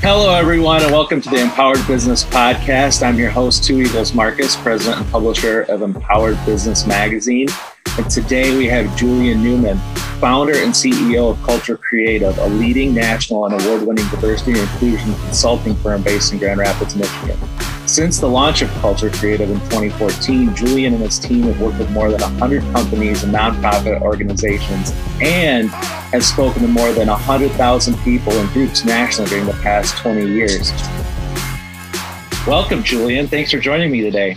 Hello, 0.00 0.32
everyone, 0.34 0.82
and 0.82 0.92
welcome 0.92 1.20
to 1.20 1.30
the 1.30 1.40
Empowered 1.40 1.84
Business 1.86 2.22
Podcast. 2.24 3.02
I'm 3.02 3.18
your 3.18 3.30
host, 3.30 3.64
Two 3.64 3.80
Eagles 3.80 4.14
Marcus, 4.14 4.54
president 4.54 5.00
and 5.00 5.10
publisher 5.10 5.62
of 5.62 5.82
Empowered 5.82 6.38
Business 6.44 6.86
Magazine. 6.86 7.48
And 7.96 8.08
today 8.10 8.56
we 8.56 8.66
have 8.66 8.94
Julian 8.96 9.42
Newman, 9.42 9.78
founder 10.20 10.52
and 10.52 10.72
CEO 10.72 11.30
of 11.30 11.42
Culture 11.42 11.76
Creative, 11.76 12.36
a 12.38 12.46
leading 12.46 12.94
national 12.94 13.46
and 13.46 13.60
award 13.60 13.82
winning 13.82 14.06
diversity 14.08 14.52
and 14.52 14.60
inclusion 14.60 15.14
consulting 15.14 15.74
firm 15.76 16.02
based 16.02 16.32
in 16.32 16.38
Grand 16.38 16.60
Rapids, 16.60 16.94
Michigan. 16.94 17.38
Since 17.86 18.18
the 18.18 18.28
launch 18.28 18.62
of 18.62 18.70
Culture 18.74 19.10
Creative 19.10 19.48
in 19.48 19.60
2014, 19.60 20.54
Julian 20.54 20.94
and 20.94 21.02
his 21.02 21.18
team 21.18 21.44
have 21.44 21.60
worked 21.60 21.78
with 21.78 21.90
more 21.90 22.10
than 22.10 22.20
100 22.20 22.62
companies 22.74 23.22
and 23.24 23.34
nonprofit 23.34 24.00
organizations 24.02 24.92
and 25.20 25.70
has 26.12 26.26
spoken 26.26 26.62
to 26.62 26.68
more 26.68 26.92
than 26.92 27.08
100,000 27.08 27.98
people 27.98 28.32
and 28.32 28.48
groups 28.50 28.84
nationally 28.84 29.28
during 29.28 29.46
the 29.46 29.52
past 29.54 29.96
20 29.98 30.26
years. 30.26 30.72
Welcome, 32.46 32.82
Julian. 32.82 33.26
Thanks 33.26 33.50
for 33.50 33.58
joining 33.58 33.90
me 33.90 34.02
today. 34.02 34.36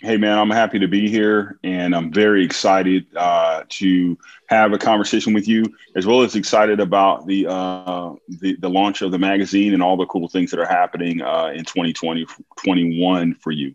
Hey, 0.00 0.16
man, 0.16 0.36
I'm 0.36 0.50
happy 0.50 0.80
to 0.80 0.88
be 0.88 1.08
here 1.08 1.58
and 1.62 1.94
I'm 1.94 2.12
very 2.12 2.44
excited 2.44 3.06
uh, 3.14 3.62
to 3.68 4.18
have 4.48 4.72
a 4.72 4.78
conversation 4.78 5.32
with 5.32 5.46
you, 5.46 5.64
as 5.94 6.06
well 6.06 6.22
as 6.22 6.34
excited 6.34 6.80
about 6.80 7.26
the, 7.26 7.46
uh, 7.46 8.14
the, 8.40 8.56
the 8.56 8.68
launch 8.68 9.02
of 9.02 9.12
the 9.12 9.18
magazine 9.18 9.74
and 9.74 9.82
all 9.82 9.96
the 9.96 10.06
cool 10.06 10.28
things 10.28 10.50
that 10.50 10.58
are 10.58 10.66
happening 10.66 11.22
uh, 11.22 11.52
in 11.54 11.64
2020, 11.64 12.26
21 12.56 13.34
for 13.34 13.52
you. 13.52 13.74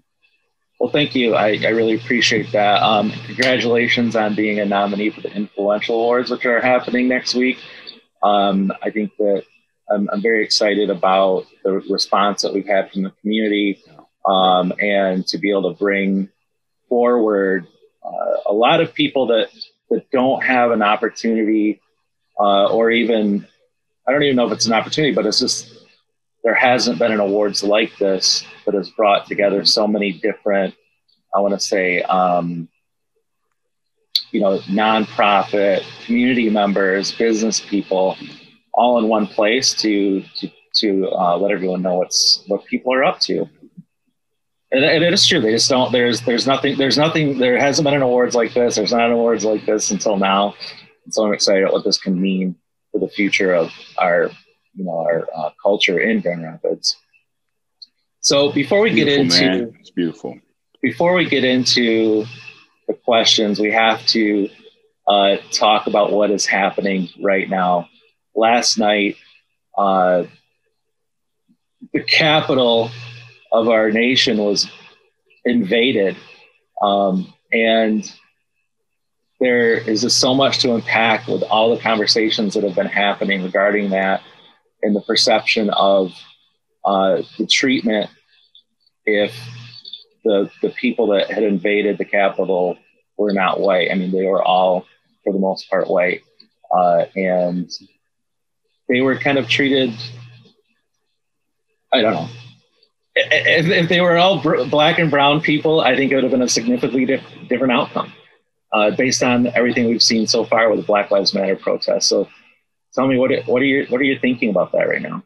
Well, 0.80 0.92
thank 0.92 1.16
you. 1.16 1.34
I, 1.34 1.58
I 1.64 1.70
really 1.70 1.96
appreciate 1.96 2.52
that. 2.52 2.84
Um, 2.84 3.12
congratulations 3.26 4.16
on 4.16 4.36
being 4.36 4.60
a 4.60 4.66
nominee 4.66 5.10
for 5.10 5.22
the 5.22 5.34
Influential 5.34 5.96
Awards, 5.96 6.30
which 6.30 6.46
are 6.46 6.62
happening 6.62 7.08
next 7.08 7.34
week. 7.34 7.58
Um, 8.22 8.72
I 8.82 8.92
think 8.92 9.16
that 9.18 9.44
I'm, 9.90 10.08
I'm 10.12 10.22
very 10.22 10.44
excited 10.44 10.90
about 10.90 11.48
the 11.64 11.74
response 11.90 12.44
that 12.44 12.54
we've 12.54 12.68
had 12.68 12.92
from 12.92 13.04
the 13.04 13.12
community 13.22 13.82
um, 14.26 14.74
and 14.80 15.26
to 15.28 15.38
be 15.40 15.50
able 15.50 15.74
to 15.74 15.80
bring 15.80 16.30
forward 16.90 17.66
uh, 18.06 18.38
a 18.46 18.54
lot 18.54 18.82
of 18.82 18.94
people 18.94 19.28
that 19.28 19.50
that 19.90 20.10
don't 20.12 20.44
have 20.44 20.72
an 20.72 20.82
opportunity 20.82 21.82
uh, 22.40 22.66
or 22.68 22.92
even 22.92 23.48
I 24.08 24.12
don't 24.12 24.24
even 24.24 24.36
know 24.36 24.48
if 24.48 24.52
it's 24.54 24.66
an 24.66 24.74
opportunity, 24.74 25.14
but 25.14 25.26
it's 25.26 25.40
just 25.40 25.77
there 26.48 26.56
hasn't 26.56 26.98
been 26.98 27.12
an 27.12 27.20
awards 27.20 27.62
like 27.62 27.98
this 27.98 28.46
that 28.66 28.74
has 28.74 28.90
brought 28.92 29.26
together 29.26 29.66
so 29.66 29.86
many 29.86 30.14
different 30.14 30.74
I 31.36 31.42
want 31.42 31.54
to 31.54 31.60
say 31.60 32.02
um, 32.04 32.70
you 34.32 34.40
know 34.40 34.60
nonprofit 34.60 35.84
community 36.06 36.50
members, 36.50 37.12
business 37.12 37.60
people, 37.60 38.16
all 38.74 38.98
in 38.98 39.10
one 39.10 39.28
place 39.28 39.74
to 39.82 40.24
to 40.38 40.50
to 40.76 41.10
uh, 41.10 41.38
let 41.38 41.52
everyone 41.52 41.82
know 41.82 41.96
what's 41.96 42.46
what 42.48 42.64
people 42.64 42.94
are 42.94 43.04
up 43.04 43.20
to 43.22 43.50
and, 44.72 44.86
and 44.86 45.04
it 45.04 45.14
is 45.14 45.28
true. 45.28 45.42
They 45.42 45.52
just 45.52 45.70
don't. 45.70 45.92
There's 45.92 46.22
there's 46.22 46.48
nothing. 46.48 46.78
There's 46.78 46.98
nothing. 46.98 47.40
There 47.40 47.60
hasn't 47.60 47.84
been 47.86 47.94
an 47.94 48.02
awards 48.02 48.36
like 48.36 48.54
this. 48.54 48.76
There's 48.76 48.94
not 48.94 49.08
an 49.08 49.12
awards 49.12 49.44
like 49.44 49.66
this 49.66 49.92
until 49.92 50.16
now. 50.16 50.56
And 51.04 51.14
so 51.14 51.26
I'm 51.26 51.34
excited 51.34 51.66
at 51.66 51.74
what 51.74 51.84
this 51.84 51.98
can 51.98 52.20
mean 52.22 52.56
for 52.94 53.02
the 53.02 53.10
future 53.10 53.54
of 53.54 53.70
our 53.98 54.32
you 54.78 54.86
know 54.86 55.00
our 55.00 55.28
uh, 55.36 55.50
culture 55.62 56.00
in 56.00 56.22
Grand 56.22 56.44
Rapids. 56.44 56.96
So 58.22 58.52
before 58.52 58.82
we 58.82 58.94
beautiful, 58.94 59.24
get 59.24 59.42
into 59.42 59.46
man. 59.46 59.78
it's 59.80 59.90
beautiful. 59.90 60.40
Before 60.82 61.16
we 61.16 61.26
get 61.28 61.44
into 61.44 62.26
the 62.88 62.94
questions, 62.94 63.60
we 63.60 63.72
have 63.72 64.06
to 64.08 64.50
uh, 65.08 65.38
talk 65.52 65.88
about 65.88 66.12
what 66.12 66.30
is 66.30 66.46
happening 66.46 67.10
right 67.22 67.50
now. 67.50 67.90
Last 68.36 68.78
night, 68.78 69.18
uh, 69.78 70.26
the 71.94 72.04
capital 72.04 72.92
of 73.52 73.70
our 73.70 73.92
nation 73.92 74.38
was 74.38 74.70
invaded. 75.46 76.16
Um, 76.82 77.34
and 77.52 78.12
there 79.40 79.74
is 79.74 80.02
just 80.02 80.20
so 80.20 80.36
much 80.36 80.60
to 80.60 80.76
unpack 80.76 81.28
with 81.28 81.44
all 81.44 81.76
the 81.76 81.82
conversations 81.82 82.54
that 82.54 82.64
have 82.64 82.76
been 82.76 82.88
happening 82.88 83.44
regarding 83.44 83.92
that 83.92 84.22
and 84.82 84.96
the 84.96 85.02
perception 85.02 85.70
of 85.70 86.12
uh, 86.86 87.22
the 87.38 87.48
treatment 87.48 88.10
if 89.06 89.34
the, 90.24 90.50
the 90.62 90.70
people 90.70 91.08
that 91.08 91.32
had 91.32 91.44
invaded 91.44 91.98
the 91.98 92.06
capital 92.06 92.78
were 93.18 93.34
not 93.34 93.60
white. 93.60 93.90
I 93.92 93.96
mean, 93.96 94.12
they 94.12 94.26
were 94.26 94.44
all, 94.44 94.86
for 95.24 95.34
the 95.34 95.40
most 95.40 95.70
part, 95.70 95.90
white. 95.90 96.22
Uh, 96.70 97.06
and 97.16 97.72
they 98.90 99.02
were 99.02 99.18
kind 99.18 99.38
of 99.38 99.48
treated, 99.48 99.94
I 101.94 102.02
don't 102.02 102.14
know, 102.14 102.30
if, 103.16 103.66
if 103.68 103.90
they 103.90 104.02
were 104.02 104.18
all 104.18 104.42
br- 104.42 104.66
black 104.66 105.00
and 105.00 105.10
brown 105.10 105.42
people, 105.42 105.82
I 105.82 105.96
think 105.96 106.12
it 106.12 106.16
would 106.16 106.24
have 106.24 106.32
been 106.32 106.42
a 106.42 106.50
significantly 106.50 107.06
diff- 107.06 107.24
different 107.48 107.74
outcome 107.74 108.14
uh, 108.74 108.92
based 108.92 109.24
on 109.24 109.48
everything 109.48 109.88
we've 109.88 110.04
seen 110.04 110.28
so 110.28 110.44
far 110.44 110.70
with 110.70 110.82
the 110.82 110.86
Black 110.86 111.10
Lives 111.10 111.34
Matter 111.34 111.56
protests. 111.56 112.08
So, 112.08 112.28
tell 112.98 113.08
me 113.08 113.18
what 113.18 113.32
what 113.46 113.62
are 113.62 113.66
you 113.66 113.86
what 113.90 114.02
are 114.02 114.06
you 114.06 114.18
thinking 114.20 114.50
about 114.50 114.72
that 114.72 114.90
right 114.90 115.02
now? 115.02 115.24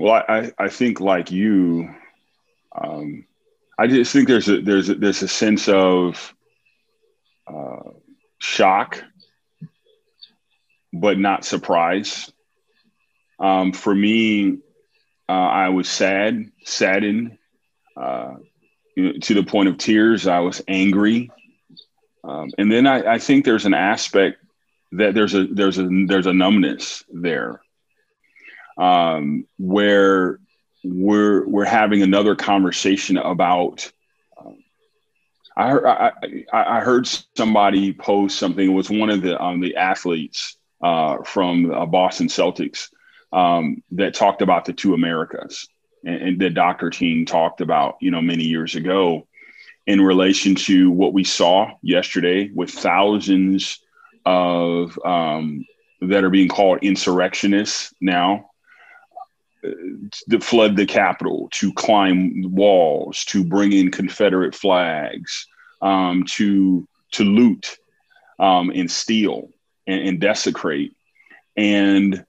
Well, 0.00 0.24
I 0.26 0.52
I 0.58 0.68
think 0.68 1.00
like 1.00 1.30
you, 1.30 1.94
um, 2.74 3.26
I 3.78 3.86
just 3.86 4.12
think 4.12 4.26
there's 4.26 4.48
a 4.48 4.60
there's 4.62 4.88
a, 4.88 4.94
there's 4.94 5.22
a 5.22 5.28
sense 5.28 5.68
of 5.68 6.34
uh, 7.46 7.90
shock, 8.38 9.04
but 10.92 11.18
not 11.18 11.44
surprise. 11.44 12.32
Um, 13.38 13.72
for 13.72 13.94
me, 13.94 14.58
uh, 15.28 15.32
I 15.32 15.68
was 15.70 15.88
sad, 15.88 16.52
saddened, 16.64 17.38
uh, 17.96 18.36
to 18.96 19.34
the 19.34 19.42
point 19.42 19.68
of 19.68 19.78
tears. 19.78 20.26
I 20.26 20.38
was 20.40 20.62
angry, 20.68 21.30
um, 22.24 22.50
and 22.56 22.72
then 22.72 22.86
I, 22.86 23.14
I, 23.14 23.18
think 23.18 23.44
there's 23.44 23.66
an 23.66 23.74
aspect 23.74 24.41
that 24.92 25.14
there's 25.14 25.34
a 25.34 25.46
there's 25.46 25.78
a 25.78 25.88
there's 26.06 26.26
a 26.26 26.32
numbness 26.32 27.04
there, 27.12 27.60
um, 28.78 29.46
where 29.58 30.38
we're 30.84 31.46
we're 31.46 31.64
having 31.64 32.02
another 32.02 32.34
conversation 32.34 33.16
about. 33.16 33.90
Um, 34.38 34.64
I, 35.54 36.10
I, 36.52 36.78
I 36.78 36.80
heard 36.80 37.06
somebody 37.36 37.92
post 37.92 38.38
something. 38.38 38.70
It 38.70 38.74
was 38.74 38.88
one 38.88 39.10
of 39.10 39.22
the 39.22 39.40
um, 39.42 39.60
the 39.60 39.76
athletes 39.76 40.56
uh, 40.82 41.22
from 41.24 41.70
uh, 41.70 41.86
Boston 41.86 42.28
Celtics 42.28 42.88
um, 43.32 43.82
that 43.92 44.14
talked 44.14 44.42
about 44.42 44.64
the 44.64 44.72
two 44.72 44.94
Americas 44.94 45.68
and, 46.04 46.22
and 46.22 46.40
that 46.40 46.54
Dr. 46.54 46.90
King 46.90 47.24
talked 47.24 47.60
about, 47.60 47.96
you 48.00 48.10
know, 48.10 48.20
many 48.20 48.44
years 48.44 48.74
ago 48.74 49.26
in 49.86 50.00
relation 50.00 50.54
to 50.54 50.90
what 50.90 51.12
we 51.12 51.24
saw 51.24 51.70
yesterday 51.82 52.50
with 52.54 52.70
thousands 52.70 53.80
of 54.24 54.98
um, 55.04 55.64
that 56.00 56.24
are 56.24 56.30
being 56.30 56.48
called 56.48 56.78
insurrectionists 56.82 57.94
now 58.00 58.50
to 59.62 60.40
flood 60.40 60.76
the 60.76 60.86
Capitol, 60.86 61.48
to 61.52 61.72
climb 61.74 62.42
walls, 62.52 63.24
to 63.26 63.44
bring 63.44 63.72
in 63.72 63.90
Confederate 63.90 64.54
flags, 64.54 65.46
um, 65.80 66.24
to 66.24 66.86
to 67.12 67.24
loot 67.24 67.78
um, 68.38 68.70
and 68.74 68.90
steal 68.90 69.50
and, 69.86 70.08
and 70.08 70.20
desecrate. 70.20 70.94
And 71.56 72.24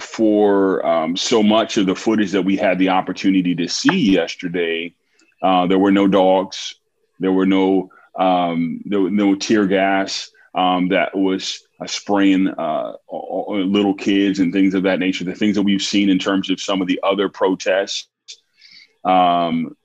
for 0.00 0.84
um, 0.84 1.16
so 1.16 1.42
much 1.42 1.76
of 1.76 1.86
the 1.86 1.94
footage 1.94 2.32
that 2.32 2.42
we 2.42 2.56
had 2.56 2.78
the 2.78 2.88
opportunity 2.88 3.54
to 3.54 3.68
see 3.68 4.12
yesterday, 4.12 4.94
uh, 5.42 5.66
there 5.66 5.78
were 5.78 5.92
no 5.92 6.08
dogs, 6.08 6.74
there 7.20 7.32
were 7.32 7.46
no 7.46 7.90
um, 8.18 8.80
there 8.86 9.00
were 9.00 9.10
no 9.10 9.34
tear 9.34 9.66
gas 9.66 10.30
um, 10.56 10.88
that 10.88 11.14
was 11.14 11.62
spraying 11.84 12.48
uh, 12.48 12.94
little 13.12 13.94
kids 13.94 14.40
and 14.40 14.52
things 14.52 14.74
of 14.74 14.84
that 14.84 14.98
nature. 14.98 15.24
The 15.24 15.34
things 15.34 15.54
that 15.56 15.62
we've 15.62 15.82
seen 15.82 16.08
in 16.08 16.18
terms 16.18 16.50
of 16.50 16.60
some 16.60 16.80
of 16.80 16.88
the 16.88 16.98
other 17.02 17.28
protests 17.28 18.08
um, 19.04 19.76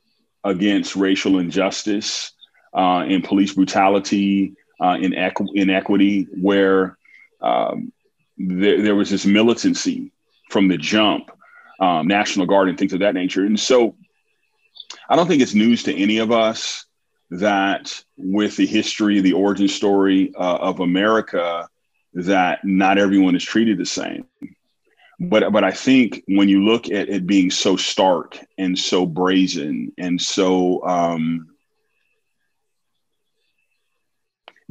against 0.43 0.95
racial 0.95 1.39
injustice 1.39 2.31
uh, 2.73 3.03
and 3.07 3.23
police 3.23 3.53
brutality, 3.53 4.55
uh, 4.79 4.95
inequ- 4.95 5.49
inequity, 5.55 6.27
where 6.41 6.97
um, 7.41 7.91
there, 8.37 8.81
there 8.81 8.95
was 8.95 9.09
this 9.09 9.25
militancy 9.25 10.13
from 10.49 10.69
the 10.69 10.77
jump, 10.77 11.31
um, 11.81 12.07
National 12.07 12.45
Guard 12.45 12.69
and 12.69 12.77
things 12.77 12.93
of 12.93 13.01
that 13.01 13.13
nature. 13.13 13.43
And 13.45 13.59
so 13.59 13.95
I 15.09 15.17
don't 15.17 15.27
think 15.27 15.41
it's 15.41 15.53
news 15.53 15.83
to 15.83 15.95
any 15.95 16.19
of 16.19 16.31
us 16.31 16.85
that 17.31 18.03
with 18.17 18.57
the 18.57 18.65
history, 18.65 19.21
the 19.21 19.33
origin 19.33 19.67
story 19.67 20.33
uh, 20.35 20.57
of 20.57 20.81
America, 20.81 21.67
that 22.13 22.63
not 22.63 22.97
everyone 22.97 23.35
is 23.35 23.43
treated 23.43 23.77
the 23.77 23.85
same. 23.85 24.25
But, 25.19 25.51
but 25.53 25.63
I 25.63 25.71
think 25.71 26.23
when 26.27 26.49
you 26.49 26.63
look 26.63 26.89
at 26.89 27.09
it 27.09 27.25
being 27.25 27.49
so 27.49 27.77
stark 27.77 28.37
and 28.57 28.77
so 28.77 29.05
brazen 29.05 29.93
and 29.97 30.19
so 30.19 30.85
um, 30.85 31.47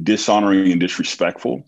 dishonoring 0.01 0.71
and 0.71 0.79
disrespectful, 0.79 1.65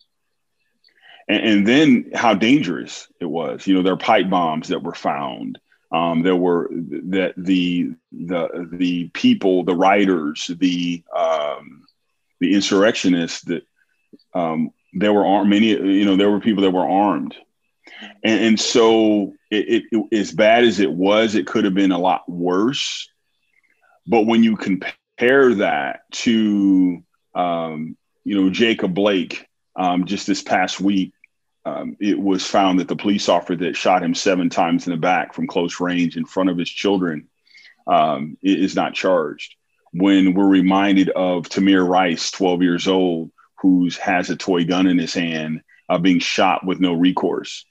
and, 1.28 1.44
and, 1.44 1.68
then 1.68 2.12
how 2.14 2.34
dangerous 2.34 3.08
it 3.20 3.26
was. 3.26 3.66
You 3.66 3.76
know, 3.76 3.82
there 3.82 3.94
are 3.94 3.98
pipe 3.98 4.30
bombs 4.30 4.68
that 4.68 4.84
were 4.84 4.94
found. 4.94 5.58
Um, 5.94 6.24
there 6.24 6.36
were 6.36 6.70
that 6.72 7.36
the 7.38 7.92
the 8.12 8.68
the 8.72 9.10
people, 9.10 9.64
the 9.64 9.76
writers, 9.76 10.50
the 10.58 11.04
um, 11.16 11.84
the 12.40 12.56
insurrectionists 12.56 13.42
that 13.44 13.64
um, 14.34 14.72
there 14.94 15.14
were 15.14 15.26
armed. 15.26 15.52
Many, 15.52 15.68
you 15.68 16.06
know, 16.06 16.16
there 16.16 16.32
were 16.32 16.40
people 16.40 16.64
that 16.64 16.72
were 16.72 16.90
armed, 16.90 17.36
and, 18.24 18.44
and 18.44 18.60
so 18.60 19.34
it, 19.52 19.70
it, 19.70 19.84
it, 19.92 20.18
as 20.18 20.32
bad 20.32 20.64
as 20.64 20.80
it 20.80 20.92
was, 20.92 21.36
it 21.36 21.46
could 21.46 21.64
have 21.64 21.76
been 21.76 21.92
a 21.92 22.00
lot 22.00 22.28
worse. 22.28 23.08
But 24.08 24.26
when 24.26 24.44
you 24.44 24.58
compare 24.58 25.54
that 25.56 26.12
to, 26.12 27.04
um, 27.36 27.96
you 28.24 28.42
know, 28.42 28.50
Jacob 28.50 28.96
Blake, 28.96 29.48
um, 29.76 30.06
just 30.06 30.26
this 30.26 30.42
past 30.42 30.82
week, 30.82 31.14
um, 31.66 31.96
it 32.00 32.20
was 32.20 32.46
found 32.46 32.80
that 32.80 32.88
the 32.88 32.96
police 32.96 33.30
officer 33.30 33.56
that 33.56 33.76
shot 33.76 34.04
him 34.04 34.14
seven 34.14 34.50
times 34.50 34.86
in 34.86 34.92
the 34.92 34.98
back 34.98 35.34
from 35.34 35.48
close 35.48 35.80
range 35.80 36.18
in 36.18 36.26
front 36.26 36.50
of 36.50 36.58
his 36.58 36.70
children 36.70 37.30
um, 37.88 38.38
is 38.42 38.76
not 38.76 38.94
charged. 38.94 39.56
When 39.94 40.34
we're 40.34 40.48
reminded 40.48 41.10
of 41.10 41.48
Tamir 41.48 41.88
Rice, 41.88 42.32
12 42.32 42.62
years 42.64 42.88
old, 42.88 43.32
who 43.60 43.90
has 44.02 44.30
a 44.30 44.36
toy 44.36 44.66
gun 44.66 44.88
in 44.88 44.98
his 44.98 45.14
hand, 45.14 45.62
uh, 45.90 45.98
being 45.98 46.20
shot 46.20 46.66
with 46.66 46.80
no 46.80 46.94
recourse. 46.94 47.66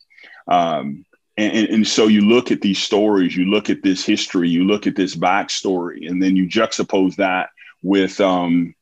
Um, 0.48 1.04
and, 1.36 1.68
and, 1.68 1.86
so 1.86 2.08
you 2.08 2.22
look 2.22 2.50
at 2.50 2.60
these 2.60 2.78
stories, 2.78 3.34
you 3.34 3.46
look 3.46 3.70
at 3.70 3.82
this 3.82 4.04
history, 4.04 4.48
you 4.48 4.64
look 4.64 4.86
at 4.86 4.96
this 4.96 5.16
backstory, 5.16 6.08
and 6.08 6.22
then 6.22 6.36
you 6.36 6.46
juxtapose 6.46 7.16
that 7.16 7.48
with, 7.82 8.20
um, 8.20 8.74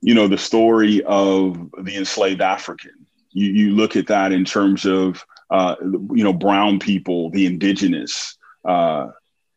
you 0.00 0.14
know, 0.14 0.26
the 0.26 0.38
story 0.38 1.02
of 1.04 1.70
the 1.80 1.96
enslaved 1.96 2.40
African. 2.40 3.05
You, 3.36 3.52
you 3.52 3.70
look 3.74 3.96
at 3.96 4.06
that 4.06 4.32
in 4.32 4.46
terms 4.46 4.86
of, 4.86 5.24
uh, 5.50 5.76
you 5.82 6.24
know, 6.24 6.32
brown 6.32 6.78
people, 6.78 7.30
the 7.30 7.44
indigenous. 7.46 8.38
Uh, 8.64 9.08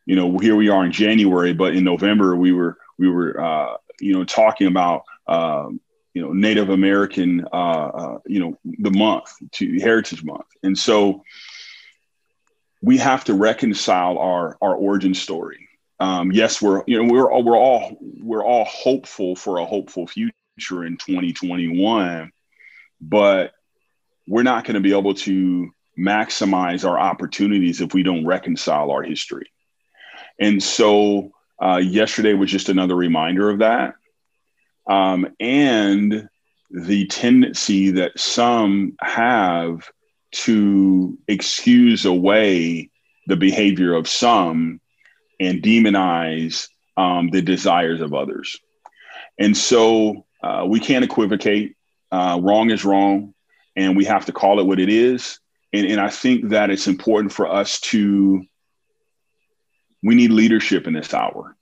you 0.04 0.16
know, 0.16 0.38
here 0.38 0.54
we 0.54 0.68
are 0.68 0.84
in 0.84 0.92
January, 0.92 1.54
but 1.54 1.74
in 1.74 1.84
November 1.84 2.36
we 2.36 2.52
were 2.52 2.76
we 2.98 3.08
were 3.08 3.40
uh, 3.40 3.76
you 4.00 4.12
know 4.12 4.24
talking 4.24 4.66
about 4.66 5.04
um, 5.26 5.80
you 6.14 6.22
know 6.22 6.32
Native 6.32 6.68
American 6.68 7.46
uh, 7.52 7.56
uh, 7.56 8.18
you 8.26 8.40
know 8.40 8.58
the 8.64 8.90
month 8.90 9.32
to 9.52 9.80
Heritage 9.80 10.22
Month, 10.22 10.46
and 10.62 10.76
so 10.76 11.24
we 12.82 12.98
have 12.98 13.24
to 13.24 13.34
reconcile 13.34 14.18
our 14.18 14.58
our 14.60 14.74
origin 14.74 15.14
story. 15.14 15.68
Um, 15.98 16.32
yes, 16.32 16.60
we're 16.60 16.82
you 16.86 17.02
know 17.02 17.12
we're 17.12 17.42
we're 17.42 17.58
all 17.58 17.96
we're 18.00 18.44
all 18.44 18.64
hopeful 18.64 19.36
for 19.36 19.58
a 19.58 19.64
hopeful 19.64 20.06
future 20.06 20.84
in 20.84 20.96
2021, 20.96 22.32
but 23.00 23.52
we're 24.30 24.44
not 24.44 24.64
going 24.64 24.74
to 24.74 24.80
be 24.80 24.96
able 24.96 25.14
to 25.14 25.72
maximize 25.98 26.88
our 26.88 26.96
opportunities 26.96 27.80
if 27.80 27.92
we 27.92 28.04
don't 28.04 28.24
reconcile 28.24 28.92
our 28.92 29.02
history. 29.02 29.50
And 30.38 30.62
so 30.62 31.32
uh, 31.60 31.78
yesterday 31.78 32.34
was 32.34 32.48
just 32.48 32.68
another 32.68 32.94
reminder 32.94 33.50
of 33.50 33.58
that 33.58 33.94
um, 34.86 35.34
and 35.40 36.28
the 36.70 37.06
tendency 37.08 37.90
that 37.90 38.20
some 38.20 38.94
have 39.00 39.90
to 40.30 41.18
excuse 41.26 42.04
away 42.04 42.88
the 43.26 43.36
behavior 43.36 43.94
of 43.94 44.08
some 44.08 44.80
and 45.40 45.60
demonize 45.60 46.68
um, 46.96 47.30
the 47.30 47.42
desires 47.42 48.00
of 48.00 48.14
others. 48.14 48.60
And 49.40 49.56
so 49.56 50.24
uh, 50.40 50.66
we 50.68 50.78
can't 50.78 51.04
equivocate. 51.04 51.76
Uh, 52.12 52.38
wrong 52.40 52.70
is 52.70 52.84
wrong, 52.84 53.34
and 53.80 53.96
we 53.96 54.04
have 54.04 54.26
to 54.26 54.32
call 54.32 54.60
it 54.60 54.66
what 54.66 54.80
it 54.80 54.88
is. 54.88 55.38
And, 55.72 55.86
and 55.86 56.00
I 56.00 56.08
think 56.08 56.50
that 56.50 56.70
it's 56.70 56.86
important 56.86 57.32
for 57.32 57.50
us 57.50 57.80
to, 57.80 58.44
we 60.02 60.14
need 60.14 60.30
leadership 60.30 60.86
in 60.86 60.92
this 60.92 61.14
hour. 61.14 61.56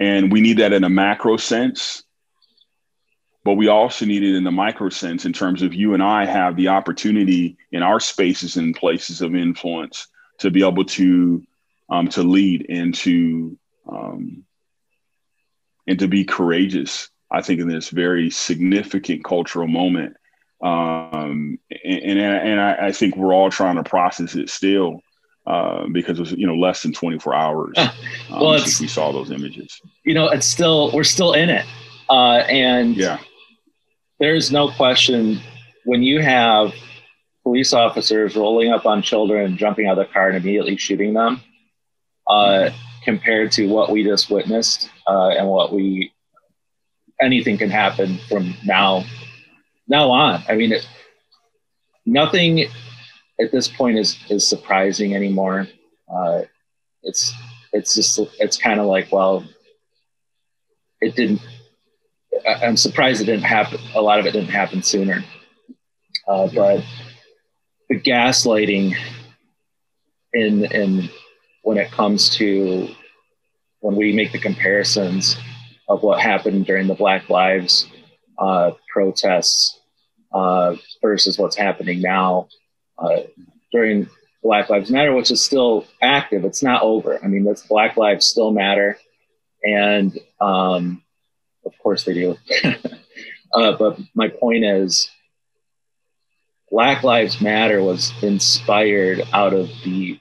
And 0.00 0.32
we 0.32 0.40
need 0.40 0.58
that 0.58 0.72
in 0.72 0.84
a 0.84 0.88
macro 0.88 1.36
sense 1.36 2.02
but 3.44 3.54
we 3.54 3.68
also 3.68 4.04
need 4.04 4.22
it 4.22 4.36
in 4.36 4.44
the 4.44 4.52
micro 4.52 4.88
sense 4.88 5.24
in 5.24 5.32
terms 5.32 5.62
of 5.62 5.74
you 5.74 5.94
and 5.94 6.02
I 6.02 6.26
have 6.26 6.56
the 6.56 6.68
opportunity 6.68 7.56
in 7.72 7.82
our 7.82 7.98
spaces 7.98 8.56
and 8.56 8.74
places 8.74 9.20
of 9.20 9.34
influence 9.34 10.06
to 10.38 10.50
be 10.50 10.66
able 10.66 10.84
to 10.84 11.42
um, 11.90 12.08
to 12.08 12.22
lead 12.22 12.66
and 12.68 12.94
to 12.94 13.58
um, 13.90 14.44
and 15.86 15.98
to 15.98 16.08
be 16.08 16.24
courageous. 16.24 17.10
I 17.30 17.42
think 17.42 17.60
in 17.60 17.68
this 17.68 17.88
very 17.88 18.30
significant 18.30 19.24
cultural 19.24 19.66
moment, 19.66 20.16
um, 20.62 21.58
and 21.84 22.02
and, 22.02 22.20
and 22.20 22.60
I, 22.60 22.86
I, 22.86 22.92
think 22.92 23.16
we're 23.16 23.34
all 23.34 23.50
trying 23.50 23.76
to 23.76 23.82
process 23.82 24.36
it 24.36 24.48
still 24.48 25.00
uh, 25.46 25.86
because 25.92 26.18
it 26.18 26.20
was 26.20 26.32
you 26.32 26.46
know 26.46 26.54
less 26.54 26.82
than 26.82 26.92
24 26.92 27.34
hours 27.34 27.74
um, 27.76 27.90
well, 28.30 28.58
since 28.58 28.80
we 28.80 28.86
saw 28.86 29.12
those 29.12 29.30
images. 29.30 29.80
You 30.04 30.14
know, 30.14 30.28
it's 30.28 30.46
still 30.46 30.92
we're 30.92 31.04
still 31.04 31.32
in 31.32 31.50
it, 31.50 31.66
uh, 32.08 32.44
and 32.48 32.96
yeah 32.96 33.18
there's 34.22 34.52
no 34.52 34.70
question 34.70 35.40
when 35.84 36.00
you 36.00 36.22
have 36.22 36.72
police 37.42 37.72
officers 37.72 38.36
rolling 38.36 38.72
up 38.72 38.86
on 38.86 39.02
children 39.02 39.56
jumping 39.56 39.88
out 39.88 39.98
of 39.98 40.06
the 40.06 40.12
car 40.12 40.28
and 40.28 40.36
immediately 40.36 40.76
shooting 40.76 41.12
them 41.12 41.40
uh, 42.28 42.70
compared 43.02 43.50
to 43.50 43.66
what 43.66 43.90
we 43.90 44.04
just 44.04 44.30
witnessed 44.30 44.88
uh, 45.08 45.30
and 45.30 45.48
what 45.48 45.72
we 45.72 46.12
anything 47.20 47.58
can 47.58 47.68
happen 47.68 48.16
from 48.28 48.54
now 48.64 49.04
now 49.88 50.10
on 50.10 50.42
i 50.48 50.54
mean 50.54 50.72
it, 50.72 50.86
nothing 52.06 52.60
at 53.40 53.50
this 53.52 53.68
point 53.68 53.98
is 53.98 54.18
is 54.28 54.46
surprising 54.48 55.14
anymore 55.14 55.66
uh, 56.12 56.42
it's 57.02 57.32
it's 57.72 57.94
just 57.94 58.18
it's 58.38 58.56
kind 58.56 58.80
of 58.80 58.86
like 58.86 59.10
well 59.10 59.44
it 61.00 61.16
didn't 61.16 61.40
I'm 62.46 62.76
surprised 62.76 63.20
it 63.20 63.26
didn't 63.26 63.44
happen. 63.44 63.78
A 63.94 64.00
lot 64.00 64.18
of 64.18 64.26
it 64.26 64.32
didn't 64.32 64.50
happen 64.50 64.82
sooner. 64.82 65.22
Uh, 66.26 66.48
but 66.54 66.84
the 67.88 68.00
gaslighting 68.00 68.96
in 70.32 70.64
in 70.66 71.10
when 71.62 71.78
it 71.78 71.90
comes 71.90 72.30
to 72.30 72.88
when 73.80 73.96
we 73.96 74.12
make 74.12 74.32
the 74.32 74.38
comparisons 74.38 75.36
of 75.88 76.02
what 76.02 76.20
happened 76.20 76.66
during 76.66 76.86
the 76.86 76.94
Black 76.94 77.28
Lives 77.28 77.86
uh, 78.42 78.72
protests 78.92 79.78
uh, 80.32 80.74
versus 81.00 81.38
what's 81.38 81.56
happening 81.56 82.00
now 82.00 82.48
uh, 82.98 83.20
during 83.70 84.08
Black 84.42 84.68
Lives 84.68 84.90
Matter, 84.90 85.14
which 85.14 85.30
is 85.30 85.40
still 85.40 85.86
active. 86.02 86.44
It's 86.44 86.62
not 86.62 86.82
over. 86.82 87.22
I 87.22 87.28
mean, 87.28 87.44
that's 87.44 87.62
Black 87.62 87.96
Lives 87.96 88.26
still 88.26 88.50
matter, 88.50 88.98
and 89.62 90.18
um, 90.40 91.02
of 91.64 91.72
course 91.78 92.02
they 92.02 92.14
do. 92.14 92.36
uh, 93.54 93.76
but 93.78 93.98
my 94.14 94.28
point 94.28 94.64
is, 94.64 95.08
Black 96.68 97.04
Lives 97.04 97.40
Matter 97.40 97.80
was 97.80 98.12
inspired 98.22 99.22
out 99.32 99.54
of 99.54 99.68
the 99.84 100.18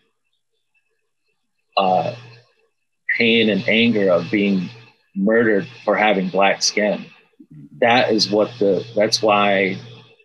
uh, 1.75 2.13
pain 3.17 3.49
and 3.49 3.67
anger 3.67 4.11
of 4.11 4.29
being 4.29 4.69
murdered 5.15 5.67
for 5.83 5.95
having 5.95 6.29
black 6.29 6.61
skin. 6.61 7.05
That 7.81 8.11
is 8.11 8.29
what 8.29 8.51
the. 8.59 8.85
That's 8.95 9.21
why 9.21 9.77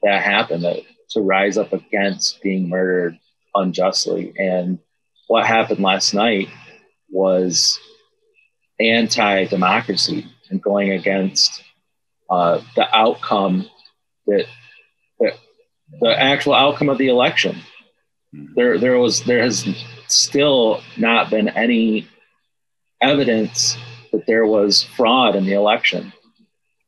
that 0.03 0.23
happened. 0.23 0.65
That, 0.65 0.83
to 1.11 1.21
rise 1.21 1.57
up 1.57 1.73
against 1.73 2.43
being 2.43 2.69
murdered 2.69 3.19
unjustly. 3.55 4.35
And 4.39 4.79
what 5.29 5.47
happened 5.47 5.81
last 5.81 6.15
night 6.15 6.49
was 7.11 7.79
anti-democracy 8.79 10.27
and 10.51 10.63
going 10.63 10.91
against 10.91 11.63
uh, 12.29 12.61
the 12.75 12.95
outcome 12.95 13.69
that, 14.27 14.47
that 15.21 15.39
the 16.01 16.21
actual 16.21 16.55
outcome 16.55 16.89
of 16.89 16.99
the 16.99 17.09
election. 17.09 17.57
Hmm. 18.35 18.47
There, 18.55 18.79
there 18.79 18.99
was, 18.99 19.23
there 19.25 19.43
has 19.43 19.67
still 20.09 20.83
not 20.97 21.31
been 21.31 21.49
any 21.49 22.09
evidence 23.01 23.77
that 24.13 24.27
there 24.27 24.45
was 24.45 24.83
fraud 24.83 25.37
in 25.37 25.47
the 25.47 25.53
election. 25.53 26.13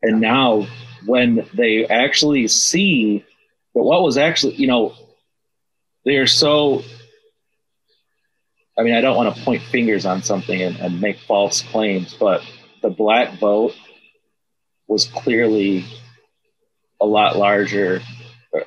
And 0.02 0.20
now, 0.20 0.66
when 1.06 1.46
they 1.54 1.86
actually 1.86 2.48
see 2.48 3.24
that 3.74 3.82
what 3.82 4.02
was 4.02 4.16
actually, 4.16 4.54
you 4.54 4.66
know, 4.66 4.94
they 6.04 6.16
are 6.16 6.26
so. 6.26 6.82
I 8.78 8.82
mean, 8.82 8.94
I 8.94 9.00
don't 9.00 9.16
want 9.16 9.34
to 9.34 9.42
point 9.42 9.62
fingers 9.62 10.06
on 10.06 10.22
something 10.22 10.62
and, 10.62 10.76
and 10.76 11.00
make 11.00 11.18
false 11.18 11.62
claims, 11.62 12.14
but 12.14 12.42
the 12.80 12.90
black 12.90 13.40
vote 13.40 13.74
was 14.86 15.06
clearly 15.06 15.84
a 17.00 17.06
lot 17.06 17.36
larger. 17.36 18.00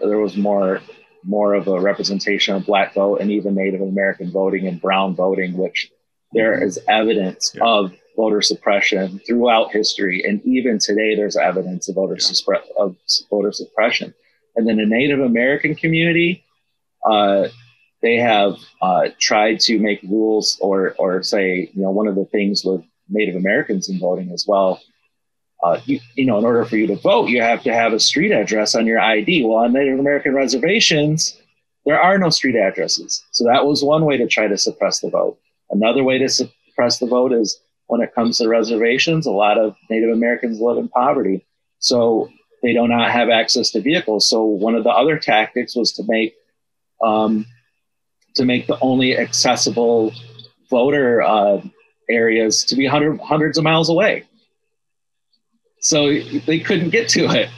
There 0.01 0.19
was 0.19 0.35
more 0.35 0.81
more 1.23 1.53
of 1.53 1.67
a 1.67 1.79
representation 1.79 2.55
of 2.55 2.65
black 2.65 2.93
vote 2.93 3.21
and 3.21 3.31
even 3.31 3.55
Native 3.55 3.81
American 3.81 4.31
voting 4.31 4.67
and 4.67 4.81
brown 4.81 5.15
voting, 5.15 5.55
which 5.55 5.91
there 6.33 6.61
is 6.63 6.79
evidence 6.87 7.53
yeah. 7.55 7.63
of 7.63 7.93
voter 8.21 8.41
suppression 8.43 9.19
throughout 9.25 9.71
history, 9.71 10.23
and 10.27 10.45
even 10.45 10.77
today 10.77 11.15
there's 11.15 11.35
evidence 11.35 11.89
of 11.89 11.95
voter 11.95 12.17
yeah. 12.19 12.57
of 12.77 12.95
voter 13.31 13.51
suppression. 13.51 14.13
And 14.55 14.67
then 14.67 14.77
the 14.77 14.85
Native 14.85 15.21
American 15.21 15.73
community, 15.73 16.43
uh, 17.09 17.47
they 18.03 18.17
have 18.17 18.57
uh, 18.79 19.09
tried 19.19 19.59
to 19.61 19.79
make 19.79 20.03
rules 20.03 20.59
or, 20.61 20.93
or 20.99 21.23
say, 21.23 21.71
you 21.73 21.81
know, 21.81 21.89
one 21.89 22.07
of 22.07 22.15
the 22.15 22.25
things 22.25 22.63
with 22.63 22.81
Native 23.09 23.35
Americans 23.35 23.89
in 23.89 23.99
voting 23.99 24.29
as 24.31 24.45
well. 24.47 24.79
Uh, 25.63 25.79
you, 25.85 25.99
you, 26.15 26.25
know, 26.25 26.37
in 26.37 26.45
order 26.45 26.63
for 26.65 26.77
you 26.77 26.87
to 26.87 26.95
vote, 26.95 27.29
you 27.29 27.41
have 27.41 27.63
to 27.63 27.73
have 27.73 27.93
a 27.93 27.99
street 27.99 28.31
address 28.31 28.75
on 28.75 28.85
your 28.85 28.99
ID. 28.99 29.43
Well, 29.45 29.63
on 29.63 29.73
Native 29.73 29.97
American 29.97 30.33
reservations, 30.35 31.39
there 31.85 31.99
are 31.99 32.19
no 32.19 32.29
street 32.29 32.55
addresses. 32.55 33.23
So 33.31 33.45
that 33.45 33.65
was 33.65 33.83
one 33.83 34.05
way 34.05 34.17
to 34.17 34.27
try 34.27 34.47
to 34.47 34.57
suppress 34.57 34.99
the 34.99 35.09
vote. 35.09 35.39
Another 35.71 36.03
way 36.03 36.19
to 36.19 36.29
suppress 36.29 36.99
the 36.99 37.07
vote 37.07 37.31
is 37.31 37.59
when 37.91 37.99
it 37.99 38.15
comes 38.15 38.37
to 38.37 38.47
reservations, 38.47 39.25
a 39.25 39.31
lot 39.31 39.57
of 39.57 39.75
Native 39.89 40.11
Americans 40.11 40.61
live 40.61 40.77
in 40.77 40.87
poverty. 40.87 41.45
So 41.79 42.29
they 42.63 42.71
do 42.71 42.87
not 42.87 43.11
have 43.11 43.29
access 43.29 43.69
to 43.71 43.81
vehicles. 43.81 44.29
So 44.29 44.45
one 44.45 44.75
of 44.75 44.85
the 44.85 44.91
other 44.91 45.19
tactics 45.19 45.75
was 45.75 45.91
to 45.93 46.03
make 46.07 46.33
um, 47.03 47.45
to 48.35 48.45
make 48.45 48.65
the 48.65 48.79
only 48.79 49.17
accessible 49.17 50.13
voter 50.69 51.21
uh, 51.21 51.59
areas 52.09 52.63
to 52.65 52.77
be 52.77 52.85
hundred, 52.85 53.19
hundreds 53.19 53.57
of 53.57 53.65
miles 53.65 53.89
away. 53.89 54.23
So 55.81 56.17
they 56.45 56.61
couldn't 56.61 56.91
get 56.91 57.09
to 57.09 57.25
it. 57.25 57.49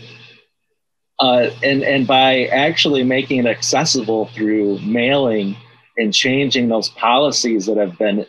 Uh, 1.19 1.51
and 1.61 1.83
and 1.83 2.07
by 2.07 2.45
actually 2.45 3.03
making 3.03 3.37
it 3.37 3.45
accessible 3.45 4.25
through 4.33 4.79
mailing 4.79 5.55
and 5.97 6.13
changing 6.13 6.69
those 6.69 6.89
policies 6.89 7.67
that 7.67 7.77
have 7.77 7.97
been 7.97 8.25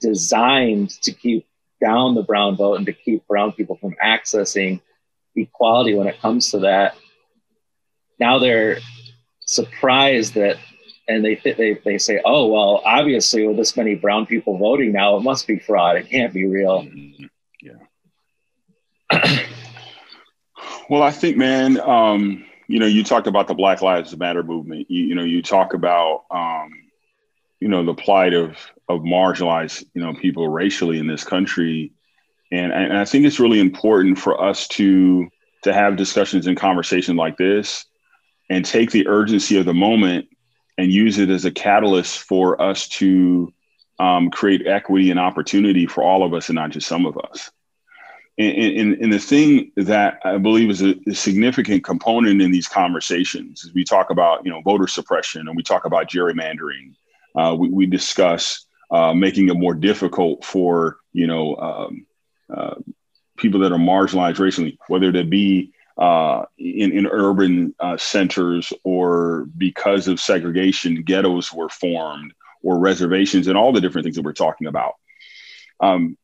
designed 0.00 0.90
to 1.02 1.12
keep 1.12 1.46
down 1.80 2.14
the 2.14 2.22
brown 2.22 2.56
vote 2.56 2.74
and 2.74 2.86
to 2.86 2.92
keep 2.92 3.26
brown 3.26 3.52
people 3.52 3.76
from 3.76 3.94
accessing 4.02 4.80
equality 5.36 5.94
when 5.94 6.06
it 6.06 6.20
comes 6.20 6.50
to 6.50 6.60
that. 6.60 6.96
Now 8.18 8.38
they're 8.38 8.78
surprised 9.40 10.34
that, 10.34 10.56
and 11.08 11.24
they 11.24 11.34
they 11.44 11.78
they 11.84 11.98
say, 11.98 12.20
"Oh 12.24 12.46
well, 12.46 12.80
obviously 12.84 13.46
with 13.46 13.56
this 13.56 13.76
many 13.76 13.94
brown 13.94 14.26
people 14.26 14.56
voting 14.56 14.92
now, 14.92 15.16
it 15.16 15.22
must 15.22 15.46
be 15.46 15.58
fraud. 15.58 15.96
It 15.96 16.08
can't 16.08 16.32
be 16.32 16.46
real." 16.46 16.82
Mm-hmm. 16.82 17.24
Yeah. 17.60 19.46
well, 20.88 21.02
I 21.02 21.10
think, 21.10 21.36
man. 21.36 21.78
Um, 21.80 22.44
you 22.66 22.78
know, 22.78 22.86
you 22.86 23.04
talked 23.04 23.26
about 23.26 23.46
the 23.46 23.54
Black 23.54 23.82
Lives 23.82 24.16
Matter 24.16 24.42
movement. 24.42 24.86
You, 24.90 25.04
you 25.04 25.14
know, 25.14 25.24
you 25.24 25.42
talk 25.42 25.74
about 25.74 26.24
um, 26.30 26.70
you 27.60 27.68
know 27.68 27.84
the 27.84 27.94
plight 27.94 28.34
of 28.34 28.56
of 28.88 29.00
marginalized 29.00 29.84
you 29.94 30.02
know 30.02 30.14
people 30.14 30.48
racially 30.48 30.98
in 30.98 31.06
this 31.06 31.24
country. 31.24 31.92
And, 32.52 32.72
and 32.72 32.96
i 32.96 33.04
think 33.04 33.24
it's 33.24 33.40
really 33.40 33.58
important 33.58 34.18
for 34.18 34.40
us 34.40 34.68
to 34.68 35.28
to 35.62 35.72
have 35.72 35.96
discussions 35.96 36.46
and 36.46 36.56
conversations 36.56 37.16
like 37.16 37.36
this 37.36 37.86
and 38.50 38.64
take 38.64 38.90
the 38.90 39.08
urgency 39.08 39.58
of 39.58 39.64
the 39.64 39.74
moment 39.74 40.28
and 40.76 40.92
use 40.92 41.18
it 41.18 41.30
as 41.30 41.44
a 41.44 41.50
catalyst 41.50 42.18
for 42.18 42.60
us 42.60 42.86
to 42.88 43.52
um, 43.98 44.30
create 44.30 44.66
equity 44.66 45.10
and 45.10 45.18
opportunity 45.18 45.86
for 45.86 46.04
all 46.04 46.22
of 46.22 46.34
us 46.34 46.48
and 46.48 46.56
not 46.56 46.70
just 46.70 46.86
some 46.86 47.06
of 47.06 47.16
us. 47.16 47.50
And, 48.36 48.56
and, 48.56 48.94
and 49.02 49.12
the 49.12 49.18
thing 49.18 49.70
that 49.76 50.18
i 50.24 50.36
believe 50.36 50.68
is 50.68 50.82
a, 50.82 50.96
a 51.08 51.14
significant 51.14 51.84
component 51.84 52.42
in 52.42 52.50
these 52.50 52.68
conversations 52.68 53.64
is 53.64 53.72
we 53.74 53.84
talk 53.84 54.10
about 54.10 54.44
you 54.44 54.50
know 54.50 54.60
voter 54.60 54.88
suppression 54.88 55.46
and 55.46 55.56
we 55.56 55.62
talk 55.62 55.84
about 55.84 56.10
gerrymandering 56.10 56.94
uh, 57.34 57.54
we, 57.58 57.68
we, 57.68 57.86
discuss 57.86 58.66
uh, 58.90 59.12
making 59.12 59.48
it 59.48 59.54
more 59.54 59.74
difficult 59.74 60.44
for 60.44 60.98
you 61.12 61.26
know 61.26 61.56
um, 61.56 62.06
uh, 62.54 62.74
people 63.36 63.60
that 63.60 63.72
are 63.72 63.78
marginalized 63.78 64.38
racially, 64.38 64.78
whether 64.88 65.10
they 65.10 65.22
be 65.22 65.72
uh, 65.98 66.44
in, 66.58 66.92
in 66.92 67.06
urban 67.06 67.74
uh, 67.80 67.96
centers 67.96 68.72
or 68.82 69.46
because 69.56 70.08
of 70.08 70.20
segregation, 70.20 71.02
ghettos 71.02 71.52
were 71.52 71.68
formed 71.68 72.32
or 72.62 72.78
reservations 72.78 73.46
and 73.46 73.56
all 73.56 73.72
the 73.72 73.80
different 73.80 74.04
things 74.04 74.16
that 74.16 74.24
we're 74.24 74.32
talking 74.32 74.66
about. 74.66 74.94
Um, 75.80 76.16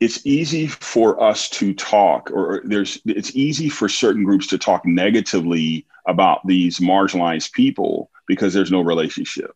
it's 0.00 0.26
easy 0.26 0.66
for 0.66 1.22
us 1.22 1.48
to 1.48 1.72
talk 1.72 2.30
or 2.30 2.62
there's 2.64 3.00
it's 3.06 3.34
easy 3.34 3.68
for 3.68 3.88
certain 3.88 4.24
groups 4.24 4.48
to 4.48 4.58
talk 4.58 4.84
negatively 4.84 5.86
about 6.06 6.46
these 6.46 6.80
marginalized 6.80 7.52
people 7.52 8.10
because 8.26 8.52
there's 8.52 8.72
no 8.72 8.80
relationship 8.80 9.52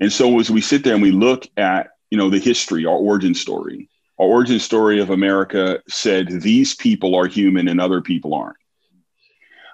and 0.00 0.12
so 0.12 0.38
as 0.38 0.50
we 0.50 0.60
sit 0.60 0.84
there 0.84 0.94
and 0.94 1.02
we 1.02 1.10
look 1.10 1.46
at, 1.56 1.90
you 2.10 2.18
know, 2.18 2.30
the 2.30 2.38
history, 2.38 2.86
our 2.86 2.96
origin 2.96 3.34
story, 3.34 3.88
our 4.18 4.26
origin 4.26 4.58
story 4.58 5.00
of 5.00 5.10
America 5.10 5.80
said 5.88 6.28
these 6.28 6.74
people 6.74 7.14
are 7.14 7.26
human 7.26 7.68
and 7.68 7.80
other 7.80 8.00
people 8.00 8.34
aren't. 8.34 8.56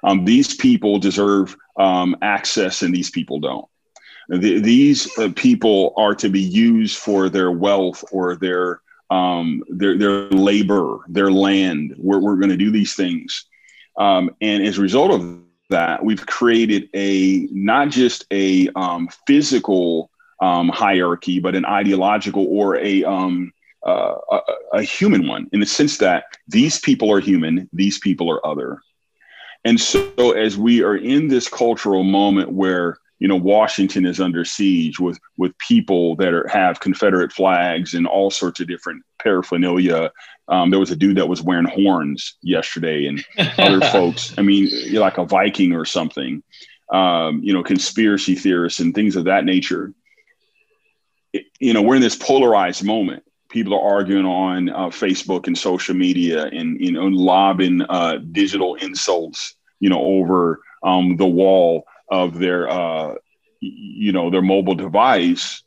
Um, 0.03 0.25
these 0.25 0.55
people 0.55 0.99
deserve 0.99 1.57
um, 1.79 2.17
access 2.23 2.83
and 2.83 2.95
these 2.95 3.11
people 3.11 3.41
don't. 3.41 3.67
The, 4.29 4.59
these 4.61 5.19
uh, 5.19 5.31
people 5.35 5.93
are 5.97 6.15
to 6.17 6.29
be 6.29 6.41
used 6.41 6.97
for 6.97 7.29
their 7.29 7.51
wealth 7.51 8.05
or 8.11 8.37
their 8.37 8.81
um, 9.11 9.63
their 9.69 9.99
their 9.99 10.29
labor, 10.31 11.01
their 11.09 11.31
land. 11.31 11.95
We're, 11.99 12.21
we're 12.21 12.37
going 12.37 12.51
to 12.51 12.57
do 12.57 12.71
these 12.71 12.95
things, 12.95 13.45
um, 13.99 14.35
and 14.41 14.65
as 14.65 14.79
a 14.79 14.81
result 14.81 15.11
of 15.11 15.41
that, 15.69 16.03
we've 16.03 16.25
created 16.25 16.89
a 16.95 17.49
not 17.53 17.91
just 17.91 18.25
a 18.31 18.71
um, 18.75 19.09
physical 19.27 20.11
um, 20.41 20.69
hierarchy, 20.69 21.41
but 21.41 21.55
an 21.55 21.65
ideological 21.65 22.47
or 22.49 22.77
a, 22.77 23.05
um, 23.05 23.53
uh, 23.87 24.17
a, 24.31 24.41
a 24.75 24.83
human 24.83 25.27
one 25.27 25.49
in 25.53 25.61
the 25.61 25.67
sense 25.67 25.99
that 25.99 26.25
these 26.49 26.79
people 26.81 27.13
are 27.13 27.21
human, 27.21 27.69
these 27.73 27.99
people 27.99 28.31
are 28.31 28.45
other. 28.47 28.79
And 29.65 29.81
so, 29.81 30.33
as 30.33 30.59
we 30.59 30.83
are 30.83 30.97
in 30.97 31.29
this 31.29 31.49
cultural 31.49 32.05
moment 32.05 32.53
where 32.53 32.99
you 33.19 33.29
know 33.29 33.37
Washington 33.37 34.05
is 34.05 34.21
under 34.21 34.45
siege 34.45 35.01
with 35.01 35.19
with 35.39 35.57
people 35.59 36.17
that 36.17 36.35
are, 36.35 36.47
have 36.49 36.81
Confederate 36.81 37.33
flags 37.33 37.95
and 37.95 38.07
all 38.07 38.31
sorts 38.31 38.61
of 38.61 38.69
different 38.69 39.03
paraphernalia. 39.23 40.11
Um, 40.49 40.69
there 40.69 40.81
was 40.81 40.91
a 40.91 40.97
dude 40.97 41.17
that 41.17 41.29
was 41.29 41.41
wearing 41.41 41.65
horns 41.65 42.37
yesterday, 42.43 43.07
and 43.07 43.25
other 43.59 43.81
folks. 43.89 44.35
I 44.37 44.43
mean, 44.43 44.69
like 44.93 45.17
a 45.17 45.25
Viking 45.25 45.73
or 45.73 45.87
something. 45.87 46.43
Um, 46.93 47.41
you 47.43 47.55
know, 47.55 47.63
conspiracy 47.63 48.35
theorists 48.35 48.81
and 48.81 48.95
things 48.95 49.17
of 49.17 49.25
that 49.25 49.47
nature 49.47 49.95
you 51.61 51.73
know, 51.73 51.83
we're 51.83 51.97
in 51.97 52.03
this 52.03 52.17
polarized 52.17 52.85
moment. 52.85 53.23
People 53.49 53.75
are 53.75 53.95
arguing 53.97 54.27
on 54.27 54.69
uh, 54.71 54.89
Facebook 54.89 55.47
and 55.47 55.57
social 55.57 55.95
media 55.95 56.47
and, 56.47 56.81
you 56.81 56.93
know, 56.93 57.07
lobbing 57.07 57.83
uh, 57.83 58.19
digital 58.33 58.75
insults, 58.77 59.55
you 59.81 59.89
know, 59.89 60.01
over 60.01 60.61
um, 60.83 61.17
the 61.17 61.27
wall 61.27 61.85
of 62.09 62.39
their, 62.39 62.69
uh, 62.69 63.15
you 63.61 64.13
know, 64.13 64.31
their 64.31 64.43
mobile 64.43 64.75
device. 64.75 65.63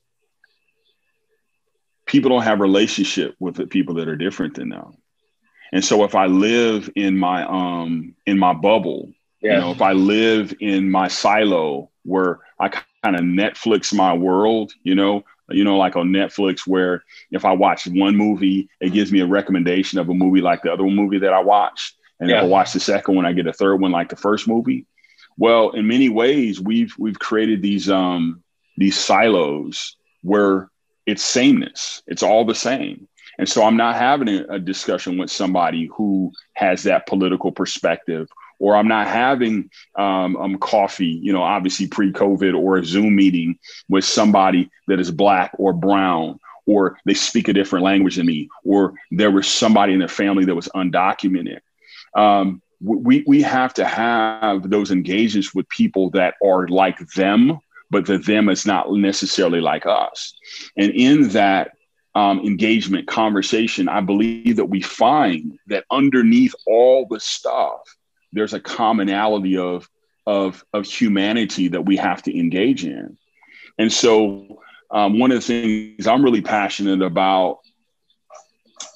People 2.05 2.29
don't 2.29 2.43
have 2.43 2.59
relationship 2.59 3.35
with 3.39 3.55
the 3.55 3.67
people 3.67 3.95
that 3.95 4.07
are 4.07 4.15
different 4.15 4.55
than 4.55 4.69
them. 4.69 4.97
And 5.71 5.83
so 5.83 6.03
if 6.03 6.15
I 6.15 6.27
live 6.27 6.89
in 6.95 7.17
my 7.17 7.43
um 7.45 8.15
in 8.25 8.39
my 8.39 8.53
bubble, 8.53 9.11
yeah. 9.41 9.55
you 9.55 9.59
know, 9.59 9.71
if 9.71 9.81
I 9.81 9.93
live 9.93 10.53
in 10.59 10.89
my 10.89 11.09
silo 11.09 11.89
where 12.03 12.39
I 12.59 12.69
kind 12.69 13.15
of 13.15 13.21
Netflix 13.21 13.93
my 13.93 14.13
world, 14.13 14.71
you 14.83 14.95
know, 14.95 15.23
you 15.49 15.63
know, 15.63 15.77
like 15.77 15.95
on 15.95 16.09
Netflix, 16.09 16.67
where 16.67 17.03
if 17.31 17.45
I 17.45 17.53
watch 17.53 17.87
one 17.87 18.15
movie, 18.15 18.69
it 18.81 18.93
gives 18.93 19.11
me 19.11 19.21
a 19.21 19.27
recommendation 19.27 19.99
of 19.99 20.09
a 20.09 20.13
movie 20.13 20.41
like 20.41 20.61
the 20.61 20.71
other 20.71 20.83
movie 20.83 21.19
that 21.19 21.33
I 21.33 21.41
watched. 21.41 21.95
And 22.19 22.29
yeah. 22.29 22.37
if 22.37 22.43
I 22.43 22.47
watch 22.47 22.73
the 22.73 22.79
second 22.79 23.15
one, 23.15 23.25
I 23.25 23.33
get 23.33 23.47
a 23.47 23.53
third 23.53 23.79
one 23.79 23.91
like 23.91 24.09
the 24.09 24.15
first 24.15 24.47
movie. 24.47 24.85
Well, 25.37 25.71
in 25.71 25.87
many 25.87 26.09
ways, 26.09 26.59
we've 26.59 26.93
we've 26.97 27.19
created 27.19 27.61
these 27.61 27.89
um 27.89 28.43
these 28.75 28.97
silos 28.97 29.95
where 30.23 30.69
it's 31.05 31.23
sameness. 31.23 32.01
It's 32.07 32.23
all 32.23 32.43
the 32.45 32.55
same. 32.55 33.07
And 33.39 33.47
so 33.47 33.63
I'm 33.63 33.77
not 33.77 33.95
having 33.95 34.29
a, 34.29 34.45
a 34.55 34.59
discussion 34.59 35.17
with 35.17 35.29
somebody 35.29 35.89
who 35.95 36.31
has 36.53 36.83
that 36.83 37.05
political 37.05 37.51
perspective 37.51 38.27
or 38.59 38.75
I'm 38.75 38.87
not 38.87 39.07
having 39.07 39.69
um, 39.97 40.35
um, 40.37 40.57
coffee, 40.57 41.19
you 41.21 41.33
know, 41.33 41.43
obviously 41.43 41.87
pre 41.87 42.11
COVID 42.11 42.57
or 42.57 42.77
a 42.77 42.85
Zoom 42.85 43.15
meeting 43.15 43.57
with 43.89 44.05
somebody 44.05 44.69
that 44.87 44.99
is 44.99 45.11
black 45.11 45.51
or 45.57 45.73
brown, 45.73 46.39
or 46.65 46.99
they 47.05 47.13
speak 47.13 47.47
a 47.47 47.53
different 47.53 47.85
language 47.85 48.15
than 48.17 48.25
me, 48.25 48.49
or 48.63 48.93
there 49.11 49.31
was 49.31 49.47
somebody 49.47 49.93
in 49.93 49.99
their 49.99 50.07
family 50.07 50.45
that 50.45 50.55
was 50.55 50.69
undocumented. 50.75 51.59
Um, 52.15 52.61
we, 52.79 53.23
we 53.25 53.41
have 53.41 53.73
to 53.75 53.85
have 53.85 54.69
those 54.69 54.91
engagements 54.91 55.53
with 55.53 55.67
people 55.69 56.11
that 56.11 56.35
are 56.43 56.67
like 56.67 56.99
them, 57.15 57.59
but 57.89 58.05
the 58.05 58.17
them 58.17 58.49
is 58.49 58.65
not 58.65 58.91
necessarily 58.91 59.61
like 59.61 59.85
us. 59.85 60.33
And 60.75 60.91
in 60.91 61.29
that 61.29 61.71
um, 62.13 62.39
engagement 62.39 63.07
conversation, 63.07 63.87
I 63.87 64.01
believe 64.01 64.55
that 64.57 64.65
we 64.65 64.81
find 64.81 65.57
that 65.67 65.85
underneath 65.91 66.53
all 66.65 67.07
the 67.07 67.19
stuff, 67.19 67.81
there's 68.33 68.53
a 68.53 68.59
commonality 68.59 69.57
of 69.57 69.89
of 70.25 70.63
of 70.73 70.85
humanity 70.85 71.69
that 71.69 71.85
we 71.85 71.95
have 71.95 72.21
to 72.23 72.37
engage 72.37 72.85
in 72.85 73.17
and 73.77 73.91
so 73.91 74.61
um, 74.91 75.19
one 75.19 75.31
of 75.31 75.37
the 75.37 75.41
things 75.41 76.07
i'm 76.07 76.23
really 76.23 76.41
passionate 76.41 77.01
about 77.01 77.59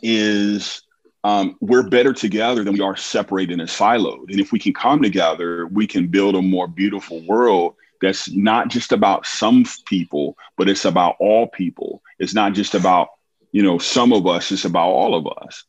is 0.01 0.81
um, 1.23 1.55
we're 1.61 1.87
better 1.87 2.13
together 2.13 2.63
than 2.63 2.73
we 2.73 2.81
are 2.81 2.95
separated 2.95 3.59
and 3.59 3.69
siloed. 3.69 4.29
And 4.29 4.39
if 4.39 4.51
we 4.51 4.59
can 4.59 4.73
come 4.73 5.01
together, 5.01 5.67
we 5.67 5.85
can 5.85 6.07
build 6.07 6.35
a 6.35 6.41
more 6.41 6.67
beautiful 6.67 7.21
world 7.21 7.75
that's 8.01 8.29
not 8.31 8.69
just 8.69 8.91
about 8.91 9.27
some 9.27 9.63
people, 9.85 10.35
but 10.57 10.67
it's 10.67 10.85
about 10.85 11.15
all 11.19 11.47
people. 11.47 12.01
It's 12.17 12.33
not 12.33 12.53
just 12.53 12.73
about, 12.73 13.09
you 13.51 13.61
know, 13.61 13.77
some 13.77 14.11
of 14.11 14.25
us, 14.25 14.51
it's 14.51 14.65
about 14.65 14.89
all 14.89 15.13
of 15.13 15.27
us. 15.43 15.63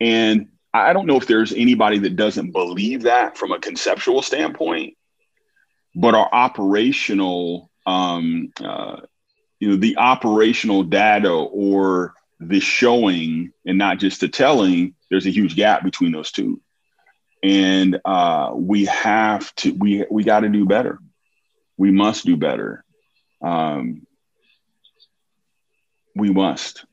And 0.00 0.48
I 0.74 0.92
don't 0.92 1.06
know 1.06 1.16
if 1.16 1.28
there's 1.28 1.52
anybody 1.52 1.98
that 2.00 2.16
doesn't 2.16 2.50
believe 2.50 3.02
that 3.02 3.38
from 3.38 3.52
a 3.52 3.60
conceptual 3.60 4.22
standpoint, 4.22 4.96
but 5.94 6.16
our 6.16 6.28
operational, 6.32 7.70
um, 7.86 8.52
uh, 8.60 8.96
you 9.60 9.68
know, 9.68 9.76
the 9.76 9.96
operational 9.98 10.82
data 10.82 11.30
or 11.30 12.14
the 12.40 12.58
showing 12.58 13.52
and 13.64 13.78
not 13.78 14.00
just 14.00 14.20
the 14.20 14.28
telling, 14.28 14.96
there's 15.10 15.26
a 15.26 15.30
huge 15.30 15.54
gap 15.54 15.84
between 15.84 16.10
those 16.10 16.32
two. 16.32 16.60
And 17.44 18.00
uh, 18.04 18.50
we 18.54 18.86
have 18.86 19.54
to, 19.56 19.70
we, 19.72 20.04
we 20.10 20.24
got 20.24 20.40
to 20.40 20.48
do 20.48 20.64
better. 20.66 20.98
We 21.76 21.92
must 21.92 22.26
do 22.26 22.36
better. 22.36 22.84
Um, 23.40 24.08
we 26.16 26.30
must. 26.30 26.84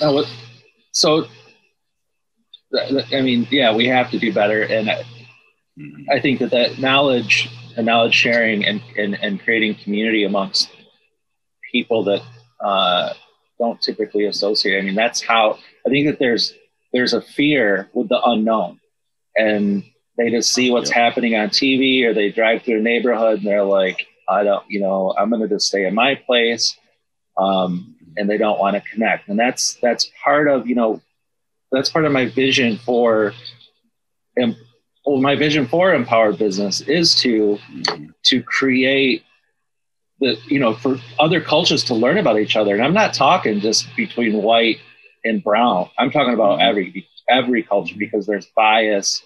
Oh, 0.00 0.24
so, 0.90 1.26
I 2.74 3.20
mean, 3.20 3.46
yeah, 3.50 3.74
we 3.74 3.86
have 3.88 4.10
to 4.10 4.18
do 4.18 4.32
better. 4.32 4.62
And 4.62 4.90
I, 4.90 5.02
mm-hmm. 5.78 6.10
I 6.10 6.20
think 6.20 6.40
that 6.40 6.50
that 6.50 6.78
knowledge 6.78 7.50
and 7.76 7.86
knowledge 7.86 8.14
sharing 8.14 8.64
and, 8.64 8.82
and, 8.96 9.14
and 9.22 9.40
creating 9.40 9.74
community 9.76 10.24
amongst 10.24 10.70
people 11.70 12.04
that 12.04 12.22
uh, 12.60 13.12
don't 13.58 13.80
typically 13.80 14.26
associate. 14.26 14.78
I 14.78 14.82
mean, 14.82 14.94
that's 14.94 15.22
how 15.22 15.58
I 15.86 15.90
think 15.90 16.06
that 16.06 16.18
there's 16.18 16.54
there's 16.92 17.14
a 17.14 17.22
fear 17.22 17.88
with 17.94 18.08
the 18.08 18.20
unknown, 18.22 18.80
and 19.36 19.84
they 20.18 20.30
just 20.30 20.52
see 20.52 20.70
what's 20.70 20.90
yeah. 20.90 20.98
happening 20.98 21.34
on 21.34 21.48
TV 21.48 22.04
or 22.04 22.12
they 22.12 22.30
drive 22.30 22.62
through 22.62 22.78
a 22.78 22.82
neighborhood 22.82 23.38
and 23.38 23.46
they're 23.46 23.64
like, 23.64 24.06
I 24.28 24.44
don't, 24.44 24.64
you 24.68 24.80
know, 24.80 25.14
I'm 25.16 25.30
going 25.30 25.40
to 25.42 25.48
just 25.48 25.68
stay 25.68 25.86
in 25.86 25.94
my 25.94 26.14
place, 26.14 26.76
um, 27.38 27.96
and 28.16 28.28
they 28.28 28.36
don't 28.36 28.58
want 28.58 28.74
to 28.76 28.90
connect, 28.90 29.28
and 29.28 29.38
that's 29.38 29.78
that's 29.82 30.10
part 30.24 30.48
of 30.48 30.66
you 30.66 30.74
know, 30.74 31.00
that's 31.72 31.90
part 31.90 32.04
of 32.04 32.12
my 32.12 32.26
vision 32.26 32.78
for. 32.78 33.32
well, 34.36 35.20
my 35.20 35.34
vision 35.34 35.66
for 35.66 35.92
empowered 35.92 36.38
business 36.38 36.80
is 36.82 37.14
to 37.16 37.58
mm-hmm. 37.70 38.06
to 38.24 38.42
create 38.42 39.24
the 40.22 40.38
you 40.46 40.58
know 40.58 40.72
for 40.72 40.98
other 41.18 41.40
cultures 41.40 41.84
to 41.84 41.94
learn 41.94 42.16
about 42.16 42.38
each 42.38 42.56
other 42.56 42.74
and 42.74 42.82
i'm 42.82 42.94
not 42.94 43.12
talking 43.12 43.60
just 43.60 43.94
between 43.96 44.40
white 44.40 44.78
and 45.24 45.42
brown 45.42 45.90
i'm 45.98 46.10
talking 46.10 46.32
about 46.32 46.58
mm-hmm. 46.58 46.68
every 46.68 47.08
every 47.28 47.62
culture 47.62 47.96
because 47.98 48.24
there's 48.24 48.46
bias 48.56 49.22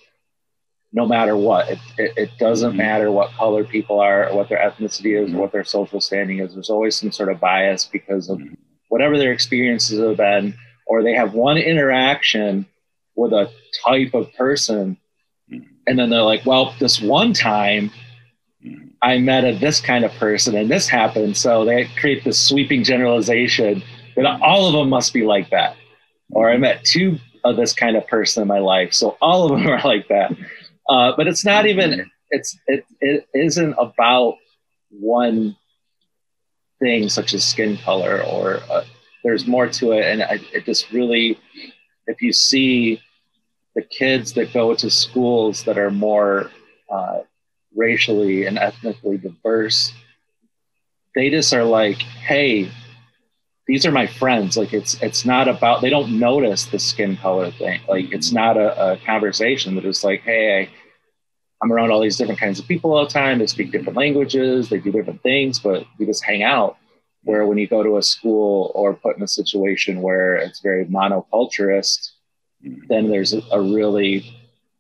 no 0.92 1.06
matter 1.06 1.36
what 1.36 1.68
it, 1.68 1.78
it, 1.98 2.12
it 2.16 2.30
doesn't 2.38 2.70
mm-hmm. 2.70 2.78
matter 2.78 3.12
what 3.12 3.30
color 3.32 3.62
people 3.62 4.00
are 4.00 4.28
or 4.28 4.36
what 4.36 4.48
their 4.48 4.58
ethnicity 4.58 5.22
is 5.22 5.32
or 5.34 5.38
what 5.38 5.52
their 5.52 5.64
social 5.64 6.00
standing 6.00 6.38
is 6.38 6.54
there's 6.54 6.70
always 6.70 6.96
some 6.96 7.12
sort 7.12 7.30
of 7.30 7.38
bias 7.38 7.84
because 7.84 8.30
of 8.30 8.38
mm-hmm. 8.38 8.54
whatever 8.88 9.18
their 9.18 9.32
experiences 9.32 10.00
have 10.00 10.16
been 10.16 10.56
or 10.87 11.02
they 11.02 11.14
have 11.14 11.35
one 11.35 11.59
interaction 11.59 12.66
with 13.14 13.33
a 13.33 13.50
type 13.85 14.14
of 14.14 14.33
person 14.35 14.97
and 15.87 15.99
then 15.99 16.11
they're 16.11 16.23
like 16.23 16.45
well 16.47 16.75
this 16.78 17.00
one 17.00 17.33
time 17.33 17.90
I 19.02 19.19
met 19.19 19.45
a 19.45 19.57
this 19.57 19.81
kind 19.81 20.05
of 20.05 20.12
person 20.12 20.57
and 20.57 20.71
this 20.71 20.88
happened. 20.88 21.37
So 21.37 21.64
they 21.64 21.88
create 21.97 22.25
this 22.25 22.38
sweeping 22.38 22.83
generalization 22.83 23.83
that 24.16 24.40
all 24.40 24.66
of 24.66 24.73
them 24.73 24.88
must 24.88 25.12
be 25.12 25.25
like 25.25 25.50
that. 25.50 25.76
Or 26.31 26.50
I 26.50 26.57
met 26.57 26.85
two 26.85 27.19
of 27.45 27.57
this 27.57 27.73
kind 27.73 27.97
of 27.97 28.07
person 28.07 28.43
in 28.43 28.49
my 28.49 28.59
life. 28.59 28.93
So 28.93 29.16
all 29.21 29.45
of 29.45 29.50
them 29.50 29.66
are 29.71 29.81
like 29.83 30.09
that. 30.09 30.33
Uh, 30.88 31.12
but 31.16 31.26
it's 31.28 31.45
not 31.45 31.66
even, 31.66 32.11
it's, 32.31 32.59
it, 32.66 32.85
it 33.00 33.28
isn't 33.35 33.75
about 33.78 34.38
one 34.90 35.57
thing 36.81 37.09
such 37.09 37.35
as 37.35 37.45
skin 37.45 37.76
color 37.76 38.22
or 38.22 38.61
uh, 38.70 38.85
there's 39.26 39.46
more 39.48 39.66
to 39.66 39.90
it. 39.90 40.04
And 40.04 40.22
I, 40.22 40.38
it 40.52 40.64
just 40.64 40.92
really, 40.92 41.36
if 42.06 42.22
you 42.22 42.32
see 42.32 43.02
the 43.74 43.82
kids 43.82 44.34
that 44.34 44.54
go 44.54 44.72
to 44.76 44.88
schools 44.88 45.64
that 45.64 45.76
are 45.76 45.90
more 45.90 46.52
uh, 46.88 47.18
racially 47.74 48.46
and 48.46 48.56
ethnically 48.56 49.18
diverse, 49.18 49.92
they 51.16 51.28
just 51.28 51.52
are 51.52 51.64
like, 51.64 51.96
hey, 51.96 52.70
these 53.66 53.84
are 53.84 53.90
my 53.90 54.06
friends. 54.06 54.56
Like 54.56 54.72
it's 54.72 54.94
it's 55.02 55.24
not 55.24 55.48
about 55.48 55.82
they 55.82 55.90
don't 55.90 56.20
notice 56.20 56.66
the 56.66 56.78
skin 56.78 57.16
color 57.16 57.50
thing. 57.50 57.80
Like 57.88 58.12
it's 58.12 58.30
not 58.30 58.56
a, 58.56 58.92
a 58.92 58.96
conversation 58.98 59.74
that 59.74 59.84
is 59.84 60.04
like, 60.04 60.20
hey, 60.20 60.60
I, 60.60 60.68
I'm 61.60 61.72
around 61.72 61.90
all 61.90 62.00
these 62.00 62.16
different 62.16 62.38
kinds 62.38 62.60
of 62.60 62.68
people 62.68 62.94
all 62.94 63.04
the 63.04 63.10
time. 63.10 63.40
They 63.40 63.48
speak 63.48 63.72
different 63.72 63.96
languages, 63.96 64.68
they 64.68 64.78
do 64.78 64.92
different 64.92 65.24
things, 65.24 65.58
but 65.58 65.84
we 65.98 66.06
just 66.06 66.22
hang 66.22 66.44
out. 66.44 66.76
Where 67.26 67.44
when 67.44 67.58
you 67.58 67.66
go 67.66 67.82
to 67.82 67.96
a 67.96 68.02
school 68.02 68.70
or 68.74 68.94
put 68.94 69.16
in 69.16 69.22
a 69.22 69.28
situation 69.28 70.00
where 70.00 70.36
it's 70.36 70.60
very 70.60 70.84
monoculturist, 70.86 72.12
then 72.88 73.10
there's 73.10 73.32
a, 73.34 73.42
a 73.50 73.60
really 73.60 74.14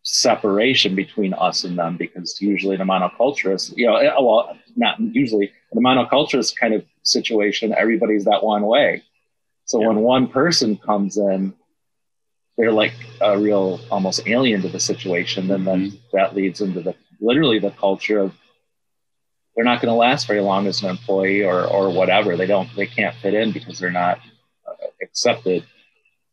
separation 0.02 0.94
between 0.94 1.34
us 1.34 1.64
and 1.64 1.76
them 1.76 1.96
because 1.96 2.40
usually 2.40 2.76
in 2.76 2.80
a 2.80 2.86
monoculturist, 2.86 3.76
you 3.76 3.86
know, 3.86 3.96
eh, 3.96 4.12
well, 4.20 4.56
not 4.76 4.94
usually 5.00 5.52
in 5.72 5.78
a 5.78 5.80
monoculturist 5.80 6.54
kind 6.56 6.72
of 6.72 6.84
situation, 7.02 7.74
everybody's 7.76 8.24
that 8.24 8.44
one 8.44 8.62
way. 8.62 9.02
So 9.64 9.80
yeah. 9.80 9.88
when 9.88 9.98
one 9.98 10.28
person 10.28 10.76
comes 10.76 11.18
in, 11.18 11.52
they're 12.56 12.72
like 12.72 12.94
a 13.20 13.36
real 13.36 13.80
almost 13.90 14.26
alien 14.28 14.62
to 14.62 14.68
the 14.68 14.80
situation. 14.80 15.48
Then 15.48 15.64
mm-hmm. 15.64 15.88
then 15.90 15.98
that 16.12 16.36
leads 16.36 16.60
into 16.60 16.80
the 16.80 16.94
literally 17.20 17.58
the 17.58 17.72
culture 17.72 18.20
of 18.20 18.32
they're 19.56 19.64
not 19.64 19.80
going 19.80 19.92
to 19.92 19.98
last 19.98 20.26
very 20.26 20.42
long 20.42 20.66
as 20.66 20.82
an 20.82 20.90
employee 20.90 21.42
or 21.42 21.64
or 21.64 21.90
whatever. 21.90 22.36
They 22.36 22.46
don't 22.46 22.68
they 22.76 22.86
can't 22.86 23.16
fit 23.16 23.34
in 23.34 23.52
because 23.52 23.78
they're 23.78 23.90
not 23.90 24.20
uh, 24.68 24.86
accepted. 25.02 25.64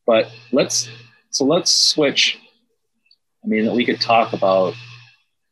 But 0.05 0.29
let's 0.51 0.89
so 1.31 1.45
let's 1.45 1.73
switch 1.73 2.39
I 3.43 3.47
mean, 3.47 3.73
we 3.73 3.85
could 3.85 3.99
talk 3.99 4.33
about 4.33 4.73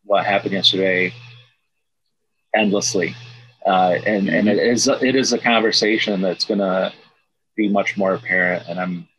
what 0.04 0.26
happened 0.26 0.54
yesterday 0.54 1.14
endlessly, 2.56 3.16
uh, 3.66 3.98
and 4.06 4.30
and 4.30 4.48
it 4.48 4.58
is 4.58 4.88
it 4.88 5.16
is 5.16 5.34
a 5.34 5.38
conversation 5.38 6.22
that's 6.22 6.46
going 6.46 6.60
to 6.60 6.94
be 7.56 7.68
much 7.68 7.98
more 7.98 8.14
apparent. 8.14 8.68
And 8.70 8.80
I'm 8.80 9.10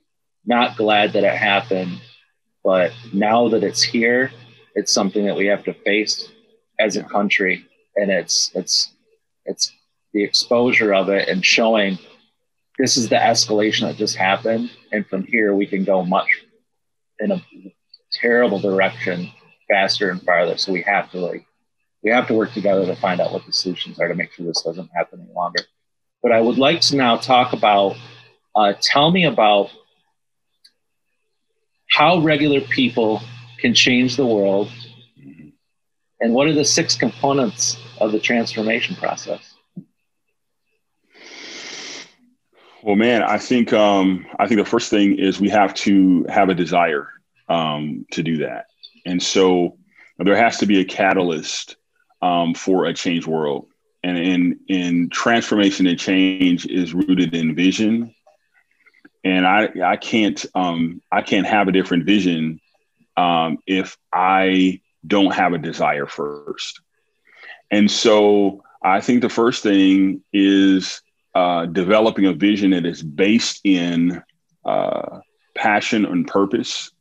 not 0.46 0.76
glad 0.76 1.12
that 1.12 1.24
it 1.24 1.36
happened, 1.36 2.00
but 2.64 2.92
now 3.12 3.48
that 3.48 3.62
it's 3.62 3.82
here, 3.82 4.32
it's 4.74 4.92
something 4.92 5.26
that 5.26 5.36
we 5.36 5.46
have 5.46 5.64
to 5.64 5.74
face 5.74 6.30
as 6.80 6.96
a 6.96 7.04
country, 7.04 7.66
and 7.96 8.10
it's 8.10 8.50
it's 8.54 8.92
it's 9.44 9.72
the 10.12 10.22
exposure 10.22 10.94
of 10.94 11.08
it 11.08 11.28
and 11.28 11.44
showing 11.44 11.98
this 12.78 12.96
is 12.96 13.08
the 13.08 13.16
escalation 13.16 13.82
that 13.82 13.96
just 13.96 14.16
happened, 14.16 14.70
and 14.92 15.06
from 15.06 15.24
here 15.24 15.54
we 15.54 15.66
can 15.66 15.84
go 15.84 16.04
much 16.04 16.28
in 17.20 17.32
a 17.32 17.42
terrible 18.12 18.58
direction 18.58 19.30
faster 19.70 20.10
and 20.10 20.22
farther. 20.22 20.56
So 20.56 20.72
we 20.72 20.82
have 20.82 21.10
to 21.12 21.18
like 21.18 21.46
we 22.02 22.10
have 22.10 22.26
to 22.28 22.34
work 22.34 22.52
together 22.52 22.84
to 22.86 22.96
find 22.96 23.20
out 23.20 23.32
what 23.32 23.46
the 23.46 23.52
solutions 23.52 24.00
are 24.00 24.08
to 24.08 24.14
make 24.14 24.32
sure 24.32 24.46
this 24.46 24.62
doesn't 24.62 24.90
happen 24.94 25.20
any 25.20 25.32
longer. 25.34 25.62
But 26.22 26.32
I 26.32 26.40
would 26.40 26.58
like 26.58 26.80
to 26.82 26.96
now 26.96 27.16
talk 27.16 27.52
about 27.52 27.96
uh, 28.54 28.74
tell 28.80 29.10
me 29.10 29.24
about 29.24 29.70
how 31.90 32.18
regular 32.18 32.60
people 32.60 33.20
can 33.58 33.74
change 33.74 34.16
the 34.16 34.26
world 34.26 34.70
and 36.20 36.32
what 36.32 36.48
are 36.48 36.52
the 36.52 36.64
six 36.64 36.96
components 36.96 37.76
of 38.02 38.12
the 38.12 38.20
transformation 38.20 38.94
process 38.96 39.54
well 42.82 42.96
man 42.96 43.22
i 43.22 43.38
think 43.38 43.72
um, 43.72 44.26
i 44.38 44.46
think 44.46 44.58
the 44.58 44.68
first 44.68 44.90
thing 44.90 45.18
is 45.18 45.40
we 45.40 45.48
have 45.48 45.72
to 45.74 46.24
have 46.28 46.48
a 46.48 46.54
desire 46.54 47.08
um, 47.52 48.06
to 48.12 48.22
do 48.22 48.38
that. 48.38 48.66
And 49.04 49.22
so 49.22 49.76
there 50.18 50.36
has 50.36 50.58
to 50.58 50.66
be 50.66 50.80
a 50.80 50.84
catalyst 50.84 51.76
um, 52.20 52.54
for 52.54 52.86
a 52.86 52.94
change 52.94 53.26
world. 53.26 53.68
And 54.02 54.18
in, 54.18 54.60
in 54.68 55.10
transformation 55.10 55.86
and 55.86 55.98
change 55.98 56.66
is 56.66 56.94
rooted 56.94 57.34
in 57.34 57.54
vision. 57.54 58.14
And 59.24 59.46
I, 59.46 59.68
I 59.84 59.96
can't 59.96 60.44
um, 60.54 61.00
I 61.12 61.22
can't 61.22 61.46
have 61.46 61.68
a 61.68 61.72
different 61.72 62.06
vision 62.06 62.60
um, 63.16 63.58
if 63.68 63.96
I 64.12 64.80
don't 65.06 65.32
have 65.32 65.52
a 65.52 65.58
desire 65.58 66.06
first. 66.06 66.80
And 67.72 67.90
so 67.90 68.62
I 68.82 69.00
think 69.00 69.22
the 69.22 69.28
first 69.28 69.64
thing 69.64 70.22
is 70.32 71.02
uh, 71.34 71.66
developing 71.66 72.26
a 72.26 72.32
vision 72.32 72.70
that 72.70 72.86
is 72.86 73.02
based 73.02 73.60
in 73.64 74.22
uh, 74.64 75.18
passion 75.56 76.04
and 76.04 76.28
purpose 76.28 76.92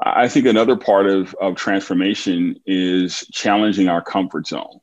I 0.00 0.28
think 0.28 0.46
another 0.46 0.76
part 0.76 1.06
of, 1.06 1.34
of 1.40 1.56
transformation 1.56 2.60
is 2.66 3.24
challenging 3.32 3.88
our 3.88 4.00
comfort 4.00 4.46
zone. 4.46 4.80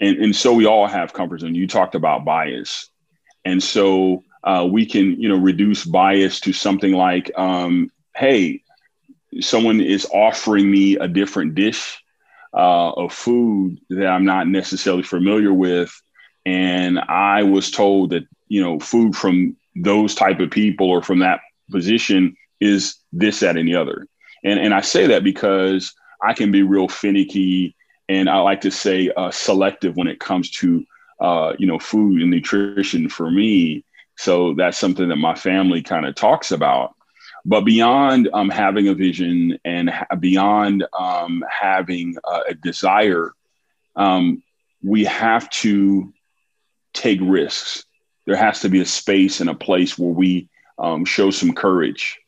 And, 0.00 0.18
and 0.18 0.36
so 0.36 0.54
we 0.54 0.66
all 0.66 0.86
have 0.86 1.12
comfort 1.12 1.40
zone. 1.40 1.54
You 1.54 1.66
talked 1.66 1.94
about 1.94 2.24
bias. 2.24 2.88
And 3.44 3.62
so 3.62 4.22
uh, 4.44 4.68
we 4.70 4.86
can 4.86 5.20
you 5.20 5.28
know 5.28 5.38
reduce 5.38 5.84
bias 5.84 6.40
to 6.40 6.52
something 6.52 6.92
like 6.92 7.36
um, 7.36 7.90
hey 8.14 8.62
someone 9.40 9.80
is 9.80 10.06
offering 10.12 10.70
me 10.70 10.96
a 10.96 11.08
different 11.08 11.54
dish 11.54 12.02
uh, 12.56 12.90
of 12.92 13.12
food 13.12 13.78
that 13.90 14.06
i'm 14.06 14.24
not 14.24 14.48
necessarily 14.48 15.02
familiar 15.02 15.52
with. 15.52 15.92
And 16.46 16.98
i 16.98 17.42
was 17.42 17.70
told 17.70 18.10
that 18.10 18.24
you 18.48 18.62
know 18.62 18.78
food 18.80 19.16
from 19.16 19.56
those 19.76 20.14
type 20.14 20.40
of 20.40 20.50
people 20.50 20.88
or 20.88 21.02
from 21.02 21.18
that 21.20 21.40
position 21.70 22.36
is 22.60 22.96
this 23.12 23.40
that 23.40 23.56
and 23.56 23.68
the 23.68 23.76
other. 23.76 24.06
And 24.44 24.58
and 24.58 24.74
i 24.74 24.80
say 24.80 25.06
that 25.08 25.24
because 25.24 25.94
i 26.22 26.32
can 26.32 26.50
be 26.50 26.62
real 26.62 26.88
finicky 26.88 27.76
and 28.08 28.28
i 28.30 28.38
like 28.38 28.62
to 28.62 28.70
say 28.70 29.10
uh, 29.16 29.30
selective 29.30 29.96
when 29.96 30.08
it 30.08 30.20
comes 30.20 30.50
to 30.52 30.84
uh, 31.20 31.52
you 31.58 31.66
know 31.66 31.78
food 31.78 32.20
and 32.20 32.30
nutrition 32.30 33.08
for 33.08 33.30
me. 33.30 33.84
So 34.16 34.54
that's 34.54 34.78
something 34.78 35.08
that 35.08 35.16
my 35.16 35.34
family 35.34 35.82
kind 35.82 36.06
of 36.06 36.14
talks 36.14 36.52
about. 36.52 36.95
But 37.48 37.60
beyond 37.60 38.28
um, 38.32 38.50
having 38.50 38.88
a 38.88 38.94
vision 38.94 39.60
and 39.64 39.88
ha- 39.88 40.16
beyond 40.18 40.84
um, 40.98 41.44
having 41.48 42.16
a 42.48 42.54
desire, 42.54 43.30
um, 43.94 44.42
we 44.82 45.04
have 45.04 45.48
to 45.50 46.12
take 46.92 47.20
risks. 47.22 47.84
There 48.26 48.34
has 48.34 48.62
to 48.62 48.68
be 48.68 48.80
a 48.80 48.84
space 48.84 49.40
and 49.40 49.48
a 49.48 49.54
place 49.54 49.96
where 49.96 50.10
we 50.10 50.48
um, 50.76 51.04
show 51.04 51.30
some 51.30 51.52
courage. 51.52 52.18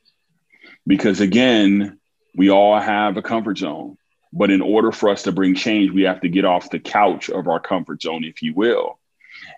Because 0.87 1.21
again, 1.21 1.99
we 2.37 2.49
all 2.51 2.79
have 2.79 3.17
a 3.17 3.23
comfort 3.23 3.59
zone. 3.59 3.99
But 4.33 4.53
in 4.53 4.61
order 4.61 4.93
for 4.93 5.09
us 5.09 5.25
to 5.25 5.33
bring 5.33 5.57
change, 5.57 5.91
we 5.91 6.03
have 6.03 6.21
to 6.21 6.29
get 6.29 6.45
off 6.45 6.71
the 6.71 6.79
couch 6.79 7.29
of 7.29 7.49
our 7.49 7.59
comfort 7.59 8.03
zone, 8.03 8.23
if 8.23 8.41
you 8.41 8.55
will. 8.55 9.01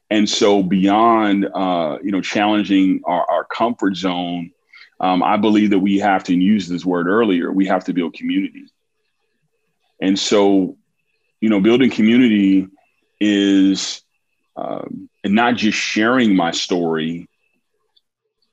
And 0.08 0.26
so, 0.26 0.62
beyond 0.62 1.44
uh, 1.44 1.98
you 2.02 2.12
know 2.12 2.20
challenging 2.20 3.02
our, 3.04 3.28
our 3.30 3.44
comfort 3.44 3.96
zone, 3.96 4.52
um, 5.00 5.22
I 5.22 5.38
believe 5.38 5.70
that 5.70 5.78
we 5.78 5.98
have 5.98 6.24
to 6.24 6.34
use 6.34 6.68
this 6.68 6.84
word 6.84 7.06
earlier. 7.06 7.50
We 7.50 7.66
have 7.66 7.84
to 7.84 7.94
build 7.94 8.14
community. 8.14 8.66
And 10.00 10.18
so, 10.18 10.76
you 11.40 11.48
know, 11.48 11.60
building 11.60 11.90
community 11.90 12.68
is 13.18 14.02
um, 14.56 15.08
not 15.24 15.56
just 15.56 15.78
sharing 15.78 16.36
my 16.36 16.50
story, 16.50 17.28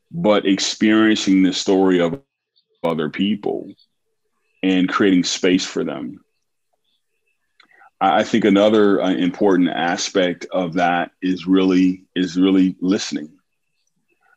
but 0.10 0.46
experiencing 0.46 1.44
the 1.44 1.54
story 1.54 2.00
of 2.00 2.22
other 2.84 3.10
people 3.10 3.70
and 4.64 4.88
creating 4.88 5.24
space 5.24 5.66
for 5.66 5.84
them. 5.84 6.24
I 8.00 8.24
think 8.24 8.46
another 8.46 9.02
uh, 9.02 9.10
important 9.10 9.70
aspect 9.70 10.46
of 10.52 10.74
that 10.74 11.12
is 11.22 11.48
really 11.48 12.06
is 12.16 12.38
really 12.38 12.76
listening. 12.80 13.37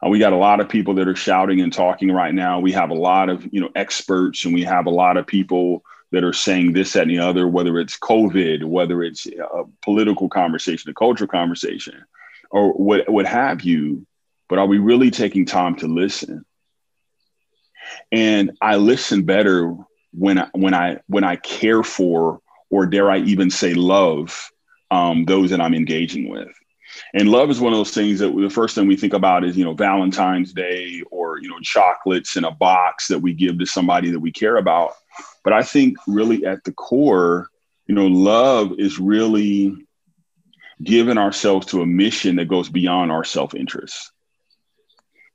Uh, 0.05 0.09
we 0.09 0.19
got 0.19 0.33
a 0.33 0.37
lot 0.37 0.61
of 0.61 0.69
people 0.69 0.95
that 0.95 1.09
are 1.09 1.17
shouting 1.17 1.61
and 1.61 1.73
talking 1.73 2.11
right 2.11 2.35
now. 2.35 2.59
We 2.59 2.73
have 2.73 2.91
a 2.91 2.95
lot 2.95 3.29
of 3.29 3.47
you 3.53 3.61
know 3.61 3.71
experts, 3.75 4.45
and 4.45 4.55
we 4.55 4.65
have 4.65 4.87
a 4.87 4.91
lot 4.91 5.17
of 5.17 5.27
people 5.27 5.83
that 6.13 6.25
are 6.25 6.33
saying 6.33 6.73
this, 6.73 6.95
that, 6.95 7.03
and 7.03 7.11
the 7.11 7.19
other. 7.19 7.47
Whether 7.47 7.79
it's 7.79 7.99
COVID, 7.99 8.65
whether 8.65 9.03
it's 9.03 9.27
a 9.27 9.65
political 9.83 10.29
conversation, 10.29 10.91
a 10.91 10.95
cultural 10.95 11.29
conversation, 11.29 12.05
or 12.51 12.73
what 12.73 13.09
what 13.09 13.27
have 13.27 13.63
you. 13.63 14.07
But 14.49 14.59
are 14.59 14.67
we 14.67 14.79
really 14.79 15.11
taking 15.11 15.45
time 15.45 15.77
to 15.77 15.87
listen? 15.87 16.45
And 18.11 18.53
I 18.61 18.77
listen 18.77 19.23
better 19.23 19.77
when 20.13 20.39
I, 20.39 20.49
when 20.53 20.75
I 20.75 20.99
when 21.07 21.25
I 21.25 21.37
care 21.37 21.83
for 21.83 22.41
or 22.71 22.87
dare 22.87 23.11
I 23.11 23.19
even 23.19 23.51
say 23.51 23.75
love 23.75 24.51
um, 24.91 25.25
those 25.25 25.51
that 25.51 25.61
I'm 25.61 25.75
engaging 25.75 26.29
with. 26.29 26.49
And 27.15 27.29
love 27.29 27.51
is 27.51 27.61
one 27.61 27.73
of 27.73 27.79
those 27.79 27.95
things 27.95 28.21
that 28.21 28.35
the 28.35 28.51
first 28.51 28.75
thing 28.75 28.87
we 28.87 28.97
think 28.97 29.13
about 29.13 29.45
is, 29.45 29.57
you 29.57 29.65
know, 29.65 29.75
Valentine's 29.75 30.53
Day 30.53 31.03
or, 31.11 31.39
you 31.41 31.49
know, 31.49 31.59
chocolates 31.61 32.37
in 32.37 32.45
a 32.45 32.51
box 32.51 33.09
that 33.09 33.19
we 33.19 33.33
give 33.33 33.59
to 33.59 33.67
somebody 33.67 34.11
that 34.11 34.21
we 34.21 34.33
care 34.33 34.57
about. 34.57 34.93
But 35.43 35.53
I 35.53 35.63
think 35.63 35.97
really 36.07 36.45
at 36.45 36.65
the 36.65 36.73
core, 36.73 37.49
you 37.87 37.95
know, 37.95 38.07
love 38.07 38.75
is 38.79 38.99
really 38.99 39.75
giving 40.83 41.19
ourselves 41.19 41.67
to 41.67 41.83
a 41.83 41.87
mission 41.87 42.37
that 42.37 42.49
goes 42.49 42.69
beyond 42.69 43.11
our 43.13 43.25
self 43.25 43.55
interest. 43.55 44.13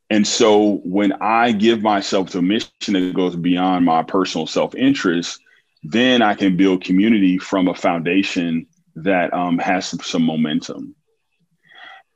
And 0.09 0.25
so 0.25 0.81
when 0.83 1.13
I 1.13 1.51
give 1.51 1.81
myself 1.81 2.29
to 2.31 2.39
a 2.39 2.41
mission 2.41 2.93
that 2.93 3.13
goes 3.13 3.35
beyond 3.35 3.85
my 3.85 4.03
personal 4.03 4.47
self 4.47 4.75
interest, 4.75 5.39
then 5.83 6.21
I 6.21 6.35
can 6.35 6.57
build 6.57 6.83
community 6.83 7.37
from 7.37 7.67
a 7.67 7.75
foundation 7.75 8.67
that 8.95 9.33
um, 9.33 9.57
has 9.59 9.87
some, 9.87 9.99
some, 9.99 10.23
momentum. 10.23 10.95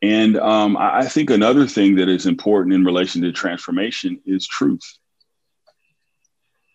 And 0.02 0.38
um, 0.38 0.78
I, 0.78 1.00
I 1.00 1.06
think 1.06 1.30
another 1.30 1.68
thing 1.68 1.96
that 1.96 2.10
is 2.10 2.26
important 2.26 2.74
in 2.74 2.86
relation 2.86 3.22
to 3.24 3.32
transformation 3.32 4.22
is 4.26 4.48
truth. 4.48 4.98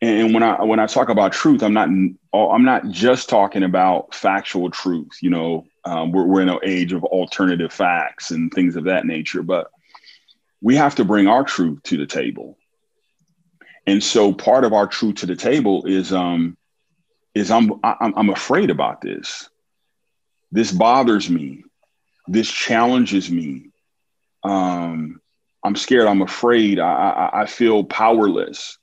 And 0.02 0.34
when 0.34 0.42
I 0.42 0.62
when 0.62 0.80
I 0.80 0.86
talk 0.86 1.08
about 1.08 1.32
truth, 1.32 1.62
I'm 1.62 1.72
not 1.72 1.88
I'm 1.88 2.64
not 2.64 2.90
just 2.90 3.30
talking 3.30 3.62
about 3.62 4.14
factual 4.14 4.70
truth. 4.70 5.12
You 5.22 5.30
know, 5.30 5.66
um, 5.84 6.12
we're 6.12 6.24
we're 6.24 6.42
in 6.42 6.50
an 6.50 6.58
age 6.62 6.92
of 6.92 7.04
alternative 7.04 7.72
facts 7.72 8.30
and 8.30 8.52
things 8.52 8.76
of 8.76 8.84
that 8.84 9.06
nature, 9.06 9.42
but 9.42 9.70
we 10.60 10.76
have 10.76 10.94
to 10.96 11.04
bring 11.04 11.26
our 11.26 11.44
truth 11.44 11.82
to 11.84 11.96
the 11.96 12.06
table. 12.06 12.58
And 13.86 14.02
so, 14.02 14.32
part 14.32 14.64
of 14.64 14.72
our 14.72 14.86
truth 14.86 15.16
to 15.16 15.26
the 15.26 15.36
table 15.36 15.86
is 15.86 16.12
um, 16.12 16.58
is 17.34 17.50
I'm, 17.50 17.72
I'm 17.82 18.14
I'm 18.16 18.30
afraid 18.30 18.70
about 18.70 19.00
this. 19.00 19.48
This 20.52 20.70
bothers 20.70 21.30
me. 21.30 21.64
This 22.26 22.50
challenges 22.50 23.30
me. 23.30 23.70
Um, 24.42 25.20
I'm 25.64 25.76
scared. 25.76 26.06
I'm 26.06 26.22
afraid. 26.22 26.78
I, 26.78 26.92
I, 26.92 27.42
I 27.42 27.46
feel 27.46 27.84
powerless. 27.84 28.78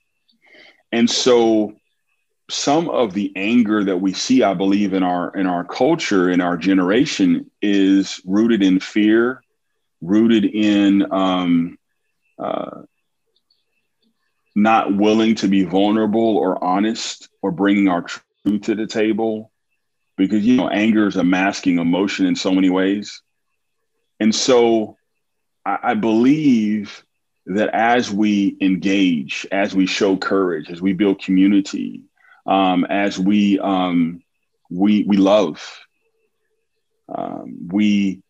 And 0.91 1.10
so, 1.10 1.73
some 2.49 2.89
of 2.89 3.13
the 3.13 3.32
anger 3.36 3.84
that 3.86 3.97
we 3.97 4.13
see, 4.13 4.43
I 4.43 4.54
believe, 4.54 4.93
in 4.93 5.04
our 5.04 5.36
in 5.36 5.47
our 5.47 5.63
culture, 5.63 6.30
in 6.30 6.41
our 6.41 6.58
generation, 6.58 7.49
is 7.62 8.19
rooted 8.25 8.62
in 8.62 8.80
fear, 8.80 9.41
rooted 10.01 10.45
in 10.45 11.12
um, 11.13 11.77
uh, 12.38 12.82
not 14.56 14.95
willing 14.95 15.36
to 15.36 15.47
be 15.47 15.63
vulnerable 15.63 16.38
or 16.38 16.62
honest 16.63 17.30
or 17.41 17.51
bringing 17.51 17.88
our 17.88 18.01
truth 18.01 18.62
to 18.63 18.75
the 18.75 18.88
table 18.88 19.51
because 20.17 20.45
you 20.45 20.58
know 20.58 20.67
anger 20.69 21.08
is 21.08 21.15
a 21.15 21.23
masking 21.23 21.80
emotion 21.80 22.25
in 22.25 22.36
so 22.36 22.51
many 22.51 22.69
ways 22.69 23.21
and 24.21 24.36
so 24.36 24.97
I, 25.65 25.77
I, 25.81 25.93
believe 25.95 27.03
that 27.47 27.69
as 27.73 28.12
we 28.12 28.55
engage 28.62 29.47
as 29.51 29.73
we 29.73 29.88
show 29.88 30.15
courage 30.15 30.69
as 30.69 30.79
we 30.79 30.93
build 30.93 31.21
community 31.21 32.03
um, 32.45 32.86
as 32.86 33.17
we 33.17 33.60
um, 33.60 34.21
we 34.69 35.03
we 35.05 35.17
love 35.17 35.60
um, 37.13 37.67
we 37.67 38.21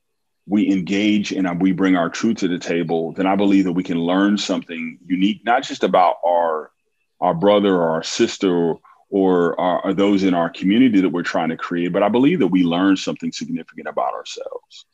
we 0.47 0.71
engage 0.71 1.33
and 1.33 1.61
we 1.61 1.73
bring 1.73 1.97
our 1.97 2.09
truth 2.09 2.37
to 2.37 2.47
the 2.47 2.57
table 2.57 3.11
then 3.11 3.27
i 3.27 3.35
believe 3.35 3.65
that 3.65 3.73
we 3.73 3.83
can 3.83 3.99
learn 3.99 4.37
something 4.37 4.97
unique 5.05 5.41
not 5.45 5.61
just 5.61 5.83
about 5.83 6.15
our 6.25 6.71
our 7.19 7.33
brother 7.33 7.75
or 7.75 7.89
our 7.91 8.03
sister 8.03 8.75
or 9.09 9.59
are, 9.59 9.85
are, 9.85 9.93
those 9.93 10.23
in 10.23 10.33
our 10.33 10.49
community 10.49 11.01
that 11.01 11.09
we're 11.09 11.21
trying 11.21 11.49
to 11.49 11.57
create. 11.57 11.91
But 11.91 12.01
I 12.01 12.07
believe 12.07 12.39
that 12.39 12.47
we 12.47 12.63
learn 12.63 12.95
something 12.95 13.33
significant 13.33 13.89
about 13.89 14.13
ourselves 14.13 14.85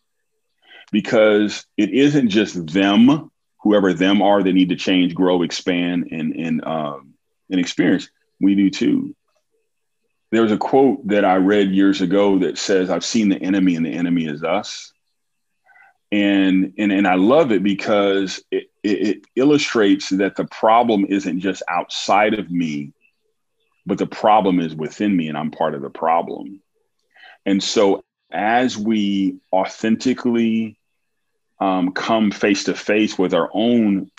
because 0.91 1.65
it 1.77 1.91
isn't 1.91 2.29
just 2.29 2.67
them, 2.67 3.31
whoever 3.61 3.93
them 3.93 4.21
are, 4.21 4.41
that 4.41 4.53
need 4.53 4.69
to 4.69 4.75
change, 4.75 5.13
grow, 5.13 5.41
expand, 5.41 6.09
and 6.11 6.35
and 6.35 6.65
um, 6.65 7.13
and 7.49 7.59
experience. 7.59 8.09
We 8.39 8.55
do 8.55 8.69
too. 8.69 9.15
There 10.31 10.41
was 10.41 10.51
a 10.51 10.57
quote 10.57 11.07
that 11.07 11.23
I 11.23 11.35
read 11.35 11.71
years 11.71 12.01
ago 12.01 12.39
that 12.39 12.57
says, 12.57 12.89
"I've 12.89 13.05
seen 13.05 13.29
the 13.29 13.41
enemy, 13.41 13.75
and 13.75 13.85
the 13.85 13.93
enemy 13.93 14.25
is 14.25 14.43
us." 14.43 14.91
And 16.11 16.73
and 16.77 16.91
and 16.91 17.07
I 17.07 17.15
love 17.15 17.51
it 17.51 17.63
because 17.63 18.41
it, 18.51 18.69
it, 18.83 19.07
it 19.07 19.21
illustrates 19.35 20.09
that 20.09 20.35
the 20.35 20.45
problem 20.45 21.05
isn't 21.09 21.39
just 21.39 21.63
outside 21.69 22.33
of 22.33 22.49
me 22.49 22.93
but 23.87 23.97
the 23.97 24.05
problem 24.05 24.59
is 24.59 24.75
within 24.75 25.15
me 25.15 25.29
and 25.29 25.37
I'm 25.37 25.49
part 25.49 25.73
of 25.73 25.81
the 25.81 25.89
problem. 25.89 26.61
And 27.45 27.63
so 27.63 28.03
as 28.31 28.77
we 28.77 29.37
authentically 29.53 30.77
um, 31.59 31.91
come 31.91 32.31
face 32.31 32.65
to 32.65 32.73
face 32.73 33.17
with 33.17 33.33
our 33.33 33.49
own 33.53 34.11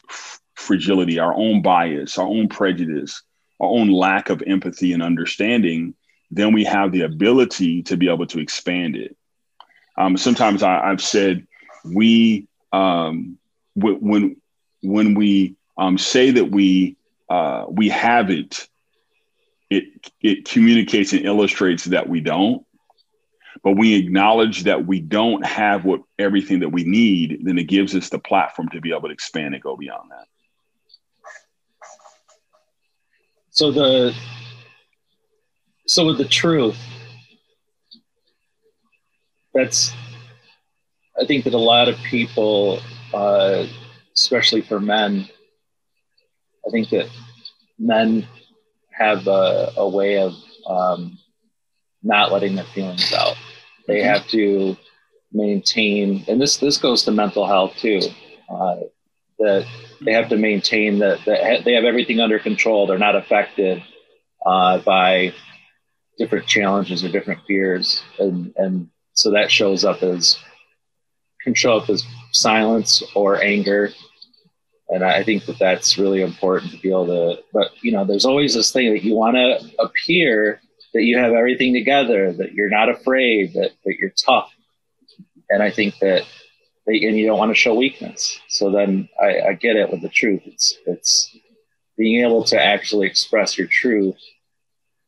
fragility, 0.55 1.19
our 1.19 1.35
own 1.35 1.63
bias, 1.63 2.19
our 2.19 2.27
own 2.27 2.49
prejudice, 2.49 3.23
our 3.61 3.69
own 3.69 3.89
lack 3.91 4.31
of 4.31 4.43
empathy 4.47 4.93
and 4.93 5.03
understanding, 5.03 5.95
then 6.31 6.53
we 6.53 6.65
have 6.65 6.93
the 6.93 7.03
ability 7.03 7.83
to 7.85 7.97
be 7.97 8.09
able 8.09 8.27
to 8.27 8.41
expand 8.41 8.97
it. 8.97 9.17
Um, 9.97 10.17
sometimes 10.17 10.63
I, 10.63 10.89
have 10.89 11.03
said 11.03 11.47
we 11.85 12.47
um, 12.73 13.39
w- 13.77 13.99
when 13.99 14.37
when 14.83 15.15
we 15.15 15.57
um, 15.77 15.99
say 15.99 16.31
that 16.31 16.51
we 16.51 16.97
uh, 17.29 17.65
we 17.69 17.89
have 17.89 18.31
it 18.31 18.69
it 19.71 19.85
it 20.21 20.45
communicates 20.45 21.13
and 21.13 21.25
illustrates 21.25 21.85
that 21.87 22.09
we 22.09 22.21
don't 22.21 22.65
but 23.63 23.73
we 23.73 23.95
acknowledge 23.95 24.65
that 24.65 24.87
we 24.87 25.01
don't 25.01 25.45
have 25.45 25.85
what 25.85 26.03
everything 26.19 26.61
that 26.61 26.71
we 26.71 26.85
need, 26.85 27.41
then 27.43 27.59
it 27.59 27.65
gives 27.65 27.95
us 27.95 28.09
the 28.09 28.19
platform 28.19 28.69
to 28.71 28.81
be 28.81 28.91
able 28.91 29.09
to 29.09 29.15
expand 29.15 29.55
and 29.55 29.63
go 29.63 29.77
beyond 29.77 30.11
that. 30.11 30.27
So 33.51 33.73
the 33.73 34.15
so 35.87 36.07
with 36.07 36.19
the 36.19 36.25
truth, 36.25 36.79
that's 39.53 39.93
I 41.21 41.25
think 41.25 41.45
that 41.45 41.55
a 41.55 41.59
lot 41.59 41.89
of 41.89 41.97
people, 41.99 42.81
uh, 43.13 43.67
especially 44.15 44.61
for 44.61 44.79
men, 44.79 45.29
I 46.67 46.71
think 46.71 46.91
that 46.91 47.09
men 47.79 48.27
have 48.93 49.27
a, 49.27 49.73
a 49.77 49.89
way 49.89 50.19
of 50.19 50.35
um, 50.67 51.19
not 52.03 52.31
letting 52.31 52.55
their 52.55 52.65
feelings 52.65 53.13
out. 53.13 53.37
They 53.89 54.01
mm-hmm. 54.01 54.09
have 54.09 54.29
to 54.29 54.77
maintain, 55.33 56.25
and 56.29 56.41
this 56.41 56.59
this 56.59 56.79
goes 56.79 57.03
to 57.05 57.11
mental 57.11 57.47
health 57.47 57.75
too. 57.77 58.01
Uh, 58.49 58.77
that 59.39 59.67
they 60.01 60.13
have 60.13 60.29
to 60.29 60.37
maintain 60.37 60.99
that, 60.99 61.25
that 61.25 61.65
they 61.65 61.73
have 61.73 61.85
everything 61.85 62.21
under 62.21 62.39
control. 62.39 62.87
They're 62.87 62.99
not 62.99 63.17
affected 63.17 63.83
uh, 64.45 64.79
by 64.79 65.33
different 66.19 66.47
challenges 66.47 67.05
or 67.05 67.09
different 67.09 67.41
fears, 67.47 68.03
and 68.19 68.53
and 68.57 68.89
so 69.15 69.33
that 69.33 69.51
shows 69.51 69.85
up 69.85 70.03
as 70.03 70.39
can 71.43 71.55
show 71.55 71.77
up 71.77 71.89
as 71.89 72.05
silence 72.33 73.03
or 73.15 73.43
anger. 73.43 73.91
And 74.91 75.05
I 75.05 75.23
think 75.23 75.45
that 75.47 75.59
that's 75.59 75.99
really 75.99 76.23
important 76.23 76.73
to 76.73 76.79
be 76.79 76.89
able 76.89 77.07
to, 77.07 77.43
but 77.53 77.73
you 77.83 77.93
know, 77.93 78.05
there's 78.05 78.25
always 78.25 78.55
this 78.55 78.73
thing 78.73 78.91
that 78.93 79.05
you 79.05 79.15
want 79.15 79.37
to 79.37 79.83
appear 79.83 80.63
that 80.95 81.03
you 81.03 81.19
have 81.19 81.33
everything 81.33 81.75
together, 81.75 82.33
that 82.33 82.53
you're 82.53 82.71
not 82.71 82.89
afraid, 82.89 83.53
that, 83.55 83.73
that 83.85 83.95
you're 83.99 84.11
tough. 84.11 84.51
And 85.51 85.63
I 85.63 85.71
think 85.71 85.99
that, 86.01 86.25
they, 86.87 87.05
and 87.05 87.17
you 87.17 87.27
don't 87.27 87.39
want 87.39 87.51
to 87.51 87.55
show 87.55 87.75
weakness. 87.75 88.41
So 88.49 88.71
then 88.71 89.09
I, 89.21 89.41
I 89.41 89.53
get 89.53 89.77
it 89.77 89.91
with 89.91 90.03
the 90.03 90.09
truth. 90.09 90.43
It's, 90.47 90.79
it's 90.87 91.37
being 91.97 92.25
able 92.25 92.45
to 92.45 92.63
actually 92.63 93.07
express 93.07 93.59
your 93.59 93.67
truth 93.67 94.17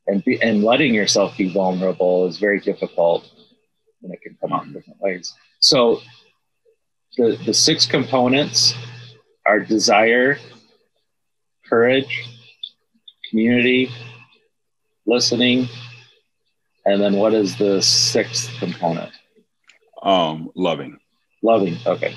and 0.06 0.24
be, 0.24 0.40
and 0.42 0.64
letting 0.64 0.92
yourself 0.94 1.36
be 1.36 1.52
vulnerable 1.52 2.26
is 2.26 2.38
very 2.38 2.60
difficult 2.60 3.30
and 4.02 4.12
it 4.12 4.20
can 4.22 4.36
come 4.40 4.52
out 4.52 4.64
in 4.64 4.72
different 4.72 5.00
ways. 5.00 5.34
So 5.60 6.00
the, 7.16 7.38
the 7.44 7.54
six 7.54 7.86
components 7.86 8.74
are 9.46 9.60
desire, 9.60 10.38
courage, 11.68 12.26
community, 13.28 13.90
listening, 15.10 15.68
and 16.86 17.02
then 17.02 17.16
what 17.16 17.34
is 17.34 17.56
the 17.56 17.82
sixth 17.82 18.50
component? 18.58 19.12
Um, 20.02 20.50
loving. 20.54 20.98
Loving. 21.42 21.76
Okay. 21.86 22.14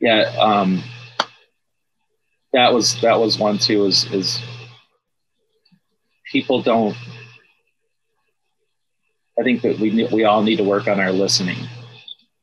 Yeah. 0.00 0.32
Um, 0.38 0.82
that 2.52 2.72
was 2.72 3.00
that 3.00 3.18
was 3.18 3.38
one 3.38 3.58
too. 3.58 3.86
Is 3.86 4.04
is 4.12 4.40
people 6.30 6.62
don't 6.62 6.96
I 9.38 9.42
think 9.42 9.62
that 9.62 9.78
we 9.78 10.08
we 10.12 10.24
all 10.24 10.42
need 10.42 10.56
to 10.56 10.64
work 10.64 10.88
on 10.88 10.98
our 10.98 11.12
listening, 11.12 11.58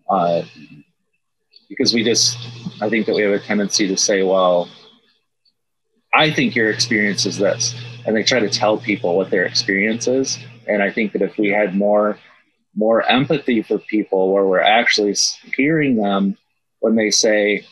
uh, 0.09 0.43
because 1.69 1.93
we 1.93 2.03
just 2.03 2.37
I 2.81 2.89
think 2.89 3.05
that 3.05 3.15
we 3.15 3.21
have 3.21 3.33
a 3.33 3.39
tendency 3.39 3.87
to 3.87 3.97
say, 3.97 4.23
well, 4.23 4.69
I 6.13 6.31
think 6.31 6.55
your 6.55 6.69
experience 6.69 7.25
is 7.25 7.37
this, 7.37 7.75
and 8.05 8.15
they 8.15 8.23
try 8.23 8.39
to 8.39 8.49
tell 8.49 8.77
people 8.77 9.15
what 9.15 9.29
their 9.29 9.45
experience 9.45 10.07
is. 10.07 10.37
And 10.67 10.81
I 10.81 10.91
think 10.91 11.13
that 11.13 11.21
if 11.21 11.37
we 11.37 11.49
had 11.49 11.75
more 11.75 12.17
more 12.75 13.03
empathy 13.03 13.61
for 13.61 13.77
people, 13.77 14.33
where 14.33 14.45
we're 14.45 14.59
actually 14.59 15.15
hearing 15.55 15.95
them 15.95 16.37
when 16.79 16.95
they 16.95 17.11
say, 17.11 17.65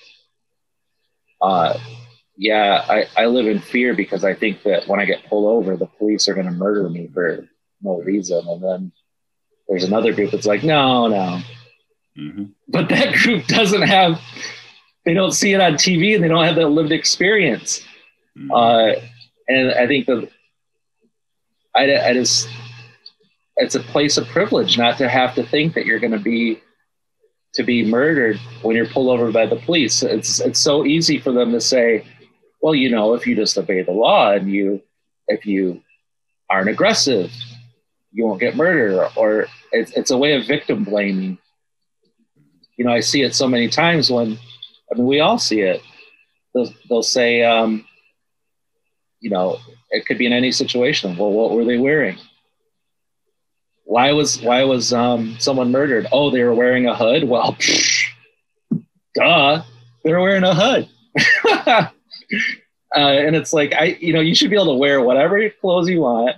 uh, 1.42 1.78
"Yeah, 2.38 2.86
I, 2.88 3.06
I 3.18 3.26
live 3.26 3.48
in 3.48 3.60
fear 3.60 3.94
because 3.96 4.24
I 4.24 4.34
think 4.34 4.64
that 4.64 4.88
when 4.88 5.00
I 5.00 5.06
get 5.06 5.26
pulled 5.26 5.50
over, 5.50 5.76
the 5.76 5.88
police 5.88 6.28
are 6.28 6.34
going 6.34 6.48
to 6.48 6.52
murder 6.52 6.90
me 6.90 7.10
for 7.14 7.48
no 7.82 8.02
reason," 8.02 8.48
and 8.48 8.64
then 8.64 8.92
there's 9.72 9.84
another 9.86 10.14
group 10.14 10.32
that's 10.32 10.46
like, 10.46 10.64
no, 10.64 11.08
no. 11.08 11.40
Mm-hmm. 12.18 12.46
But 12.68 12.90
that 12.90 13.14
group 13.24 13.46
doesn't 13.48 13.84
have, 13.84 14.20
they 15.06 15.14
don't 15.14 15.32
see 15.32 15.54
it 15.54 15.62
on 15.62 15.74
TV 15.74 16.16
and 16.16 16.24
they 16.24 16.28
don't 16.28 16.46
have 16.46 16.56
that 16.56 16.70
lived 16.70 16.92
experience. 16.92 17.84
Mm-hmm. 18.38 18.52
Uh, 18.52 19.02
and 19.48 19.72
I 19.72 19.88
think 19.88 20.06
that 20.08 20.30
I, 21.76 22.10
I 22.10 22.14
just, 22.14 22.48
it's 23.58 23.76
a 23.76 23.80
place 23.80 24.18
of 24.18 24.28
privilege 24.28 24.78
not 24.78 24.98
to 24.98 25.10
have 25.10 25.36
to 25.36 25.44
think 25.44 25.74
that 25.76 25.86
you're 25.86 26.00
going 26.00 26.14
to 26.14 26.20
be 26.20 26.62
to 27.54 27.64
be 27.64 27.86
murdered 27.86 28.40
when 28.62 28.76
you're 28.76 28.88
pulled 28.88 29.10
over 29.10 29.32
by 29.32 29.46
the 29.46 29.58
police. 29.58 30.04
It's 30.04 30.40
it's 30.40 30.60
so 30.60 30.86
easy 30.86 31.20
for 31.20 31.32
them 31.32 31.52
to 31.52 31.60
say, 31.60 32.06
well, 32.62 32.74
you 32.74 32.90
know, 32.90 33.14
if 33.14 33.28
you 33.28 33.36
just 33.36 33.58
obey 33.58 33.82
the 33.82 33.92
law 33.92 34.32
and 34.32 34.50
you 34.50 34.82
if 35.28 35.46
you 35.46 35.82
aren't 36.50 36.70
aggressive, 36.70 37.32
you 38.12 38.26
won't 38.26 38.40
get 38.40 38.56
murdered 38.56 39.10
or 39.16 39.48
it's, 39.72 39.92
it's 39.94 40.12
a 40.12 40.18
way 40.18 40.34
of 40.34 40.46
victim 40.46 40.84
blaming. 40.84 41.38
You 42.82 42.88
know, 42.88 42.94
I 42.94 43.02
see 43.02 43.22
it 43.22 43.36
so 43.36 43.48
many 43.48 43.68
times 43.68 44.10
when, 44.10 44.40
I 44.92 44.96
mean, 44.96 45.06
we 45.06 45.20
all 45.20 45.38
see 45.38 45.62
it. 45.62 45.84
They'll, 46.56 46.74
they'll 46.90 47.04
say, 47.04 47.44
um, 47.44 47.86
you 49.20 49.30
know, 49.30 49.60
it 49.92 50.08
could 50.08 50.18
be 50.18 50.26
in 50.26 50.34
any 50.34 50.52
situation. 50.52 51.16
Well, 51.16 51.30
what 51.30 51.52
were 51.52 51.64
they 51.64 51.78
wearing? 51.78 52.18
Why 53.84 54.14
was 54.14 54.42
why 54.42 54.64
was 54.64 54.94
um, 54.94 55.36
someone 55.38 55.72
murdered? 55.72 56.08
Oh, 56.12 56.32
they 56.32 56.42
were 56.44 56.56
wearing 56.56 56.88
a 56.88 56.96
hood. 56.96 57.30
Well, 57.30 57.54
psh, 57.54 58.08
duh, 59.14 59.62
they 60.04 60.12
were 60.12 60.22
wearing 60.22 60.44
a 60.44 60.56
hood. 60.56 60.90
uh, 61.56 61.90
and 62.96 63.36
it's 63.36 63.54
like 63.54 63.76
I, 63.76 63.96
you 64.00 64.12
know, 64.12 64.22
you 64.22 64.34
should 64.34 64.50
be 64.50 64.56
able 64.56 64.74
to 64.74 64.80
wear 64.80 65.02
whatever 65.02 65.48
clothes 65.52 65.88
you 65.88 66.02
want 66.02 66.36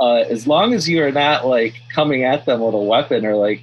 uh, 0.00 0.24
as 0.30 0.46
long 0.46 0.72
as 0.72 0.88
you 0.88 1.04
are 1.04 1.12
not 1.12 1.46
like 1.46 1.74
coming 1.94 2.24
at 2.24 2.46
them 2.46 2.60
with 2.60 2.74
a 2.74 2.78
weapon 2.78 3.26
or 3.26 3.36
like, 3.36 3.60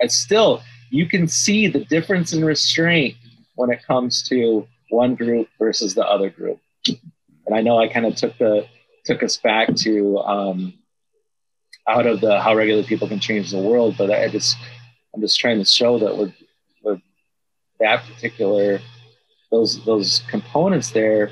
it's 0.00 0.16
still 0.16 0.62
you 0.90 1.06
can 1.06 1.26
see 1.26 1.66
the 1.66 1.84
difference 1.84 2.32
in 2.32 2.44
restraint 2.44 3.16
when 3.54 3.70
it 3.70 3.84
comes 3.86 4.22
to 4.28 4.66
one 4.90 5.14
group 5.14 5.48
versus 5.58 5.94
the 5.94 6.06
other 6.06 6.30
group. 6.30 6.60
And 6.86 7.54
I 7.54 7.60
know 7.60 7.78
I 7.78 7.88
kind 7.88 8.06
of 8.06 8.14
took 8.14 8.36
the 8.38 8.66
took 9.04 9.22
us 9.22 9.36
back 9.36 9.74
to 9.74 10.18
um, 10.18 10.74
out 11.88 12.06
of 12.06 12.20
the 12.20 12.40
how 12.40 12.54
regular 12.54 12.82
people 12.82 13.08
can 13.08 13.20
change 13.20 13.50
the 13.50 13.58
world, 13.58 13.96
but 13.98 14.10
I 14.10 14.28
just 14.28 14.56
I'm 15.14 15.20
just 15.20 15.38
trying 15.38 15.58
to 15.58 15.64
show 15.64 15.98
that 15.98 16.16
with 16.16 16.32
with 16.82 17.00
that 17.80 18.04
particular 18.04 18.80
those 19.50 19.84
those 19.84 20.22
components 20.28 20.90
there 20.90 21.30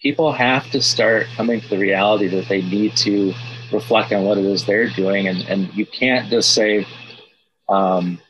people 0.00 0.32
have 0.32 0.70
to 0.70 0.80
start 0.80 1.26
coming 1.36 1.60
to 1.60 1.68
the 1.68 1.78
reality 1.78 2.28
that 2.28 2.48
they 2.48 2.62
need 2.62 2.96
to 2.96 3.32
reflect 3.72 4.12
on 4.12 4.24
what 4.24 4.38
it 4.38 4.44
is 4.44 4.64
they're 4.64 4.90
doing. 4.90 5.28
And, 5.28 5.38
and 5.48 5.72
you 5.74 5.86
can't 5.86 6.28
just 6.28 6.54
say, 6.54 6.86
um, 7.68 8.20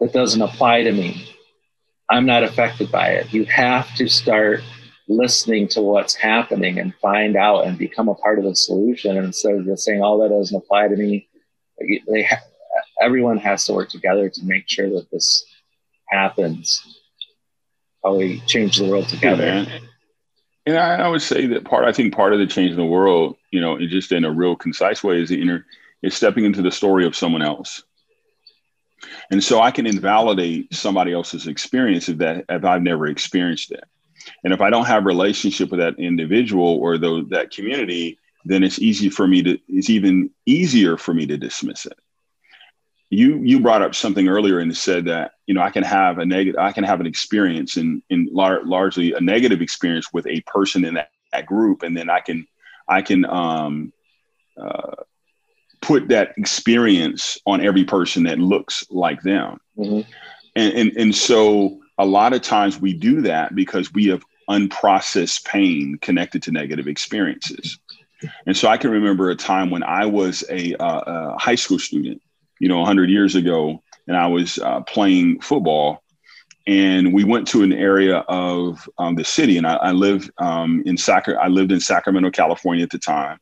that 0.00 0.12
doesn't 0.12 0.42
apply 0.42 0.82
to 0.82 0.92
me. 0.92 1.28
I'm 2.08 2.26
not 2.26 2.42
affected 2.42 2.90
by 2.90 3.08
it. 3.10 3.32
You 3.32 3.44
have 3.46 3.94
to 3.96 4.08
start 4.08 4.62
listening 5.08 5.68
to 5.68 5.80
what's 5.80 6.14
happening 6.14 6.78
and 6.78 6.94
find 6.96 7.36
out 7.36 7.66
and 7.66 7.78
become 7.78 8.08
a 8.08 8.14
part 8.14 8.38
of 8.38 8.44
the 8.44 8.54
solution 8.54 9.16
instead 9.16 9.54
of 9.54 9.64
just 9.64 9.84
saying, 9.84 10.02
oh, 10.02 10.22
that 10.22 10.34
doesn't 10.34 10.56
apply 10.56 10.88
to 10.88 10.96
me. 10.96 11.28
They 11.78 12.22
ha- 12.22 12.42
everyone 13.00 13.38
has 13.38 13.64
to 13.66 13.72
work 13.72 13.90
together 13.90 14.28
to 14.28 14.44
make 14.44 14.68
sure 14.68 14.88
that 14.90 15.10
this 15.10 15.44
happens. 16.08 16.80
How 18.04 18.16
we 18.16 18.40
change 18.46 18.78
the 18.78 18.88
world 18.88 19.08
together. 19.08 19.44
Yeah, 19.44 19.78
and 20.66 20.76
I, 20.76 20.96
I, 21.04 21.08
would 21.08 21.22
say 21.22 21.46
that 21.46 21.64
part, 21.64 21.84
I 21.84 21.92
think 21.92 22.14
part 22.14 22.32
of 22.32 22.38
the 22.38 22.46
change 22.46 22.70
in 22.70 22.76
the 22.76 22.84
world, 22.84 23.36
you 23.50 23.60
know, 23.60 23.78
just 23.78 24.12
in 24.12 24.24
a 24.24 24.30
real 24.30 24.56
concise 24.56 25.02
way, 25.02 25.20
is 25.20 25.28
the 25.28 25.40
inner 25.40 25.66
is 26.02 26.14
stepping 26.14 26.44
into 26.44 26.62
the 26.62 26.70
story 26.70 27.06
of 27.06 27.16
someone 27.16 27.42
else. 27.42 27.82
And 29.30 29.42
so 29.42 29.60
I 29.60 29.70
can 29.70 29.86
invalidate 29.86 30.72
somebody 30.74 31.12
else's 31.12 31.46
experience 31.46 32.08
if 32.08 32.18
that 32.18 32.44
if 32.48 32.64
I've 32.64 32.82
never 32.82 33.06
experienced 33.06 33.72
it. 33.72 33.84
And 34.44 34.52
if 34.52 34.60
I 34.60 34.70
don't 34.70 34.86
have 34.86 35.04
relationship 35.04 35.70
with 35.70 35.80
that 35.80 35.98
individual 35.98 36.78
or 36.78 36.98
that 36.98 37.50
community, 37.50 38.18
then 38.44 38.62
it's 38.62 38.78
easy 38.78 39.08
for 39.08 39.26
me 39.26 39.42
to 39.42 39.58
it's 39.68 39.90
even 39.90 40.30
easier 40.46 40.96
for 40.96 41.14
me 41.14 41.26
to 41.26 41.36
dismiss 41.36 41.86
it 41.86 41.98
you 43.12 43.42
you 43.44 43.60
brought 43.60 43.82
up 43.82 43.94
something 43.94 44.26
earlier 44.26 44.58
and 44.58 44.74
said 44.74 45.04
that 45.04 45.32
you 45.46 45.52
know 45.52 45.60
I 45.60 45.68
can 45.68 45.82
have 45.82 46.16
a 46.16 46.24
negative 46.24 46.58
I 46.58 46.72
can 46.72 46.82
have 46.82 46.98
an 46.98 47.06
experience 47.06 47.76
in 47.76 48.02
in 48.08 48.30
lar- 48.32 48.64
largely 48.64 49.12
a 49.12 49.20
negative 49.20 49.60
experience 49.60 50.10
with 50.14 50.26
a 50.26 50.40
person 50.46 50.82
in 50.86 50.94
that, 50.94 51.10
that 51.30 51.44
group 51.44 51.82
and 51.82 51.94
then 51.94 52.08
I 52.08 52.20
can 52.20 52.46
I 52.88 53.02
can 53.02 53.26
um, 53.26 53.92
uh, 54.58 54.94
put 55.82 56.08
that 56.08 56.32
experience 56.38 57.36
on 57.44 57.60
every 57.60 57.84
person 57.84 58.22
that 58.22 58.38
looks 58.38 58.84
like 58.90 59.20
them 59.22 59.58
mm-hmm. 59.76 60.08
and, 60.56 60.72
and 60.74 60.96
and 60.96 61.14
so 61.14 61.78
a 61.98 62.06
lot 62.06 62.32
of 62.32 62.42
times 62.42 62.80
we 62.80 62.92
do 62.92 63.20
that 63.22 63.54
because 63.54 63.92
we 63.92 64.06
have 64.06 64.22
unprocessed 64.50 65.44
pain 65.44 65.98
connected 66.00 66.42
to 66.42 66.50
negative 66.50 66.86
experiences. 66.86 67.78
And 68.46 68.56
so 68.56 68.68
I 68.68 68.76
can 68.76 68.90
remember 68.90 69.30
a 69.30 69.36
time 69.36 69.70
when 69.70 69.82
I 69.82 70.06
was 70.06 70.44
a, 70.48 70.74
uh, 70.74 71.02
a 71.06 71.38
high 71.38 71.54
school 71.54 71.78
student, 71.78 72.22
you 72.60 72.68
know, 72.68 72.78
100 72.78 73.10
years 73.10 73.34
ago, 73.34 73.82
and 74.06 74.16
I 74.16 74.26
was 74.26 74.58
uh, 74.58 74.80
playing 74.82 75.40
football. 75.40 76.02
And 76.66 77.12
we 77.12 77.24
went 77.24 77.48
to 77.48 77.62
an 77.62 77.72
area 77.72 78.18
of 78.28 78.88
um, 78.98 79.16
the 79.16 79.24
city, 79.24 79.58
and 79.58 79.66
I, 79.66 79.74
I 79.74 79.90
live 79.90 80.30
um, 80.38 80.82
in 80.86 80.96
Sac- 80.96 81.28
I 81.28 81.48
lived 81.48 81.72
in 81.72 81.80
Sacramento, 81.80 82.30
California 82.30 82.84
at 82.84 82.90
the 82.90 82.98
time 82.98 83.38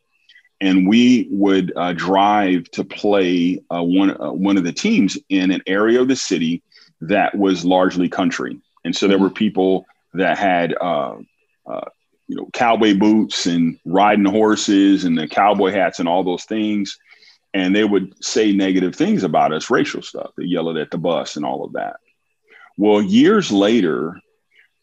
and 0.60 0.86
we 0.86 1.26
would 1.30 1.72
uh, 1.76 1.92
drive 1.94 2.70
to 2.72 2.84
play 2.84 3.62
uh, 3.70 3.82
one 3.82 4.20
uh, 4.20 4.32
one 4.32 4.56
of 4.56 4.64
the 4.64 4.72
teams 4.72 5.18
in 5.28 5.50
an 5.50 5.62
area 5.66 6.00
of 6.00 6.08
the 6.08 6.16
city 6.16 6.62
that 7.00 7.34
was 7.36 7.64
largely 7.64 8.08
country, 8.08 8.60
and 8.84 8.94
so 8.94 9.08
there 9.08 9.16
mm-hmm. 9.16 9.24
were 9.24 9.30
people 9.30 9.86
that 10.14 10.38
had 10.38 10.74
uh, 10.80 11.16
uh, 11.66 11.88
you 12.28 12.36
know 12.36 12.48
cowboy 12.52 12.96
boots 12.96 13.46
and 13.46 13.78
riding 13.84 14.24
horses 14.24 15.04
and 15.04 15.16
the 15.16 15.26
cowboy 15.26 15.70
hats 15.70 15.98
and 15.98 16.08
all 16.08 16.22
those 16.22 16.44
things, 16.44 16.98
and 17.54 17.74
they 17.74 17.84
would 17.84 18.12
say 18.22 18.52
negative 18.52 18.94
things 18.94 19.24
about 19.24 19.52
us, 19.52 19.70
racial 19.70 20.02
stuff. 20.02 20.30
They 20.36 20.44
yelled 20.44 20.76
at 20.76 20.90
the 20.90 20.98
bus 20.98 21.36
and 21.36 21.44
all 21.44 21.64
of 21.64 21.72
that. 21.72 21.96
Well, 22.76 23.02
years 23.02 23.50
later, 23.50 24.20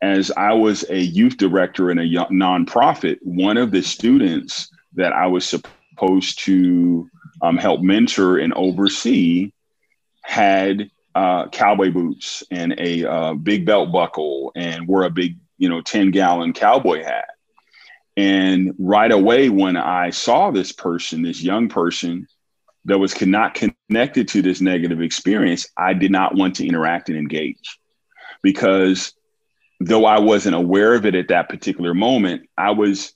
as 0.01 0.31
I 0.31 0.53
was 0.53 0.85
a 0.89 0.99
youth 0.99 1.37
director 1.37 1.89
in 1.89 1.97
a 1.97 2.03
nonprofit, 2.29 3.17
one 3.23 3.57
of 3.57 3.71
the 3.71 3.81
students 3.81 4.69
that 4.97 5.13
I 5.13 5.27
was 5.27 5.47
supposed 5.47 6.39
to 6.45 7.09
um, 7.41 7.57
help 7.57 7.81
mentor 7.81 8.37
and 8.37 8.53
oversee 8.53 9.51
had 10.21 10.91
uh, 11.15 11.47
cowboy 11.49 11.91
boots 11.91 12.43
and 12.51 12.75
a 12.77 13.09
uh, 13.09 13.33
big 13.33 13.65
belt 13.65 13.91
buckle 13.91 14.51
and 14.55 14.87
wore 14.87 15.03
a 15.03 15.09
big, 15.09 15.37
you 15.57 15.69
know, 15.69 15.81
10 15.81 16.11
gallon 16.11 16.53
cowboy 16.53 17.03
hat. 17.03 17.29
And 18.17 18.73
right 18.79 19.11
away, 19.11 19.49
when 19.49 19.77
I 19.77 20.09
saw 20.09 20.51
this 20.51 20.71
person, 20.71 21.21
this 21.21 21.41
young 21.41 21.69
person 21.69 22.27
that 22.85 22.97
was 22.97 23.19
not 23.21 23.53
connected 23.53 24.27
to 24.29 24.41
this 24.41 24.61
negative 24.61 25.01
experience, 25.01 25.67
I 25.77 25.93
did 25.93 26.11
not 26.11 26.35
want 26.35 26.55
to 26.55 26.67
interact 26.67 27.09
and 27.09 27.17
engage 27.17 27.79
because 28.41 29.13
though 29.79 30.05
I 30.05 30.19
wasn't 30.19 30.55
aware 30.55 30.95
of 30.95 31.05
it 31.05 31.15
at 31.15 31.27
that 31.27 31.49
particular 31.49 31.93
moment, 31.93 32.49
I 32.57 32.71
was 32.71 33.13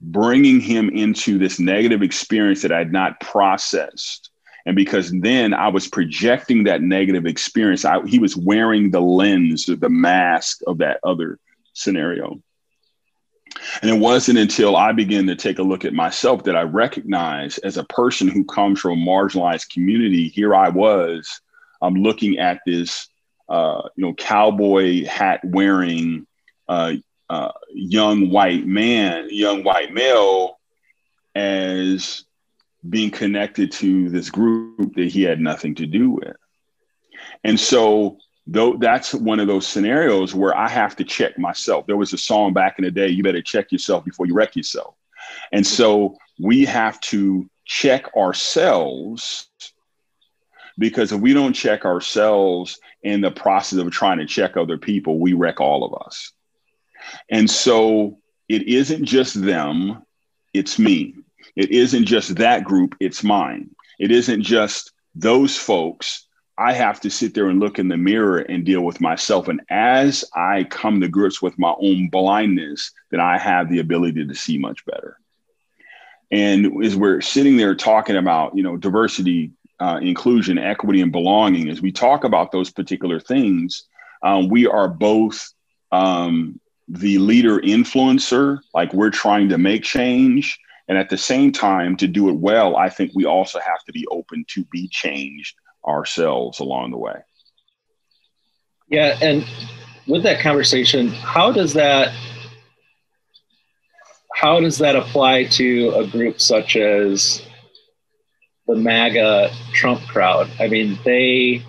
bringing 0.00 0.60
him 0.60 0.88
into 0.90 1.38
this 1.38 1.58
negative 1.58 2.02
experience 2.02 2.62
that 2.62 2.72
I 2.72 2.78
had 2.78 2.92
not 2.92 3.20
processed. 3.20 4.30
And 4.66 4.76
because 4.76 5.10
then 5.10 5.54
I 5.54 5.68
was 5.68 5.88
projecting 5.88 6.64
that 6.64 6.82
negative 6.82 7.26
experience, 7.26 7.84
I, 7.84 8.04
he 8.06 8.18
was 8.18 8.36
wearing 8.36 8.90
the 8.90 9.00
lens 9.00 9.64
the 9.64 9.88
mask 9.88 10.60
of 10.66 10.78
that 10.78 11.00
other 11.02 11.38
scenario. 11.72 12.40
And 13.82 13.90
it 13.90 13.98
wasn't 13.98 14.38
until 14.38 14.76
I 14.76 14.92
began 14.92 15.26
to 15.26 15.36
take 15.36 15.58
a 15.58 15.62
look 15.62 15.84
at 15.84 15.94
myself 15.94 16.44
that 16.44 16.56
I 16.56 16.62
recognized 16.62 17.60
as 17.64 17.76
a 17.76 17.84
person 17.84 18.28
who 18.28 18.44
comes 18.44 18.80
from 18.80 18.92
a 18.92 19.04
marginalized 19.04 19.70
community, 19.70 20.28
here 20.28 20.54
I 20.54 20.68
was, 20.68 21.40
I'm 21.80 21.94
looking 21.94 22.38
at 22.38 22.60
this, 22.66 23.08
uh, 23.48 23.88
you 23.96 24.04
know, 24.04 24.14
cowboy 24.14 25.06
hat 25.06 25.40
wearing, 25.44 26.26
uh, 26.68 26.94
uh, 27.30 27.52
young 27.72 28.30
white 28.30 28.66
man, 28.66 29.28
young 29.30 29.64
white 29.64 29.92
male, 29.92 30.58
as 31.34 32.24
being 32.88 33.10
connected 33.10 33.72
to 33.72 34.08
this 34.08 34.30
group 34.30 34.94
that 34.94 35.08
he 35.08 35.22
had 35.22 35.40
nothing 35.40 35.74
to 35.74 35.86
do 35.86 36.10
with. 36.10 36.36
And 37.44 37.58
so 37.58 38.18
though 38.48 38.76
that's 38.78 39.12
one 39.14 39.38
of 39.38 39.46
those 39.46 39.66
scenarios 39.66 40.34
where 40.34 40.56
I 40.56 40.68
have 40.68 40.96
to 40.96 41.04
check 41.04 41.38
myself. 41.38 41.86
There 41.86 41.98
was 41.98 42.14
a 42.14 42.18
song 42.18 42.54
back 42.54 42.78
in 42.78 42.84
the 42.84 42.90
day, 42.90 43.08
you 43.08 43.22
better 43.22 43.42
check 43.42 43.70
yourself 43.70 44.04
before 44.04 44.26
you 44.26 44.34
wreck 44.34 44.56
yourself. 44.56 44.94
And 45.52 45.66
so 45.66 46.16
we 46.40 46.64
have 46.64 46.98
to 47.02 47.48
check 47.66 48.16
ourselves 48.16 49.50
because 50.78 51.12
if 51.12 51.20
we 51.20 51.34
don't 51.34 51.52
check 51.52 51.84
ourselves 51.84 52.80
in 53.02 53.20
the 53.20 53.30
process 53.30 53.78
of 53.78 53.90
trying 53.90 54.18
to 54.18 54.26
check 54.26 54.56
other 54.56 54.78
people, 54.78 55.18
we 55.18 55.34
wreck 55.34 55.60
all 55.60 55.84
of 55.84 56.02
us. 56.06 56.32
And 57.30 57.50
so 57.50 58.18
it 58.48 58.62
isn't 58.62 59.04
just 59.04 59.40
them, 59.40 60.02
it's 60.54 60.78
me. 60.78 61.14
It 61.56 61.70
isn't 61.70 62.04
just 62.04 62.36
that 62.36 62.64
group, 62.64 62.94
it's 63.00 63.24
mine. 63.24 63.70
It 63.98 64.10
isn't 64.10 64.42
just 64.42 64.92
those 65.14 65.56
folks. 65.56 66.26
I 66.56 66.72
have 66.72 67.00
to 67.02 67.10
sit 67.10 67.34
there 67.34 67.48
and 67.48 67.60
look 67.60 67.78
in 67.78 67.88
the 67.88 67.96
mirror 67.96 68.38
and 68.38 68.64
deal 68.64 68.80
with 68.80 69.00
myself. 69.00 69.46
And 69.46 69.60
as 69.70 70.24
I 70.34 70.64
come 70.64 71.00
to 71.00 71.08
grips 71.08 71.40
with 71.40 71.58
my 71.58 71.74
own 71.80 72.08
blindness, 72.08 72.90
then 73.10 73.20
I 73.20 73.38
have 73.38 73.68
the 73.68 73.78
ability 73.78 74.26
to 74.26 74.34
see 74.34 74.58
much 74.58 74.84
better. 74.84 75.18
And 76.30 76.84
as 76.84 76.96
we're 76.96 77.20
sitting 77.20 77.56
there 77.56 77.74
talking 77.74 78.16
about, 78.16 78.56
you 78.56 78.62
know, 78.62 78.76
diversity, 78.76 79.52
uh, 79.80 80.00
inclusion, 80.02 80.58
equity, 80.58 81.00
and 81.00 81.12
belonging, 81.12 81.68
as 81.68 81.80
we 81.80 81.92
talk 81.92 82.24
about 82.24 82.50
those 82.50 82.70
particular 82.70 83.20
things, 83.20 83.84
um, 84.22 84.48
we 84.48 84.66
are 84.66 84.88
both 84.88 85.52
um, 85.92 86.60
the 86.88 87.18
leader 87.18 87.58
influencer, 87.60 88.60
like 88.74 88.92
we're 88.92 89.10
trying 89.10 89.48
to 89.50 89.58
make 89.58 89.82
change. 89.82 90.58
And 90.88 90.96
at 90.96 91.10
the 91.10 91.18
same 91.18 91.52
time, 91.52 91.96
to 91.98 92.06
do 92.06 92.30
it 92.30 92.36
well, 92.36 92.76
I 92.76 92.88
think 92.88 93.12
we 93.14 93.26
also 93.26 93.60
have 93.60 93.84
to 93.84 93.92
be 93.92 94.06
open 94.10 94.44
to 94.54 94.64
be 94.64 94.88
changed 94.88 95.54
ourselves 95.86 96.60
along 96.60 96.92
the 96.92 96.98
way. 96.98 97.16
Yeah. 98.88 99.18
And 99.20 99.44
with 100.06 100.22
that 100.22 100.40
conversation, 100.40 101.08
how 101.08 101.52
does 101.52 101.74
that 101.74 102.14
how 104.34 104.60
does 104.60 104.78
that 104.78 104.94
apply 104.94 105.44
to 105.44 105.90
a 105.96 106.06
group 106.06 106.40
such 106.40 106.76
as 106.76 107.42
the 108.68 108.76
MAGA 108.76 109.50
Trump 109.72 110.00
crowd? 110.06 110.48
I 110.60 110.68
mean, 110.68 110.96
they 111.04 111.64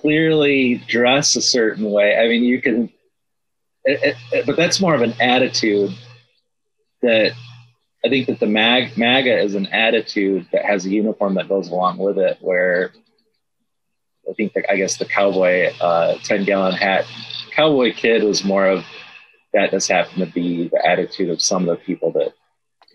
clearly 0.00 0.82
dress 0.88 1.36
a 1.36 1.42
certain 1.42 1.90
way. 1.90 2.16
I 2.18 2.26
mean, 2.26 2.42
you 2.42 2.60
can 2.60 2.92
it, 3.86 4.16
it, 4.32 4.46
but 4.46 4.56
that's 4.56 4.80
more 4.80 4.94
of 4.94 5.02
an 5.02 5.14
attitude 5.20 5.94
that 7.02 7.32
I 8.04 8.08
think 8.08 8.26
that 8.26 8.40
the 8.40 8.46
mag 8.46 8.98
MAGA 8.98 9.38
is 9.38 9.54
an 9.54 9.66
attitude 9.68 10.46
that 10.52 10.64
has 10.64 10.84
a 10.84 10.90
uniform 10.90 11.34
that 11.34 11.48
goes 11.48 11.68
along 11.68 11.98
with 11.98 12.18
it. 12.18 12.38
Where 12.40 12.92
I 14.28 14.32
think 14.34 14.52
that 14.54 14.70
I 14.70 14.76
guess 14.76 14.96
the 14.96 15.04
cowboy 15.04 15.72
uh, 15.80 16.18
ten 16.24 16.44
gallon 16.44 16.74
hat 16.74 17.06
cowboy 17.52 17.94
kid 17.94 18.24
was 18.24 18.44
more 18.44 18.66
of 18.66 18.84
that. 19.52 19.70
Just 19.70 19.90
happened 19.90 20.26
to 20.26 20.32
be 20.32 20.68
the 20.68 20.84
attitude 20.84 21.30
of 21.30 21.40
some 21.40 21.68
of 21.68 21.78
the 21.78 21.84
people 21.84 22.10
that 22.12 22.34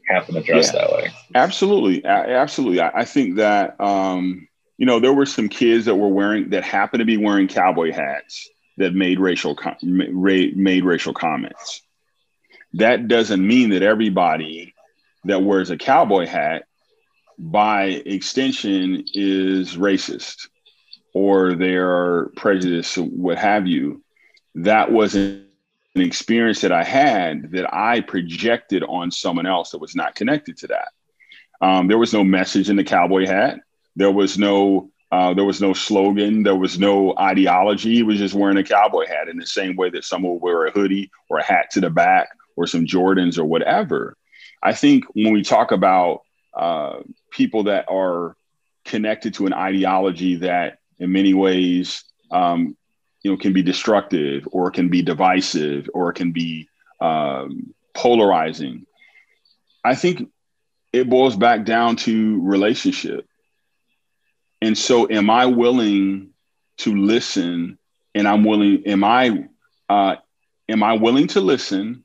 happen 0.07 0.35
to 0.35 0.41
dress 0.41 0.73
yeah, 0.73 0.81
that 0.81 0.91
way. 0.91 1.11
Absolutely, 1.35 2.03
absolutely. 2.05 2.81
I, 2.81 2.99
I 2.99 3.05
think 3.05 3.37
that 3.37 3.79
um, 3.79 4.47
you 4.77 4.85
know 4.85 4.99
there 4.99 5.13
were 5.13 5.25
some 5.25 5.47
kids 5.47 5.85
that 5.85 5.95
were 5.95 6.09
wearing 6.09 6.49
that 6.49 6.63
happened 6.65 6.99
to 6.99 7.05
be 7.05 7.17
wearing 7.17 7.47
cowboy 7.47 7.93
hats 7.93 8.49
that 8.81 8.93
made 8.93 9.19
racial 9.19 9.57
made 9.81 10.83
racial 10.83 11.13
comments. 11.13 11.81
That 12.73 13.07
doesn't 13.07 13.45
mean 13.45 13.69
that 13.71 13.83
everybody 13.83 14.73
that 15.25 15.43
wears 15.43 15.69
a 15.69 15.77
cowboy 15.77 16.25
hat, 16.25 16.63
by 17.37 17.83
extension, 18.05 19.05
is 19.13 19.77
racist 19.77 20.47
or 21.13 21.53
they 21.55 21.75
are 21.75 22.31
prejudiced, 22.35 22.97
what 22.97 23.37
have 23.37 23.67
you. 23.67 24.03
That 24.55 24.91
wasn't 24.91 25.47
an 25.95 26.01
experience 26.01 26.61
that 26.61 26.71
I 26.71 26.83
had 26.83 27.51
that 27.51 27.73
I 27.73 28.01
projected 28.01 28.83
on 28.83 29.11
someone 29.11 29.45
else 29.45 29.71
that 29.71 29.81
was 29.81 29.95
not 29.95 30.15
connected 30.15 30.57
to 30.57 30.67
that. 30.67 30.87
Um, 31.61 31.87
there 31.87 31.97
was 31.97 32.13
no 32.13 32.23
message 32.23 32.69
in 32.69 32.77
the 32.77 32.83
cowboy 32.83 33.27
hat. 33.27 33.59
There 33.95 34.11
was 34.11 34.37
no 34.37 34.89
uh, 35.11 35.33
there 35.33 35.45
was 35.45 35.59
no 35.59 35.73
slogan. 35.73 36.43
There 36.43 36.55
was 36.55 36.79
no 36.79 37.13
ideology. 37.17 37.95
He 37.95 38.03
was 38.03 38.17
just 38.17 38.33
wearing 38.33 38.57
a 38.57 38.63
cowboy 38.63 39.07
hat 39.07 39.27
in 39.27 39.37
the 39.37 39.45
same 39.45 39.75
way 39.75 39.89
that 39.89 40.05
someone 40.05 40.33
would 40.33 40.41
wear 40.41 40.65
a 40.65 40.71
hoodie 40.71 41.11
or 41.29 41.39
a 41.39 41.43
hat 41.43 41.71
to 41.71 41.81
the 41.81 41.89
back 41.89 42.29
or 42.55 42.65
some 42.65 42.85
Jordans 42.85 43.37
or 43.37 43.45
whatever. 43.45 44.15
I 44.63 44.73
think 44.73 45.05
when 45.13 45.33
we 45.33 45.43
talk 45.43 45.71
about 45.71 46.21
uh, 46.53 46.99
people 47.31 47.63
that 47.63 47.85
are 47.89 48.35
connected 48.85 49.33
to 49.35 49.45
an 49.45 49.53
ideology 49.53 50.35
that 50.37 50.79
in 50.99 51.11
many 51.11 51.33
ways 51.33 52.03
um, 52.31 52.75
you 53.21 53.31
know 53.31 53.37
can 53.37 53.53
be 53.53 53.61
destructive 53.61 54.47
or 54.51 54.71
can 54.71 54.89
be 54.89 55.01
divisive 55.01 55.89
or 55.93 56.13
can 56.13 56.31
be 56.31 56.67
um, 56.99 57.73
polarizing 57.93 58.85
i 59.83 59.95
think 59.95 60.29
it 60.93 61.09
boils 61.09 61.35
back 61.35 61.65
down 61.65 61.95
to 61.95 62.41
relationship 62.41 63.27
and 64.61 64.77
so, 64.77 65.09
am 65.09 65.29
I 65.29 65.45
willing 65.45 66.29
to 66.79 66.95
listen? 66.95 67.77
And 68.13 68.27
I'm 68.27 68.43
willing. 68.43 68.83
Am 68.85 69.03
I? 69.03 69.47
Uh, 69.89 70.15
am 70.69 70.83
I 70.83 70.93
willing 70.93 71.27
to 71.27 71.41
listen? 71.41 72.03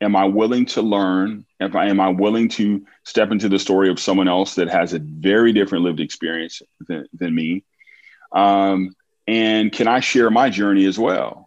Am 0.00 0.16
I 0.16 0.24
willing 0.24 0.66
to 0.66 0.82
learn? 0.82 1.46
If 1.60 1.74
I, 1.74 1.86
am 1.86 2.00
I 2.00 2.08
willing 2.10 2.48
to 2.50 2.84
step 3.04 3.30
into 3.30 3.48
the 3.48 3.58
story 3.58 3.88
of 3.88 3.98
someone 3.98 4.28
else 4.28 4.56
that 4.56 4.68
has 4.68 4.92
a 4.92 4.98
very 4.98 5.52
different 5.52 5.84
lived 5.84 6.00
experience 6.00 6.60
than, 6.86 7.06
than 7.14 7.34
me? 7.34 7.64
Um, 8.32 8.94
and 9.26 9.72
can 9.72 9.88
I 9.88 10.00
share 10.00 10.30
my 10.30 10.50
journey 10.50 10.84
as 10.84 10.98
well? 10.98 11.44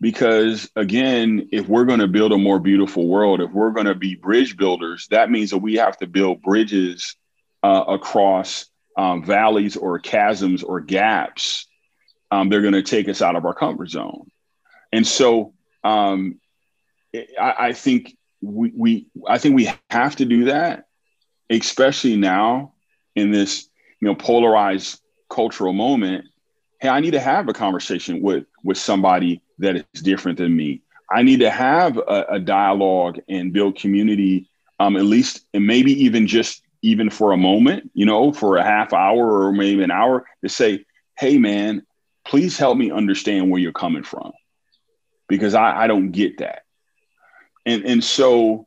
because 0.00 0.70
again, 0.76 1.48
if 1.52 1.68
we're 1.68 1.84
going 1.84 2.00
to 2.00 2.08
build 2.08 2.32
a 2.32 2.38
more 2.38 2.58
beautiful 2.58 3.06
world, 3.06 3.40
if 3.40 3.52
we're 3.52 3.70
going 3.70 3.86
to 3.86 3.94
be 3.94 4.14
bridge 4.14 4.56
builders, 4.56 5.06
that 5.10 5.30
means 5.30 5.50
that 5.50 5.58
we 5.58 5.74
have 5.74 5.96
to 5.98 6.06
build 6.06 6.42
bridges 6.42 7.16
uh, 7.62 7.84
across 7.86 8.66
um, 8.96 9.24
valleys 9.24 9.76
or 9.76 9.98
chasms 9.98 10.62
or 10.62 10.80
gaps. 10.80 11.66
Um, 12.30 12.48
they're 12.48 12.62
going 12.62 12.74
to 12.74 12.82
take 12.82 13.08
us 13.08 13.22
out 13.22 13.36
of 13.36 13.44
our 13.44 13.54
comfort 13.54 13.90
zone. 13.90 14.30
And 14.92 15.06
so 15.06 15.54
um, 15.84 16.40
I, 17.14 17.54
I 17.58 17.72
think 17.72 18.16
we, 18.40 18.72
we 18.74 19.06
I 19.26 19.38
think 19.38 19.54
we 19.54 19.70
have 19.90 20.16
to 20.16 20.24
do 20.24 20.46
that, 20.46 20.86
especially 21.48 22.16
now 22.16 22.74
in 23.14 23.30
this 23.30 23.68
you 24.00 24.08
know 24.08 24.14
polarized 24.14 25.00
cultural 25.28 25.72
moment. 25.72 26.26
Hey, 26.80 26.88
I 26.88 27.00
need 27.00 27.12
to 27.12 27.20
have 27.20 27.48
a 27.48 27.52
conversation 27.52 28.22
with 28.22 28.44
with 28.64 28.78
somebody 28.78 29.42
that 29.58 29.76
is 29.76 30.02
different 30.02 30.38
than 30.38 30.56
me. 30.56 30.82
I 31.10 31.22
need 31.22 31.40
to 31.40 31.50
have 31.50 31.96
a, 31.98 32.26
a 32.30 32.38
dialogue 32.38 33.18
and 33.28 33.52
build 33.52 33.76
community, 33.76 34.48
um, 34.78 34.96
at 34.96 35.04
least, 35.04 35.44
and 35.52 35.66
maybe 35.66 36.04
even 36.04 36.26
just 36.26 36.62
even 36.82 37.10
for 37.10 37.32
a 37.32 37.36
moment, 37.36 37.90
you 37.94 38.06
know, 38.06 38.32
for 38.32 38.56
a 38.56 38.64
half 38.64 38.92
hour 38.92 39.44
or 39.44 39.52
maybe 39.52 39.82
an 39.82 39.90
hour 39.90 40.24
to 40.42 40.48
say, 40.48 40.84
hey, 41.18 41.38
man, 41.38 41.84
please 42.24 42.56
help 42.56 42.76
me 42.76 42.90
understand 42.90 43.50
where 43.50 43.60
you're 43.60 43.72
coming 43.72 44.02
from 44.02 44.32
because 45.28 45.54
I, 45.54 45.84
I 45.84 45.86
don't 45.86 46.10
get 46.10 46.38
that. 46.38 46.62
And, 47.66 47.84
and 47.84 48.02
so, 48.02 48.66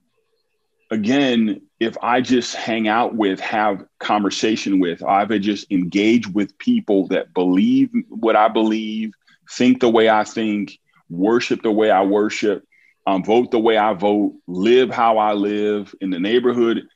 again, 0.92 1.62
if 1.80 1.98
I 2.02 2.22
just 2.22 2.56
hang 2.56 2.88
out 2.88 3.16
with, 3.16 3.40
have 3.40 3.84
conversation 4.00 4.80
with, 4.80 5.04
I've 5.04 5.30
just 5.42 5.72
engage 5.72 6.28
with 6.28 6.58
people 6.58 7.08
that 7.08 7.34
believe 7.34 7.90
what 8.10 8.36
I 8.36 8.48
believe, 8.48 9.14
think 9.50 9.82
the 9.82 9.90
way 9.90 10.10
I 10.10 10.24
think, 10.24 10.80
worship 11.10 11.64
the 11.64 11.72
way 11.72 11.90
I 11.90 12.04
worship, 12.04 12.66
um, 13.06 13.24
vote 13.24 13.52
the 13.52 13.60
way 13.60 13.78
I 13.78 13.94
vote, 13.94 14.36
live 14.48 14.90
how 14.90 15.18
I 15.18 15.34
live 15.34 15.94
in 16.00 16.10
the 16.10 16.20
neighborhood, 16.20 16.88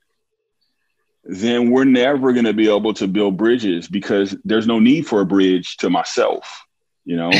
then 1.28 1.72
we're 1.72 1.84
never 1.84 2.32
going 2.32 2.46
to 2.46 2.54
be 2.54 2.74
able 2.74 2.94
to 2.94 3.08
build 3.08 3.36
bridges 3.36 3.88
because 3.88 4.36
there's 4.46 4.66
no 4.66 4.80
need 4.80 5.06
for 5.06 5.20
a 5.20 5.26
bridge 5.26 5.76
to 5.78 5.90
myself, 5.90 6.66
you 7.04 7.18
know? 7.18 7.32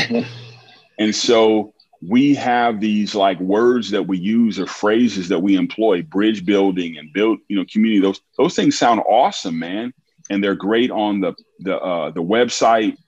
and 0.98 1.14
so 1.14 1.72
we 2.02 2.34
have 2.34 2.80
these 2.80 3.14
like 3.14 3.40
words 3.40 3.90
that 3.90 4.06
we 4.06 4.18
use 4.18 4.58
or 4.58 4.66
phrases 4.66 5.28
that 5.30 5.38
we 5.38 5.56
employ, 5.56 6.02
bridge 6.02 6.44
building 6.44 6.98
and 6.98 7.12
build, 7.14 7.38
you 7.48 7.56
know, 7.56 7.64
community. 7.64 8.00
Those 8.00 8.20
those 8.36 8.54
things 8.54 8.78
sound 8.78 9.00
awesome, 9.00 9.58
man. 9.58 9.92
And 10.30 10.44
they're 10.44 10.54
great 10.54 10.90
on 10.90 11.20
the 11.20 11.34
the 11.60 11.76
uh, 11.76 12.10
the 12.10 12.22
website 12.22 12.98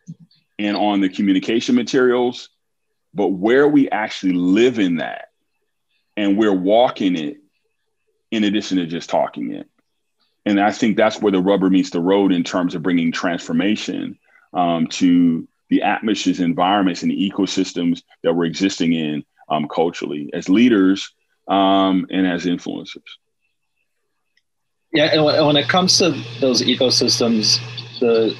and 0.59 0.77
on 0.77 1.01
the 1.01 1.11
communication 1.11 1.75
materials. 1.75 2.49
But 3.13 3.29
where 3.29 3.69
we 3.69 3.91
actually 3.91 4.33
live 4.33 4.79
in 4.79 4.97
that 4.97 5.27
and 6.17 6.39
we're 6.39 6.55
walking 6.55 7.17
it 7.17 7.37
in 8.31 8.45
addition 8.45 8.79
to 8.79 8.87
just 8.87 9.11
talking 9.11 9.53
it 9.53 9.69
and 10.51 10.61
I 10.61 10.73
think 10.73 10.97
that's 10.97 11.21
where 11.21 11.33
the 11.33 11.41
rubber 11.41 11.71
meets 11.71 11.91
the 11.91 12.01
road 12.01 12.33
in 12.33 12.43
terms 12.45 12.75
of 12.75 12.83
bringing 12.83 13.13
transformation 13.13 14.19
um, 14.53 14.89
to 14.89 15.47
the 15.69 15.83
atmospheres, 15.83 16.41
environments, 16.41 17.03
and 17.03 17.13
ecosystems 17.13 18.03
that 18.25 18.35
we're 18.35 18.47
existing 18.47 18.93
in 18.93 19.25
um, 19.49 19.69
culturally 19.69 20.29
as 20.35 20.49
leaders 20.49 21.13
um, 21.49 22.07
and 22.11 22.27
as 22.27 22.45
influencers. 22.45 22.99
Yeah, 24.93 25.05
and 25.13 25.25
when 25.25 25.57
it 25.57 25.69
comes 25.69 25.99
to 25.99 26.11
those 26.41 26.63
ecosystems, 26.63 27.61
the 28.01 28.37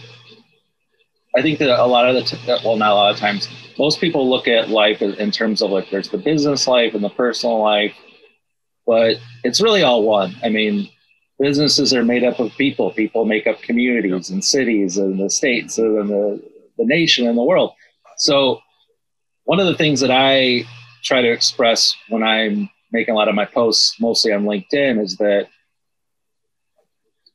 I 1.37 1.43
think 1.43 1.61
that 1.61 1.69
a 1.69 1.87
lot 1.87 2.09
of 2.09 2.17
the 2.17 2.23
t- 2.23 2.59
well, 2.65 2.77
not 2.77 2.91
a 2.91 2.95
lot 2.95 3.13
of 3.13 3.19
times, 3.19 3.49
most 3.79 4.01
people 4.01 4.29
look 4.29 4.49
at 4.49 4.69
life 4.69 5.01
in 5.01 5.31
terms 5.31 5.63
of 5.63 5.71
like 5.71 5.91
there's 5.91 6.09
the 6.09 6.19
business 6.19 6.67
life 6.67 6.95
and 6.95 7.05
the 7.05 7.11
personal 7.11 7.63
life, 7.63 7.95
but 8.85 9.19
it's 9.45 9.61
really 9.61 9.85
all 9.85 10.03
one. 10.03 10.35
I 10.43 10.49
mean, 10.49 10.91
businesses 11.41 11.95
are 11.95 12.05
made 12.05 12.23
up 12.23 12.39
of 12.39 12.55
people. 12.57 12.93
People 12.93 13.25
make 13.25 13.47
up 13.47 13.61
communities 13.63 14.31
and 14.31 14.45
cities 14.45 14.99
and 14.99 15.19
the 15.19 15.31
states 15.31 15.79
and 15.79 16.09
the, 16.09 16.43
the 16.77 16.85
nation 16.85 17.27
and 17.27 17.37
the 17.37 17.43
world. 17.43 17.73
So, 18.19 18.61
one 19.45 19.59
of 19.59 19.67
the 19.67 19.75
things 19.75 20.01
that 20.01 20.11
I 20.11 20.65
try 21.03 21.23
to 21.23 21.33
express 21.33 21.97
when 22.11 22.23
I'm 22.23 22.69
making 22.93 23.15
a 23.15 23.17
lot 23.17 23.29
of 23.29 23.35
my 23.35 23.47
posts, 23.47 23.99
mostly 23.99 24.33
on 24.33 24.45
LinkedIn, 24.45 25.03
is 25.03 25.17
that, 25.17 25.49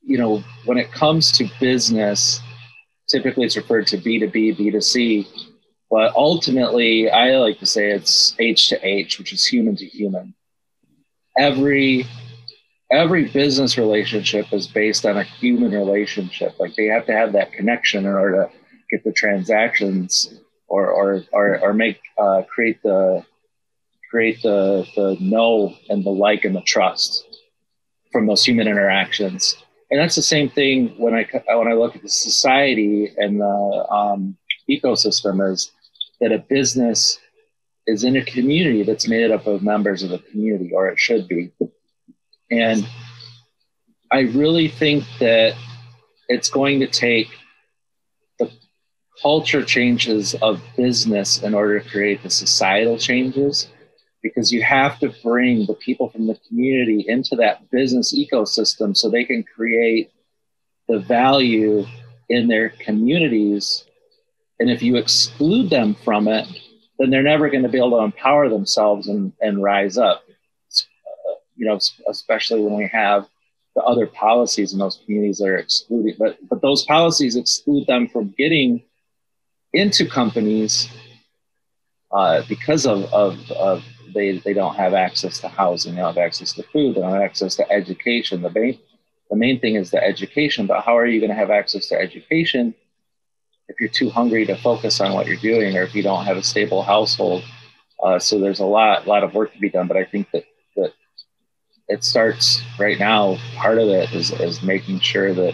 you 0.03 0.17
know, 0.17 0.43
when 0.65 0.77
it 0.77 0.91
comes 0.91 1.31
to 1.33 1.49
business, 1.59 2.39
typically 3.09 3.45
it's 3.45 3.57
referred 3.57 3.87
to 3.87 3.97
B2B, 3.97 4.57
B2C, 4.57 5.27
but 5.89 6.13
ultimately 6.15 7.09
I 7.09 7.35
like 7.37 7.59
to 7.59 7.65
say 7.65 7.89
it's 7.89 8.35
H 8.37 8.69
to 8.69 8.87
H, 8.87 9.17
which 9.17 9.33
is 9.33 9.45
human 9.45 9.75
to 9.77 9.85
human. 9.85 10.35
Every 11.37 12.05
every 12.91 13.25
business 13.25 13.77
relationship 13.77 14.51
is 14.53 14.67
based 14.67 15.05
on 15.05 15.17
a 15.17 15.23
human 15.23 15.71
relationship. 15.71 16.59
Like 16.59 16.75
they 16.75 16.85
have 16.85 17.05
to 17.07 17.13
have 17.13 17.33
that 17.33 17.53
connection 17.53 18.05
in 18.05 18.13
order 18.13 18.45
to 18.45 18.51
get 18.89 19.03
the 19.03 19.11
transactions 19.11 20.33
or 20.67 20.87
or 20.87 21.23
or, 21.31 21.59
or 21.59 21.73
make 21.73 21.99
uh, 22.17 22.43
create 22.43 22.81
the 22.83 23.23
create 24.09 24.41
the 24.41 24.85
the 24.95 25.17
know 25.19 25.75
and 25.89 26.03
the 26.03 26.09
like 26.09 26.45
and 26.45 26.55
the 26.55 26.61
trust 26.61 27.25
from 28.11 28.27
those 28.27 28.45
human 28.45 28.67
interactions. 28.67 29.57
And 29.91 29.99
that's 29.99 30.15
the 30.15 30.21
same 30.21 30.49
thing 30.49 30.95
when 30.97 31.13
I 31.13 31.27
when 31.47 31.67
I 31.67 31.73
look 31.73 31.95
at 31.95 32.01
the 32.01 32.09
society 32.09 33.11
and 33.17 33.39
the 33.39 33.87
um, 33.91 34.37
ecosystem 34.69 35.51
is 35.51 35.71
that 36.21 36.31
a 36.31 36.39
business 36.39 37.19
is 37.87 38.03
in 38.03 38.15
a 38.15 38.25
community 38.25 38.83
that's 38.83 39.07
made 39.07 39.29
up 39.29 39.45
of 39.45 39.61
members 39.61 40.01
of 40.01 40.11
a 40.11 40.17
community, 40.17 40.71
or 40.73 40.87
it 40.87 40.99
should 40.99 41.27
be. 41.27 41.51
And 42.51 42.87
I 44.11 44.21
really 44.21 44.67
think 44.67 45.03
that 45.19 45.55
it's 46.27 46.49
going 46.49 46.79
to 46.79 46.87
take 46.87 47.27
the 48.39 48.51
culture 49.21 49.63
changes 49.63 50.35
of 50.41 50.61
business 50.77 51.41
in 51.41 51.53
order 51.53 51.79
to 51.79 51.89
create 51.89 52.23
the 52.23 52.29
societal 52.29 52.97
changes 52.97 53.67
because 54.21 54.51
you 54.51 54.63
have 54.63 54.99
to 54.99 55.13
bring 55.23 55.65
the 55.65 55.75
people 55.75 56.09
from 56.09 56.27
the 56.27 56.39
community 56.47 57.05
into 57.07 57.35
that 57.35 57.69
business 57.69 58.13
ecosystem 58.13 58.95
so 58.95 59.09
they 59.09 59.23
can 59.23 59.43
create 59.43 60.11
the 60.87 60.99
value 60.99 61.85
in 62.29 62.47
their 62.47 62.69
communities. 62.69 63.85
And 64.59 64.69
if 64.69 64.81
you 64.81 64.95
exclude 64.95 65.69
them 65.69 65.95
from 66.03 66.27
it, 66.27 66.47
then 66.97 67.09
they're 67.09 67.21
never 67.23 67.49
going 67.49 67.63
to 67.63 67.69
be 67.69 67.77
able 67.77 67.97
to 67.99 68.03
empower 68.03 68.49
themselves 68.49 69.07
and, 69.07 69.33
and 69.41 69.61
rise 69.61 69.97
up 69.97 70.24
you 71.55 71.65
know, 71.65 71.79
especially 72.09 72.61
when 72.61 72.75
we 72.75 72.87
have 72.87 73.27
the 73.75 73.81
other 73.81 74.07
policies 74.07 74.73
in 74.73 74.79
those 74.79 75.01
communities 75.03 75.39
that 75.39 75.47
are 75.47 75.57
excluded. 75.57 76.15
But 76.17 76.37
but 76.49 76.61
those 76.61 76.85
policies 76.85 77.35
exclude 77.35 77.87
them 77.87 78.07
from 78.07 78.33
getting 78.37 78.83
into 79.73 80.07
companies 80.07 80.89
uh, 82.11 82.43
because 82.47 82.85
of, 82.85 83.13
of, 83.13 83.51
of 83.51 83.83
they, 84.13 84.37
they 84.37 84.53
don't 84.53 84.75
have 84.75 84.93
access 84.93 85.39
to 85.41 85.49
housing, 85.49 85.95
they 85.95 86.01
don't 86.01 86.15
have 86.15 86.25
access 86.25 86.53
to 86.53 86.63
food, 86.63 86.95
they 86.95 87.01
don't 87.01 87.11
have 87.11 87.21
access 87.21 87.55
to 87.57 87.69
education. 87.71 88.41
The 88.41 88.49
main 88.49 88.79
the 89.29 89.35
main 89.35 89.59
thing 89.59 89.75
is 89.75 89.91
the 89.91 90.01
education, 90.01 90.67
but 90.67 90.81
how 90.81 90.97
are 90.97 91.05
you 91.05 91.19
going 91.19 91.31
to 91.31 91.35
have 91.35 91.49
access 91.49 91.87
to 91.87 91.99
education 91.99 92.75
if 93.67 93.79
you're 93.79 93.89
too 93.89 94.09
hungry 94.09 94.45
to 94.45 94.55
focus 94.55 95.01
on 95.01 95.13
what 95.13 95.25
you're 95.25 95.35
doing 95.37 95.75
or 95.75 95.81
if 95.81 95.95
you 95.95 96.03
don't 96.03 96.25
have 96.25 96.37
a 96.37 96.43
stable 96.43 96.83
household? 96.83 97.43
Uh, 98.01 98.19
so 98.19 98.39
there's 98.39 98.59
a 98.59 98.65
lot 98.65 99.07
lot 99.07 99.23
of 99.23 99.33
work 99.33 99.51
to 99.53 99.59
be 99.59 99.69
done, 99.69 99.87
but 99.87 99.97
I 99.97 100.05
think 100.05 100.31
that 100.31 100.45
that 100.45 100.54
it 101.87 102.03
starts 102.03 102.61
right 102.79 102.99
now. 102.99 103.37
Part 103.55 103.77
of 103.77 103.87
it 103.89 104.11
is, 104.13 104.31
is 104.31 104.63
making 104.63 104.99
sure 104.99 105.33
that 105.33 105.53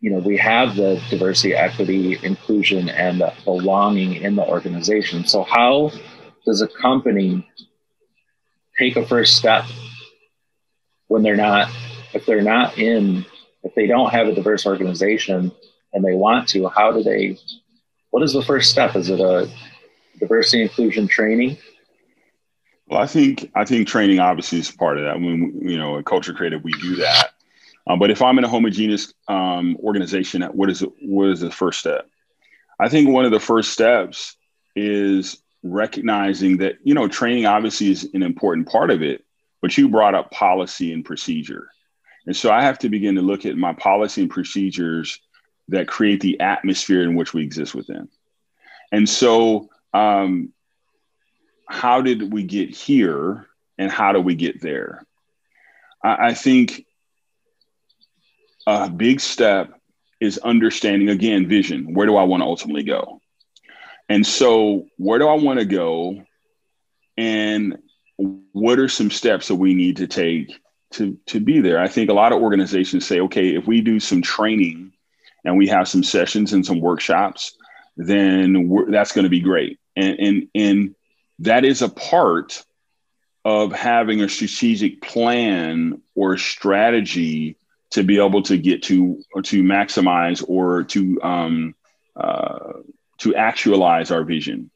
you 0.00 0.10
know 0.10 0.18
we 0.18 0.36
have 0.38 0.76
the 0.76 1.02
diversity, 1.10 1.54
equity, 1.54 2.18
inclusion, 2.22 2.88
and 2.88 3.22
belonging 3.44 4.14
in 4.14 4.36
the 4.36 4.46
organization. 4.46 5.26
So 5.26 5.42
how 5.42 5.92
does 6.44 6.60
a 6.60 6.68
company 6.68 7.48
take 8.78 8.96
a 8.96 9.06
first 9.06 9.36
step 9.36 9.64
when 11.08 11.22
they're 11.22 11.36
not 11.36 11.70
if 12.12 12.26
they're 12.26 12.42
not 12.42 12.78
in 12.78 13.24
if 13.62 13.74
they 13.74 13.86
don't 13.86 14.10
have 14.10 14.26
a 14.28 14.34
diverse 14.34 14.66
organization 14.66 15.52
and 15.92 16.04
they 16.04 16.14
want 16.14 16.48
to 16.48 16.68
how 16.68 16.92
do 16.92 17.02
they 17.02 17.38
what 18.10 18.22
is 18.22 18.32
the 18.32 18.42
first 18.42 18.70
step 18.70 18.96
is 18.96 19.10
it 19.10 19.20
a 19.20 19.48
diversity 20.18 20.62
inclusion 20.62 21.06
training 21.06 21.56
well, 22.86 23.00
I 23.00 23.06
think 23.06 23.50
I 23.54 23.64
think 23.64 23.88
training 23.88 24.20
obviously 24.20 24.58
is 24.58 24.70
part 24.70 24.98
of 24.98 25.04
that. 25.04 25.14
When 25.16 25.60
you 25.62 25.78
know, 25.78 25.98
at 25.98 26.04
Culture 26.04 26.34
Creative, 26.34 26.62
we 26.62 26.72
do 26.72 26.96
that. 26.96 27.30
Um, 27.86 27.98
but 27.98 28.10
if 28.10 28.22
I'm 28.22 28.38
in 28.38 28.44
a 28.44 28.48
homogeneous 28.48 29.12
um, 29.28 29.76
organization, 29.82 30.42
what 30.42 30.70
is 30.70 30.84
what 31.02 31.28
is 31.28 31.40
the 31.40 31.50
first 31.50 31.80
step? 31.80 32.08
I 32.78 32.88
think 32.88 33.08
one 33.08 33.24
of 33.24 33.30
the 33.30 33.40
first 33.40 33.72
steps 33.72 34.36
is 34.74 35.38
recognizing 35.62 36.58
that 36.58 36.76
you 36.82 36.94
know 36.94 37.08
training 37.08 37.46
obviously 37.46 37.90
is 37.90 38.08
an 38.12 38.22
important 38.22 38.68
part 38.68 38.90
of 38.90 39.02
it, 39.02 39.24
but 39.62 39.76
you 39.76 39.88
brought 39.88 40.14
up 40.14 40.30
policy 40.30 40.92
and 40.92 41.04
procedure, 41.04 41.68
and 42.26 42.36
so 42.36 42.50
I 42.50 42.62
have 42.62 42.78
to 42.80 42.90
begin 42.90 43.14
to 43.14 43.22
look 43.22 43.46
at 43.46 43.56
my 43.56 43.72
policy 43.72 44.22
and 44.22 44.30
procedures 44.30 45.20
that 45.68 45.88
create 45.88 46.20
the 46.20 46.40
atmosphere 46.40 47.02
in 47.02 47.14
which 47.14 47.32
we 47.32 47.42
exist 47.42 47.74
within. 47.74 48.08
And 48.92 49.08
so 49.08 49.70
um, 49.94 50.52
how 51.66 52.00
did 52.00 52.32
we 52.32 52.42
get 52.42 52.70
here 52.70 53.46
and 53.78 53.90
how 53.90 54.12
do 54.12 54.20
we 54.20 54.34
get 54.34 54.60
there? 54.60 55.04
I, 56.02 56.28
I 56.28 56.34
think 56.34 56.84
a 58.66 58.88
big 58.88 59.20
step 59.20 59.72
is 60.20 60.38
understanding 60.38 61.08
again 61.08 61.48
vision. 61.48 61.94
Where 61.94 62.06
do 62.06 62.16
I 62.16 62.24
want 62.24 62.42
to 62.42 62.46
ultimately 62.46 62.82
go? 62.82 63.20
And 64.08 64.26
so, 64.26 64.86
where 64.96 65.18
do 65.18 65.28
I 65.28 65.34
want 65.34 65.58
to 65.60 65.64
go? 65.64 66.22
And 67.16 67.78
what 68.16 68.78
are 68.78 68.88
some 68.88 69.10
steps 69.10 69.48
that 69.48 69.54
we 69.56 69.74
need 69.74 69.96
to 69.98 70.06
take 70.06 70.52
to, 70.92 71.18
to 71.26 71.40
be 71.40 71.60
there? 71.60 71.80
I 71.80 71.88
think 71.88 72.10
a 72.10 72.14
lot 72.14 72.32
of 72.32 72.42
organizations 72.42 73.06
say, 73.06 73.20
okay, 73.20 73.56
if 73.56 73.66
we 73.66 73.80
do 73.80 73.98
some 73.98 74.22
training 74.22 74.92
and 75.44 75.56
we 75.56 75.68
have 75.68 75.88
some 75.88 76.02
sessions 76.02 76.52
and 76.52 76.64
some 76.64 76.80
workshops, 76.80 77.56
then 77.96 78.70
that's 78.90 79.12
going 79.12 79.24
to 79.24 79.30
be 79.30 79.40
great. 79.40 79.78
And, 79.96 80.18
and, 80.18 80.48
and 80.54 80.94
that 81.40 81.64
is 81.64 81.82
a 81.82 81.88
part 81.88 82.64
of 83.44 83.72
having 83.72 84.22
a 84.22 84.28
strategic 84.28 85.02
plan 85.02 86.00
or 86.14 86.36
strategy 86.36 87.56
to 87.90 88.02
be 88.02 88.18
able 88.18 88.42
to 88.42 88.56
get 88.56 88.82
to 88.84 89.22
or 89.32 89.42
to 89.42 89.62
maximize 89.62 90.44
or 90.46 90.84
to 90.84 91.20
um, 91.22 91.74
uh, 92.16 92.72
to 93.18 93.34
actualize 93.34 94.10
our 94.10 94.24
vision. 94.24 94.70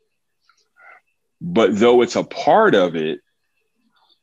But 1.41 1.79
though 1.79 2.03
it's 2.03 2.17
a 2.17 2.25
part 2.25 2.75
of 2.75 2.97
it, 2.97 3.21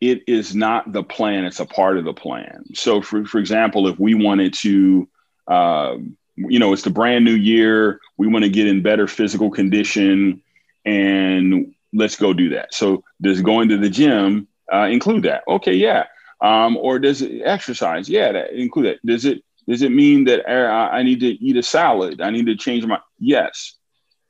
it 0.02 0.24
is 0.28 0.56
not 0.56 0.92
the 0.92 1.04
plan. 1.04 1.46
It's 1.46 1.60
a 1.60 1.66
part 1.66 1.98
of 1.98 2.06
the 2.06 2.14
plan. 2.14 2.66
So, 2.74 3.02
for 3.02 3.26
for 3.26 3.40
example, 3.40 3.88
if 3.88 4.00
we 4.00 4.14
wanted 4.14 4.54
to, 4.56 5.10
uh, 5.48 5.96
you 6.36 6.60
know, 6.60 6.74
it's 6.74 6.84
the 6.84 6.90
brand 6.90 7.26
new 7.26 7.34
year, 7.34 8.00
we 8.18 8.28
want 8.28 8.44
to 8.44 8.50
get 8.50 8.68
in 8.68 8.82
better 8.82 9.08
physical 9.08 9.50
condition, 9.50 10.42
and 10.86 11.75
let's 11.96 12.16
go 12.16 12.34
do 12.34 12.50
that. 12.50 12.74
So, 12.74 13.04
does 13.22 13.42
going 13.42 13.70
to 13.70 13.78
the 13.78 13.90
gym 13.90 14.48
uh, 14.72 14.88
include 14.92 15.24
that? 15.24 15.44
Okay, 15.48 15.74
yeah. 15.74 16.06
Um, 16.42 16.78
or 16.78 17.00
does 17.00 17.22
it 17.22 17.42
exercise? 17.44 18.10
Yeah, 18.10 18.32
that 18.34 18.52
include 18.52 18.86
that. 18.88 19.06
Does 19.06 19.26
it 19.26 19.44
does 19.68 19.82
it 19.82 19.92
mean 19.92 20.26
that 20.26 20.48
uh, 20.48 20.90
I 20.92 21.04
need 21.04 21.22
to 21.22 21.28
eat 21.28 21.58
a 21.58 21.64
salad? 21.64 22.22
I 22.22 22.30
need 22.30 22.46
to 22.48 22.56
change 22.56 22.86
my 22.86 23.00
yes. 23.20 23.76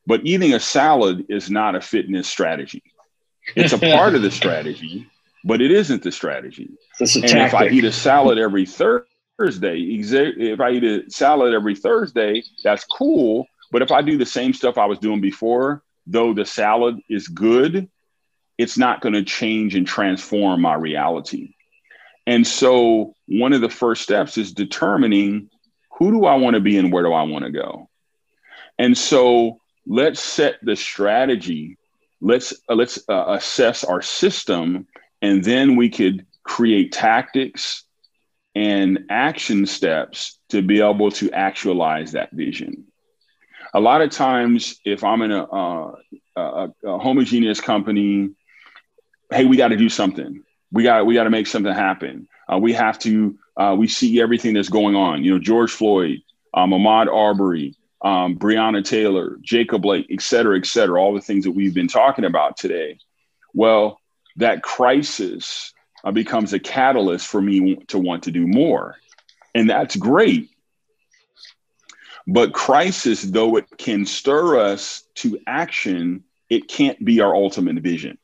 But 0.08 0.22
eating 0.24 0.54
a 0.54 0.60
salad 0.60 1.26
is 1.30 1.50
not 1.50 1.76
a 1.76 1.82
fitness 1.82 2.28
strategy. 2.28 2.84
It's 3.56 3.74
a 3.74 3.78
part 3.78 4.16
of 4.16 4.22
the 4.22 4.32
strategy, 4.42 5.08
but 5.44 5.62
it 5.62 5.72
isn't 5.72 6.04
the 6.04 6.12
strategy. 6.12 6.70
and 7.00 7.10
tactic. 7.10 7.36
if 7.36 7.54
I 7.54 7.68
eat 7.68 7.84
a 7.84 7.92
salad 7.92 8.38
every 8.38 8.66
Thursday, 8.66 9.06
if 9.40 10.60
I 10.60 10.70
eat 10.72 10.84
a 10.84 11.10
salad 11.10 11.54
every 11.54 11.76
Thursday, 11.76 12.44
that's 12.64 12.86
cool. 12.86 13.48
But 13.72 13.82
if 13.82 13.92
I 13.92 14.02
do 14.02 14.18
the 14.18 14.26
same 14.26 14.54
stuff 14.54 14.78
I 14.78 14.86
was 14.86 15.00
doing 15.00 15.22
before, 15.22 15.84
though 16.08 16.34
the 16.34 16.46
salad 16.46 17.00
is 17.10 17.28
good, 17.28 17.90
it's 18.58 18.78
not 18.78 19.02
going 19.02 19.14
to 19.14 19.24
change 19.24 19.76
and 19.76 19.86
transform 19.86 20.62
my 20.62 20.76
reality. 20.76 21.56
And 22.28 22.46
so 22.46 23.14
one 23.28 23.54
of 23.54 23.62
the 23.62 23.70
first 23.70 24.02
steps 24.02 24.38
is 24.38 24.54
determining 24.54 25.50
who 25.98 26.12
do 26.12 26.26
I 26.26 26.36
want 26.36 26.56
to 26.56 26.60
be 26.60 26.78
and 26.78 26.92
where 26.92 27.04
do 27.04 27.14
I 27.14 27.24
want 27.24 27.46
to 27.46 27.52
go. 27.52 27.90
And 28.78 28.98
so 28.98 29.60
let's 29.86 30.22
set 30.22 30.56
the 30.62 30.76
strategy. 30.76 31.78
Let's 32.22 32.54
uh, 32.70 32.76
let's 32.76 32.98
uh, 33.08 33.26
assess 33.28 33.84
our 33.84 34.02
system, 34.02 34.88
and 35.22 35.44
then 35.44 35.76
we 35.76 35.90
could 35.90 36.26
create 36.44 36.92
tactics 36.92 37.84
and 38.56 39.06
action 39.10 39.66
steps 39.66 40.40
to 40.50 40.62
be 40.62 40.82
able 40.82 41.12
to 41.12 41.32
actualize 41.32 42.14
that 42.14 42.32
vision. 42.32 42.86
A 43.76 43.80
lot 43.80 44.02
of 44.02 44.10
times, 44.10 44.80
if 44.86 45.04
I'm 45.04 45.22
in 45.22 45.32
a, 45.32 45.44
uh, 45.44 45.96
a, 46.36 46.70
a 46.86 46.98
homogeneous 46.98 47.62
company, 47.62 48.30
hey, 49.30 49.46
we 49.46 49.58
got 49.58 49.68
to 49.68 49.78
do 49.78 49.90
something 49.90 50.46
we 50.76 50.84
got 50.84 51.06
we 51.06 51.14
got 51.14 51.24
to 51.24 51.30
make 51.30 51.48
something 51.48 51.74
happen. 51.74 52.28
Uh, 52.52 52.58
we 52.58 52.74
have 52.74 53.00
to. 53.00 53.38
Uh, 53.58 53.74
we 53.78 53.88
see 53.88 54.22
everything 54.22 54.54
that's 54.54 54.70
going 54.70 54.96
on. 54.96 55.24
You 55.24 55.32
know, 55.32 55.40
George 55.40 55.72
Floyd, 55.72 56.20
um, 56.54 56.72
Ahmaud 56.72 57.08
Arbery, 57.08 57.74
um, 58.02 58.38
Breonna 58.38 58.84
Taylor, 58.84 59.38
Jacob 59.42 59.82
Blake, 59.82 60.08
et 60.12 60.22
cetera, 60.22 60.58
et 60.58 60.66
cetera. 60.66 61.02
All 61.02 61.14
the 61.14 61.22
things 61.22 61.46
that 61.46 61.52
we've 61.52 61.74
been 61.74 61.88
talking 61.88 62.26
about 62.26 62.58
today. 62.58 63.00
Well, 63.54 64.02
that 64.36 64.62
crisis 64.62 65.74
uh, 66.04 66.12
becomes 66.12 66.52
a 66.52 66.60
catalyst 66.60 67.28
for 67.28 67.42
me 67.42 67.78
to 67.88 67.98
want 67.98 68.24
to 68.24 68.32
do 68.32 68.46
more, 68.46 68.98
and 69.56 69.70
that's 69.70 69.96
great. 69.96 70.50
But 72.28 72.54
crisis, 72.54 73.22
though 73.22 73.58
it 73.58 73.66
can 73.78 74.06
stir 74.06 74.60
us 74.60 75.04
to 75.16 75.40
action, 75.46 76.24
it 76.50 76.68
can't 76.68 77.04
be 77.04 77.22
our 77.22 77.36
ultimate 77.36 77.78
vision. 77.78 78.18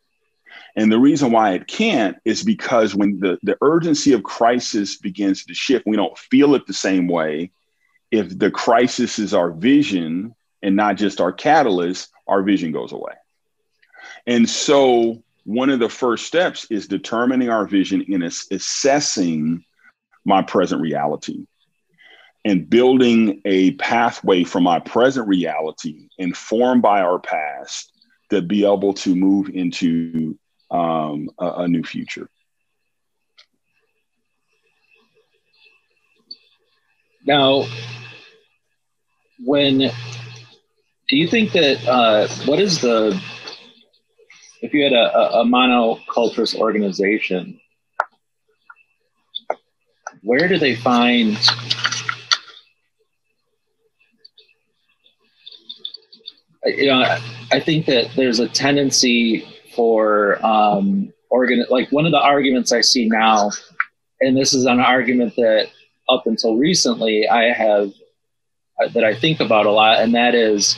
And 0.75 0.91
the 0.91 0.99
reason 0.99 1.31
why 1.31 1.51
it 1.53 1.67
can't 1.67 2.17
is 2.25 2.43
because 2.43 2.95
when 2.95 3.19
the, 3.19 3.37
the 3.43 3.57
urgency 3.61 4.13
of 4.13 4.23
crisis 4.23 4.97
begins 4.97 5.45
to 5.45 5.53
shift, 5.53 5.85
we 5.85 5.97
don't 5.97 6.17
feel 6.17 6.55
it 6.55 6.65
the 6.65 6.73
same 6.73 7.07
way. 7.07 7.51
If 8.09 8.37
the 8.37 8.51
crisis 8.51 9.19
is 9.19 9.33
our 9.33 9.51
vision 9.51 10.35
and 10.61 10.75
not 10.75 10.97
just 10.97 11.21
our 11.21 11.31
catalyst, 11.31 12.09
our 12.27 12.41
vision 12.41 12.71
goes 12.71 12.91
away. 12.91 13.13
And 14.25 14.49
so, 14.49 15.23
one 15.43 15.69
of 15.69 15.79
the 15.79 15.89
first 15.89 16.27
steps 16.27 16.67
is 16.69 16.87
determining 16.87 17.49
our 17.49 17.65
vision 17.65 18.05
and 18.07 18.23
assessing 18.23 19.65
my 20.23 20.43
present 20.43 20.81
reality 20.81 21.47
and 22.43 22.69
building 22.69 23.41
a 23.45 23.71
pathway 23.73 24.43
from 24.43 24.63
my 24.63 24.79
present 24.79 25.27
reality 25.27 26.07
informed 26.17 26.81
by 26.81 27.01
our 27.01 27.19
past 27.19 27.91
to 28.29 28.41
be 28.41 28.65
able 28.65 28.93
to 28.93 29.15
move 29.15 29.49
into 29.49 30.37
um, 30.71 31.29
a, 31.37 31.47
a 31.57 31.67
new 31.67 31.83
future. 31.83 32.29
Now, 37.25 37.65
when 39.43 39.77
do 39.77 41.17
you 41.17 41.27
think 41.27 41.51
that 41.51 41.85
uh, 41.87 42.27
what 42.45 42.59
is 42.59 42.81
the 42.81 43.21
if 44.61 44.73
you 44.73 44.83
had 44.83 44.93
a, 44.93 45.39
a, 45.39 45.45
organization, 46.55 47.59
where 50.21 50.47
do 50.47 50.59
they 50.59 50.75
find 50.75 51.37
you 56.65 56.87
know 56.87 57.17
I 57.51 57.59
think 57.59 57.85
that 57.87 58.11
there's 58.15 58.39
a 58.39 58.47
tendency 58.47 59.47
for 59.75 60.43
um, 60.45 61.11
organ. 61.29 61.65
Like 61.69 61.91
one 61.91 62.05
of 62.05 62.11
the 62.11 62.19
arguments 62.19 62.71
I 62.71 62.81
see 62.81 63.07
now, 63.07 63.51
and 64.19 64.37
this 64.37 64.53
is 64.53 64.65
an 64.65 64.79
argument 64.79 65.35
that 65.37 65.67
up 66.09 66.27
until 66.27 66.57
recently 66.57 67.27
I 67.27 67.53
have 67.53 67.91
uh, 68.81 68.89
that 68.89 69.03
I 69.03 69.15
think 69.15 69.39
about 69.39 69.65
a 69.65 69.71
lot, 69.71 69.99
and 69.99 70.13
that 70.13 70.35
is 70.35 70.77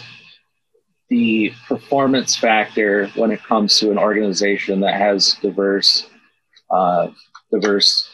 the 1.10 1.54
performance 1.68 2.36
factor 2.36 3.08
when 3.16 3.32
it 3.32 3.44
comes 3.44 3.78
to 3.80 3.92
an 3.92 3.98
organization 3.98 4.80
that 4.80 4.96
has 4.96 5.36
diverse, 5.42 6.08
uh, 6.72 7.10
diverse 7.52 8.10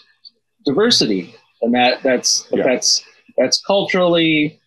diversity, 0.65 1.35
and 1.61 1.73
that 1.73 2.01
that's 2.03 2.47
yeah. 2.51 2.63
that's 2.63 3.03
that's 3.37 3.61
culturally, 3.61 4.59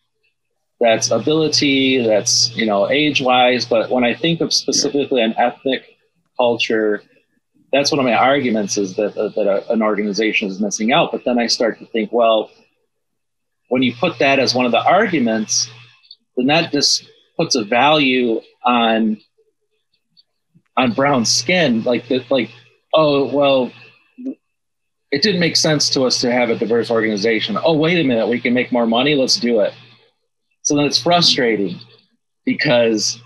that's 0.82 1.10
ability, 1.10 2.04
that's 2.04 2.50
you 2.56 2.66
know 2.66 2.90
age 2.90 3.20
wise. 3.22 3.64
But 3.64 3.90
when 3.90 4.04
I 4.04 4.14
think 4.14 4.40
of 4.40 4.52
specifically 4.52 5.22
an 5.22 5.34
ethnic 5.38 5.84
culture. 6.36 7.02
That's 7.72 7.90
one 7.90 8.00
of 8.00 8.04
my 8.04 8.14
arguments 8.14 8.76
is 8.76 8.96
that, 8.96 9.16
uh, 9.16 9.28
that, 9.28 9.34
that 9.36 9.46
a, 9.46 9.72
an 9.72 9.82
organization 9.82 10.48
is 10.48 10.60
missing 10.60 10.92
out. 10.92 11.10
But 11.12 11.24
then 11.24 11.38
I 11.38 11.46
start 11.46 11.78
to 11.78 11.86
think, 11.86 12.12
well, 12.12 12.50
when 13.68 13.82
you 13.82 13.94
put 13.94 14.18
that 14.18 14.38
as 14.38 14.54
one 14.54 14.66
of 14.66 14.72
the 14.72 14.84
arguments, 14.84 15.70
then 16.36 16.46
that 16.48 16.72
just 16.72 17.08
puts 17.36 17.54
a 17.54 17.64
value 17.64 18.40
on 18.64 19.18
on 20.74 20.92
brown 20.92 21.24
skin, 21.24 21.82
like 21.82 22.08
that, 22.08 22.30
like 22.30 22.50
oh 22.94 23.34
well, 23.34 23.70
it 25.10 25.22
didn't 25.22 25.40
make 25.40 25.56
sense 25.56 25.90
to 25.90 26.02
us 26.04 26.20
to 26.22 26.32
have 26.32 26.48
a 26.50 26.56
diverse 26.56 26.90
organization. 26.90 27.58
Oh 27.62 27.76
wait 27.76 27.98
a 27.98 28.04
minute, 28.04 28.26
we 28.26 28.40
can 28.40 28.54
make 28.54 28.72
more 28.72 28.86
money. 28.86 29.14
Let's 29.14 29.38
do 29.38 29.60
it. 29.60 29.74
So 30.62 30.76
then 30.76 30.86
it's 30.86 31.02
frustrating 31.02 31.80
because 32.44 33.20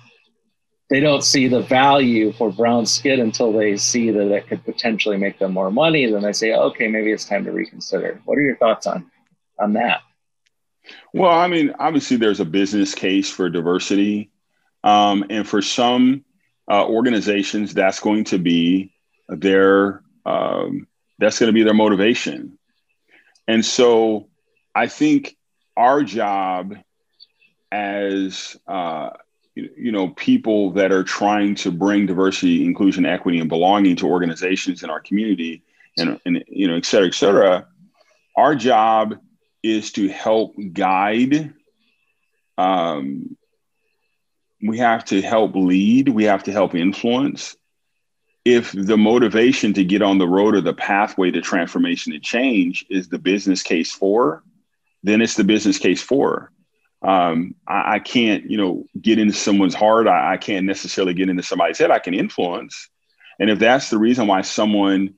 they 0.89 1.01
don't 1.01 1.25
see 1.25 1.49
the 1.49 1.63
value 1.63 2.33
for 2.33 2.51
brown 2.51 2.87
skin 2.87 3.21
until 3.21 3.53
they 3.53 3.77
see 3.77 4.11
that 4.11 4.31
it 4.31 4.49
could 4.49 4.65
potentially 4.65 5.17
make 5.17 5.39
them 5.39 5.53
more 5.53 5.71
money. 5.71 6.11
Then 6.11 6.23
they 6.23 6.33
say, 6.33 6.55
okay, 6.55 6.89
maybe 6.89 7.11
it's 7.11 7.25
time 7.25 7.45
to 7.45 7.53
reconsider. 7.53 8.21
What 8.25 8.39
are 8.39 8.43
your 8.43 8.57
thoughts 8.57 8.87
on 8.87 9.11
on 9.59 9.73
that? 9.75 10.03
Well, 11.13 11.33
I 11.33 11.49
mean, 11.49 11.75
obviously, 11.79 12.17
there's 12.17 12.41
a 12.41 12.45
business 12.45 12.95
case 12.95 13.31
for 13.31 13.51
diversity, 13.51 14.31
um, 14.85 15.25
and 15.31 15.47
for 15.49 15.61
some 15.61 16.25
uh, 16.71 16.87
organizations, 16.87 17.75
that's 17.75 17.99
going 17.99 18.25
to 18.25 18.39
be 18.39 18.93
their 19.29 20.03
um, 20.25 20.87
that's 21.19 21.39
going 21.41 21.49
to 21.49 21.53
be 21.55 21.65
their 21.65 21.75
motivation. 21.75 22.59
And 23.49 23.65
so, 23.65 24.29
I 24.75 24.87
think 24.87 25.37
our 25.77 26.05
job 26.05 26.77
as 27.73 28.57
uh, 28.67 29.11
you 29.55 29.91
know 29.91 30.09
people 30.09 30.73
that 30.73 30.93
are 30.93 31.05
trying 31.05 31.55
to 31.57 31.71
bring 31.71 32.07
diversity 32.07 32.65
inclusion 32.65 33.07
equity 33.07 33.39
and 33.39 33.49
belonging 33.49 33.97
to 33.97 34.07
organizations 34.07 34.83
in 34.83 34.91
our 34.91 35.01
community 35.01 35.63
and, 35.97 36.21
and 36.27 36.45
you 36.49 36.69
know 36.69 36.77
et 36.77 36.85
cetera 36.85 37.09
et 37.09 37.15
cetera 37.15 37.67
our 38.37 38.55
job 38.55 39.17
is 39.63 39.93
to 39.93 40.09
help 40.09 40.55
guide 40.73 41.55
um, 42.59 43.37
we 44.63 44.79
have 44.79 45.05
to 45.07 45.21
help 45.23 45.55
lead 45.55 46.09
we 46.09 46.25
have 46.25 46.45
to 46.45 46.53
help 46.53 46.75
influence. 46.75 47.57
If 48.45 48.71
the 48.71 48.97
motivation 48.97 49.73
to 49.73 49.85
get 49.85 50.03
on 50.03 50.19
the 50.19 50.29
road 50.29 50.55
or 50.55 50.61
the 50.61 50.73
pathway 50.73 51.33
to 51.33 51.41
transformation 51.41 52.13
and 52.13 52.23
change 52.23 52.87
is 52.89 53.09
the 53.09 53.19
business 53.19 53.63
case 53.63 53.93
for 53.93 54.45
then 55.03 55.21
it's 55.21 55.35
the 55.35 55.45
business 55.45 55.79
case 55.79 56.03
for 56.03 56.53
um, 57.07 57.55
I, 57.69 57.95
I, 57.95 57.99
can't, 58.01 58.51
you 58.51 58.59
know, 58.59 58.85
get 59.01 59.21
into 59.21 59.33
someone's 59.33 59.75
heart. 59.75 60.09
I, 60.09 60.33
I 60.33 60.37
can't 60.39 60.67
necessarily 60.67 61.15
get 61.15 61.29
into 61.29 61.43
somebody's 61.43 61.79
head. 61.79 61.93
I 61.93 62.01
can 62.01 62.15
influence. 62.15 62.89
And 63.39 63.49
if 63.49 63.61
that's 63.61 63.91
the 63.91 63.99
reason 63.99 64.27
why 64.27 64.43
someone 64.43 65.15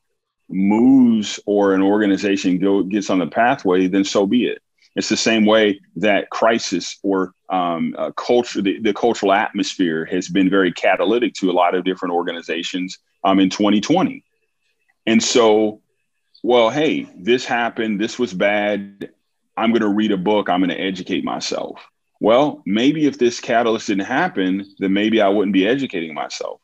moves 0.50 1.40
or 1.46 1.74
an 1.74 1.82
organization 1.82 2.58
go, 2.58 2.82
gets 2.82 3.08
on 3.08 3.18
the 3.18 3.26
pathway, 3.26 3.86
then 3.86 4.04
so 4.04 4.26
be 4.26 4.46
it. 4.46 4.60
It's 4.96 5.08
the 5.08 5.16
same 5.16 5.46
way 5.46 5.80
that 5.96 6.28
crisis 6.28 6.98
or 7.02 7.32
um, 7.48 7.94
uh, 7.96 8.10
culture, 8.12 8.60
the, 8.60 8.80
the, 8.80 8.92
cultural 8.92 9.32
atmosphere 9.32 10.04
has 10.06 10.28
been 10.28 10.50
very 10.50 10.72
catalytic 10.72 11.34
to 11.34 11.50
a 11.50 11.52
lot 11.52 11.74
of 11.74 11.84
different 11.84 12.14
organizations 12.14 12.98
um, 13.24 13.40
in 13.40 13.48
2020. 13.48 14.22
And 15.06 15.22
so, 15.22 15.80
well, 16.42 16.68
hey, 16.68 17.08
this 17.16 17.46
happened. 17.46 17.98
This 17.98 18.18
was 18.18 18.34
bad. 18.34 19.10
I'm 19.58 19.70
going 19.70 19.82
to 19.82 19.88
read 19.88 20.12
a 20.12 20.16
book, 20.16 20.48
I'm 20.48 20.60
going 20.60 20.70
to 20.70 20.80
educate 20.80 21.24
myself. 21.24 21.84
Well, 22.20 22.62
maybe 22.64 23.06
if 23.06 23.18
this 23.18 23.40
catalyst 23.40 23.88
didn't 23.88 24.06
happen, 24.06 24.64
then 24.78 24.92
maybe 24.92 25.20
I 25.20 25.28
wouldn't 25.28 25.52
be 25.52 25.66
educating 25.66 26.14
myself. 26.14 26.60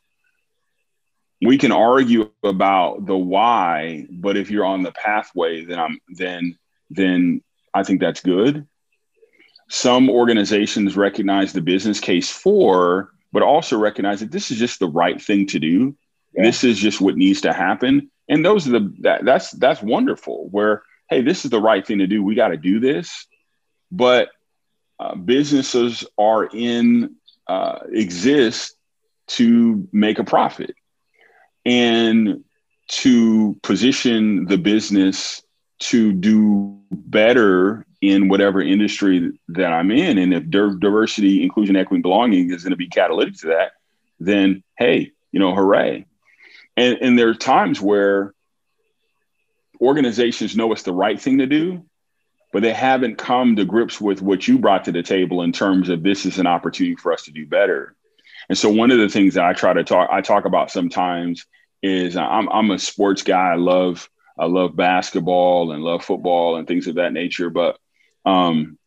We 1.41 1.57
can 1.57 1.71
argue 1.71 2.31
about 2.43 3.05
the 3.05 3.17
why, 3.17 4.07
but 4.09 4.37
if 4.37 4.49
you're 4.49 4.65
on 4.65 4.83
the 4.83 4.91
pathway, 4.91 5.65
then 5.65 5.79
I'm 5.79 5.99
then 6.09 6.57
then 6.89 7.41
I 7.73 7.83
think 7.83 7.99
that's 7.99 8.21
good. 8.21 8.65
Some 9.69 10.09
organizations 10.09 10.95
recognize 10.95 11.51
the 11.51 11.61
business 11.61 11.99
case 11.99 12.31
for, 12.31 13.11
but 13.33 13.43
also 13.43 13.77
recognize 13.77 14.21
that 14.21 14.31
this 14.31 14.51
is 14.51 14.57
just 14.57 14.79
the 14.79 14.87
right 14.87 15.21
thing 15.21 15.47
to 15.47 15.59
do. 15.59 15.95
Yeah. 16.33 16.43
This 16.43 16.63
is 16.63 16.79
just 16.79 17.01
what 17.01 17.17
needs 17.17 17.41
to 17.41 17.51
happen. 17.51 18.09
And 18.29 18.45
those 18.45 18.67
are 18.67 18.71
the 18.71 18.93
that, 19.01 19.25
that's 19.25 19.51
that's 19.51 19.81
wonderful 19.81 20.47
where 20.51 20.83
hey, 21.09 21.21
this 21.21 21.45
is 21.45 21.51
the 21.51 21.61
right 21.61 21.85
thing 21.85 21.99
to 21.99 22.07
do. 22.07 22.23
We 22.23 22.35
got 22.35 22.49
to 22.49 22.57
do 22.57 22.79
this. 22.79 23.27
But 23.91 24.29
uh, 24.99 25.15
businesses 25.15 26.05
are 26.17 26.45
in, 26.45 27.15
uh, 27.47 27.79
exist 27.91 28.75
to 29.27 29.87
make 29.91 30.19
a 30.19 30.23
profit 30.23 30.75
and 31.65 32.43
to 32.87 33.57
position 33.63 34.45
the 34.45 34.57
business 34.57 35.41
to 35.79 36.13
do 36.13 36.79
better 36.91 37.85
in 38.01 38.27
whatever 38.27 38.61
industry 38.61 39.31
that 39.49 39.73
I'm 39.73 39.91
in. 39.91 40.17
And 40.17 40.33
if 40.33 40.49
diversity, 40.49 41.41
inclusion, 41.41 41.75
equity, 41.75 41.95
and 41.95 42.03
belonging 42.03 42.51
is 42.51 42.63
going 42.63 42.71
to 42.71 42.77
be 42.77 42.87
catalytic 42.87 43.35
to 43.37 43.47
that, 43.47 43.71
then 44.19 44.63
hey, 44.77 45.11
you 45.31 45.39
know, 45.39 45.55
hooray. 45.55 46.05
And, 46.77 46.97
and 47.01 47.17
there 47.17 47.29
are 47.29 47.35
times 47.35 47.81
where 47.81 48.34
organizations 49.81 50.55
know 50.55 50.71
it's 50.71 50.83
the 50.83 50.93
right 50.93 51.19
thing 51.19 51.39
to 51.39 51.45
do, 51.45 51.85
but 52.53 52.61
they 52.61 52.73
haven't 52.73 53.17
come 53.17 53.55
to 53.55 53.65
grips 53.65 53.99
with 53.99 54.21
what 54.21 54.47
you 54.47 54.57
brought 54.57 54.85
to 54.85 54.91
the 54.91 55.03
table 55.03 55.41
in 55.41 55.51
terms 55.51 55.89
of 55.89 56.03
this 56.03 56.25
is 56.25 56.39
an 56.39 56.47
opportunity 56.47 56.95
for 56.95 57.11
us 57.11 57.23
to 57.23 57.31
do 57.31 57.45
better. 57.45 57.95
And 58.49 58.57
so 58.57 58.69
one 58.69 58.91
of 58.91 58.99
the 58.99 59.09
things 59.09 59.33
that 59.33 59.43
I 59.43 59.53
try 59.53 59.73
to 59.73 59.83
talk, 59.83 60.09
I 60.11 60.21
talk 60.21 60.45
about 60.45 60.71
sometimes 60.71 61.45
is 61.81 62.15
I'm, 62.15 62.47
I'm 62.49 62.71
a 62.71 62.79
sports 62.79 63.23
guy. 63.23 63.51
I 63.51 63.55
love, 63.55 64.09
I 64.37 64.45
love 64.45 64.75
basketball 64.75 65.71
and 65.71 65.83
love 65.83 66.03
football 66.03 66.57
and 66.57 66.67
things 66.67 66.87
of 66.87 66.95
that 66.95 67.13
nature. 67.13 67.49
But, 67.49 67.77
um, 68.25 68.77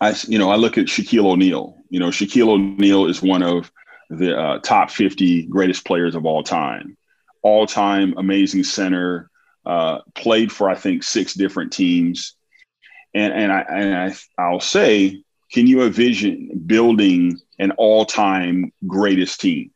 I, 0.00 0.14
you 0.28 0.38
know, 0.38 0.50
I 0.50 0.56
look 0.56 0.78
at 0.78 0.86
Shaquille 0.86 1.26
O'Neal, 1.26 1.76
you 1.88 2.00
know, 2.00 2.08
Shaquille 2.08 2.48
O'Neal 2.48 3.06
is 3.06 3.22
one 3.22 3.42
of 3.42 3.70
the 4.10 4.38
uh, 4.38 4.58
top 4.60 4.90
50 4.90 5.44
greatest 5.46 5.84
players 5.84 6.14
of 6.14 6.26
all 6.26 6.42
time, 6.42 6.96
all 7.42 7.66
time 7.66 8.14
amazing 8.16 8.64
center, 8.64 9.30
uh, 9.66 9.98
played 10.14 10.52
for 10.52 10.70
I 10.70 10.76
think 10.76 11.02
six 11.02 11.34
different 11.34 11.72
teams, 11.72 12.34
and 13.14 13.32
and 13.34 13.52
I 13.52 13.60
and 13.60 13.94
I 13.94 14.42
I'll 14.42 14.60
say, 14.60 15.22
can 15.52 15.66
you 15.66 15.82
envision 15.82 16.62
building 16.66 17.40
an 17.58 17.72
all-time 17.72 18.72
greatest 18.86 19.40
team, 19.40 19.70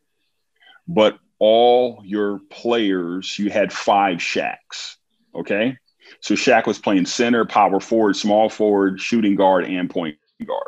but 0.87 1.17
all 1.39 2.01
your 2.05 2.39
players, 2.49 3.37
you 3.39 3.49
had 3.49 3.73
five 3.73 4.19
Shaqs, 4.19 4.97
okay? 5.33 5.77
So 6.19 6.35
Shaq 6.35 6.67
was 6.67 6.77
playing 6.77 7.07
center, 7.07 7.45
power 7.45 7.79
forward, 7.79 8.15
small 8.15 8.47
forward, 8.47 9.01
shooting 9.01 9.35
guard, 9.35 9.65
and 9.65 9.89
point 9.89 10.17
guard. 10.45 10.67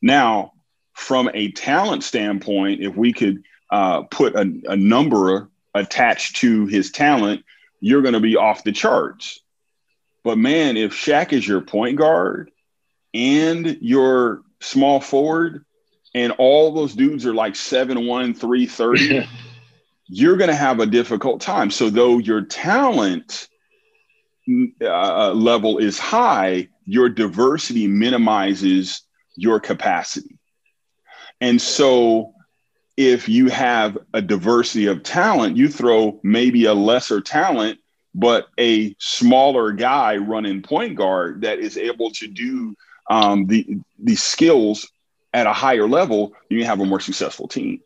Now, 0.00 0.52
from 0.92 1.30
a 1.34 1.50
talent 1.50 2.04
standpoint, 2.04 2.80
if 2.80 2.94
we 2.94 3.12
could 3.12 3.42
uh, 3.70 4.02
put 4.02 4.36
a, 4.36 4.60
a 4.68 4.76
number 4.76 5.50
attached 5.74 6.36
to 6.36 6.66
his 6.66 6.92
talent, 6.92 7.44
you're 7.84 8.00
going 8.00 8.14
to 8.14 8.20
be 8.20 8.34
off 8.34 8.64
the 8.64 8.72
charts. 8.72 9.40
But 10.24 10.38
man, 10.38 10.78
if 10.78 10.94
Shaq 10.94 11.34
is 11.34 11.46
your 11.46 11.60
point 11.60 11.98
guard 11.98 12.50
and 13.12 13.76
your 13.82 14.40
small 14.60 15.00
forward, 15.00 15.66
and 16.14 16.32
all 16.38 16.72
those 16.72 16.94
dudes 16.94 17.26
are 17.26 17.34
like 17.34 17.54
7 17.54 18.06
1, 18.06 18.32
330, 18.32 19.28
you're 20.08 20.38
going 20.38 20.48
to 20.48 20.56
have 20.56 20.80
a 20.80 20.86
difficult 20.86 21.42
time. 21.42 21.70
So, 21.70 21.90
though 21.90 22.16
your 22.16 22.40
talent 22.40 23.48
uh, 24.80 25.32
level 25.32 25.76
is 25.76 25.98
high, 25.98 26.68
your 26.86 27.10
diversity 27.10 27.86
minimizes 27.86 29.02
your 29.36 29.60
capacity. 29.60 30.38
And 31.42 31.60
so, 31.60 32.32
if 32.96 33.28
you 33.28 33.48
have 33.48 33.98
a 34.12 34.22
diversity 34.22 34.86
of 34.86 35.02
talent, 35.02 35.56
you 35.56 35.68
throw 35.68 36.20
maybe 36.22 36.66
a 36.66 36.74
lesser 36.74 37.20
talent, 37.20 37.80
but 38.14 38.46
a 38.58 38.94
smaller 38.98 39.72
guy 39.72 40.16
running 40.16 40.62
point 40.62 40.96
guard 40.96 41.42
that 41.42 41.58
is 41.58 41.76
able 41.76 42.10
to 42.12 42.28
do 42.28 42.74
um, 43.10 43.46
the 43.46 43.78
the 43.98 44.14
skills 44.14 44.90
at 45.32 45.46
a 45.48 45.52
higher 45.52 45.88
level, 45.88 46.32
you 46.48 46.64
have 46.64 46.80
a 46.80 46.86
more 46.86 47.00
successful 47.00 47.48
team. 47.48 47.80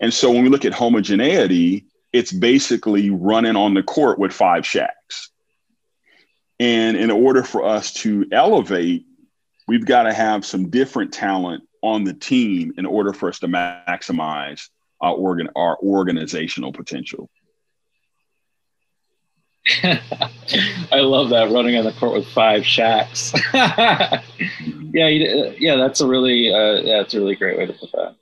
And 0.00 0.14
so 0.14 0.30
when 0.30 0.44
we 0.44 0.48
look 0.48 0.64
at 0.64 0.72
homogeneity, 0.72 1.86
it's 2.12 2.32
basically 2.32 3.10
running 3.10 3.56
on 3.56 3.74
the 3.74 3.82
court 3.82 4.18
with 4.18 4.32
five 4.32 4.62
Shaqs. 4.62 5.28
And 6.60 6.96
in 6.96 7.10
order 7.10 7.42
for 7.42 7.64
us 7.64 7.92
to 7.94 8.26
elevate, 8.30 9.04
we've 9.66 9.84
got 9.84 10.04
to 10.04 10.12
have 10.12 10.46
some 10.46 10.70
different 10.70 11.12
talent 11.12 11.64
on 11.82 12.04
the 12.04 12.14
team 12.14 12.72
in 12.78 12.86
order 12.86 13.12
for 13.12 13.28
us 13.28 13.38
to 13.40 13.48
maximize 13.48 14.68
our 15.00 15.14
organ 15.14 15.48
our 15.56 15.76
organizational 15.82 16.72
potential. 16.72 17.28
I 19.84 21.00
love 21.00 21.30
that 21.30 21.50
running 21.52 21.76
on 21.76 21.84
the 21.84 21.92
court 21.92 22.14
with 22.14 22.26
five 22.28 22.62
Shaqs. 22.62 23.32
yeah, 24.92 25.06
yeah, 25.58 25.76
that's 25.76 26.00
a 26.00 26.06
really 26.06 26.52
uh, 26.52 26.80
yeah, 26.82 26.98
that's 26.98 27.14
a 27.14 27.20
really 27.20 27.36
great 27.36 27.58
way 27.58 27.66
to 27.66 27.72
put 27.72 27.92
that. 27.92 28.16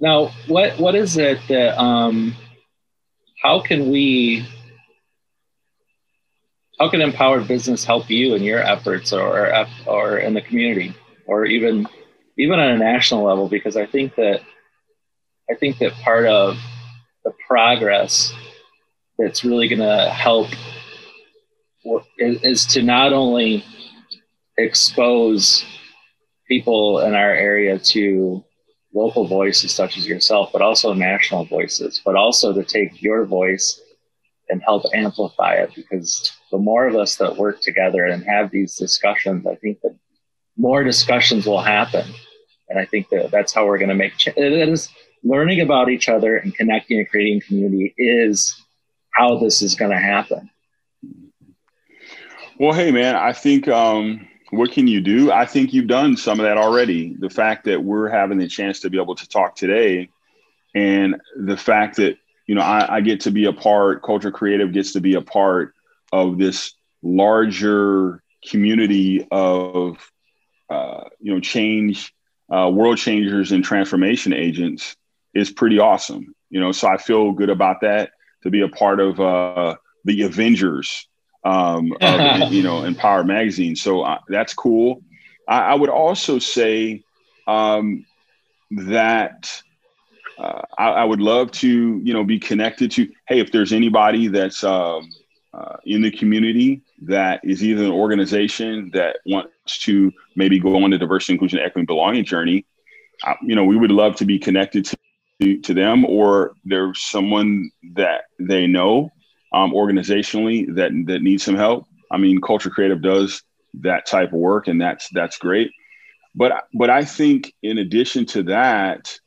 Now, 0.00 0.26
what 0.46 0.78
what 0.78 0.94
is 0.94 1.16
it 1.16 1.40
that 1.48 1.80
um, 1.80 2.34
how 3.42 3.60
can 3.60 3.90
we 3.90 4.46
how 6.78 6.88
can 6.88 7.00
empowered 7.00 7.48
business 7.48 7.84
help 7.84 8.08
you 8.08 8.34
in 8.34 8.42
your 8.42 8.60
efforts 8.60 9.12
or 9.12 9.66
or 9.86 10.18
in 10.18 10.34
the 10.34 10.40
community 10.40 10.94
or 11.26 11.44
even 11.44 11.86
even 12.36 12.58
on 12.58 12.70
a 12.70 12.78
national 12.78 13.24
level? 13.24 13.48
Because 13.48 13.76
i 13.76 13.86
think 13.86 14.14
that 14.16 14.40
i 15.50 15.54
think 15.54 15.78
that 15.78 15.92
part 15.94 16.26
of 16.26 16.56
the 17.24 17.32
progress 17.46 18.32
that's 19.18 19.44
really 19.44 19.68
going 19.68 19.80
to 19.80 20.08
help 20.10 20.46
is, 22.18 22.66
to 22.66 22.82
not 22.82 23.12
only 23.12 23.64
expose 24.56 25.64
people 26.46 27.00
in 27.00 27.14
our 27.14 27.32
area 27.32 27.78
to 27.78 28.44
local 28.94 29.26
voices 29.26 29.72
such 29.72 29.98
as 29.98 30.06
yourself 30.06 30.50
but 30.52 30.62
also 30.62 30.94
national 30.94 31.44
voices 31.44 32.00
but 32.04 32.14
also 32.14 32.52
to 32.52 32.64
take 32.64 33.02
your 33.02 33.26
voice 33.26 33.80
and 34.48 34.62
help 34.62 34.84
amplify 34.94 35.54
it 35.54 35.70
because 35.74 36.32
the 36.50 36.58
more 36.58 36.86
of 36.86 36.96
us 36.96 37.16
that 37.16 37.36
work 37.36 37.60
together 37.60 38.04
and 38.04 38.24
have 38.24 38.50
these 38.50 38.76
discussions, 38.76 39.46
I 39.46 39.54
think 39.56 39.80
that 39.82 39.96
more 40.56 40.82
discussions 40.82 41.46
will 41.46 41.62
happen. 41.62 42.04
And 42.68 42.78
I 42.78 42.84
think 42.84 43.08
that 43.10 43.30
that's 43.30 43.52
how 43.52 43.66
we're 43.66 43.78
going 43.78 43.88
to 43.88 43.94
make 43.94 44.16
change. 44.16 44.36
It 44.36 44.68
is 44.68 44.90
learning 45.22 45.60
about 45.60 45.88
each 45.88 46.08
other 46.08 46.36
and 46.36 46.54
connecting 46.54 46.98
and 46.98 47.08
creating 47.08 47.40
community 47.40 47.94
is 47.96 48.62
how 49.12 49.38
this 49.38 49.62
is 49.62 49.74
going 49.74 49.90
to 49.90 49.98
happen. 49.98 50.50
Well, 52.58 52.72
hey, 52.72 52.90
man, 52.90 53.14
I 53.14 53.32
think 53.32 53.68
um, 53.68 54.28
what 54.50 54.72
can 54.72 54.86
you 54.86 55.00
do? 55.00 55.30
I 55.30 55.46
think 55.46 55.72
you've 55.72 55.86
done 55.86 56.16
some 56.16 56.40
of 56.40 56.44
that 56.44 56.58
already. 56.58 57.14
The 57.18 57.30
fact 57.30 57.64
that 57.64 57.82
we're 57.82 58.08
having 58.08 58.38
the 58.38 58.48
chance 58.48 58.80
to 58.80 58.90
be 58.90 59.00
able 59.00 59.14
to 59.14 59.28
talk 59.28 59.54
today, 59.54 60.10
and 60.74 61.20
the 61.36 61.56
fact 61.56 61.96
that 61.96 62.16
you 62.46 62.54
know 62.54 62.62
I, 62.62 62.96
I 62.96 63.00
get 63.00 63.20
to 63.22 63.30
be 63.30 63.44
a 63.44 63.52
part, 63.52 64.02
Culture 64.02 64.32
Creative 64.32 64.72
gets 64.72 64.92
to 64.94 65.00
be 65.00 65.14
a 65.14 65.22
part 65.22 65.74
of 66.12 66.38
this 66.38 66.74
larger 67.02 68.22
community 68.48 69.26
of 69.30 69.98
uh, 70.70 71.04
you 71.20 71.34
know 71.34 71.40
change, 71.40 72.14
uh, 72.52 72.70
world 72.72 72.98
changers 72.98 73.52
and 73.52 73.64
transformation 73.64 74.32
agents 74.32 74.96
is 75.34 75.50
pretty 75.50 75.78
awesome. 75.78 76.34
You 76.50 76.60
know, 76.60 76.72
so 76.72 76.88
I 76.88 76.96
feel 76.96 77.32
good 77.32 77.50
about 77.50 77.82
that 77.82 78.10
to 78.42 78.50
be 78.50 78.62
a 78.62 78.68
part 78.68 79.00
of 79.00 79.20
uh, 79.20 79.76
the 80.04 80.22
Avengers 80.22 81.08
um, 81.44 81.92
of, 82.00 82.52
you 82.52 82.62
know, 82.62 82.84
Empower 82.84 83.24
Magazine. 83.24 83.76
So 83.76 84.02
uh, 84.02 84.18
that's 84.28 84.54
cool. 84.54 85.02
I, 85.46 85.60
I, 85.60 85.74
would 85.74 85.90
also 85.90 86.38
say 86.38 87.02
um, 87.46 88.04
that 88.70 89.62
uh, 90.38 90.62
I, 90.76 90.88
I, 90.90 91.04
would 91.04 91.20
love 91.20 91.50
to, 91.52 92.00
you 92.04 92.12
know, 92.12 92.24
be 92.24 92.38
connected 92.38 92.90
to. 92.92 93.08
Hey, 93.26 93.40
if 93.40 93.50
there's 93.52 93.72
anybody 93.72 94.28
that's 94.28 94.62
um, 94.62 95.10
uh, 95.54 95.76
in 95.84 96.02
the 96.02 96.10
community 96.10 96.82
that 97.02 97.40
is 97.42 97.64
either 97.64 97.84
an 97.84 97.90
organization 97.90 98.90
that 98.92 99.18
wants 99.26 99.78
to 99.78 100.12
maybe 100.36 100.58
go 100.58 100.82
on 100.82 100.90
the 100.90 100.98
diversity, 100.98 101.32
inclusion, 101.34 101.58
equity, 101.58 101.80
and 101.80 101.86
belonging 101.86 102.24
journey, 102.24 102.66
uh, 103.26 103.34
you 103.42 103.54
know, 103.54 103.64
we 103.64 103.76
would 103.76 103.90
love 103.90 104.16
to 104.16 104.24
be 104.24 104.38
connected 104.38 104.84
to 104.84 104.96
to 105.62 105.72
them 105.72 106.04
or 106.04 106.52
there's 106.64 107.00
someone 107.00 107.70
that 107.94 108.22
they 108.40 108.66
know 108.66 109.08
um, 109.52 109.72
organizationally 109.72 110.74
that 110.74 110.90
that 111.06 111.22
needs 111.22 111.44
some 111.44 111.54
help. 111.54 111.86
I 112.10 112.18
mean, 112.18 112.40
Culture 112.40 112.70
Creative 112.70 113.00
does 113.00 113.42
that 113.74 114.06
type 114.06 114.32
of 114.32 114.38
work, 114.38 114.68
and 114.68 114.80
that's 114.80 115.08
that's 115.10 115.38
great. 115.38 115.70
But 116.34 116.64
but 116.74 116.90
I 116.90 117.04
think 117.04 117.52
in 117.62 117.78
addition 117.78 118.26
to 118.26 118.42
that, 118.44 119.18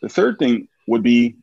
the 0.00 0.08
third 0.08 0.38
thing 0.38 0.68
would 0.86 1.02
be 1.02 1.36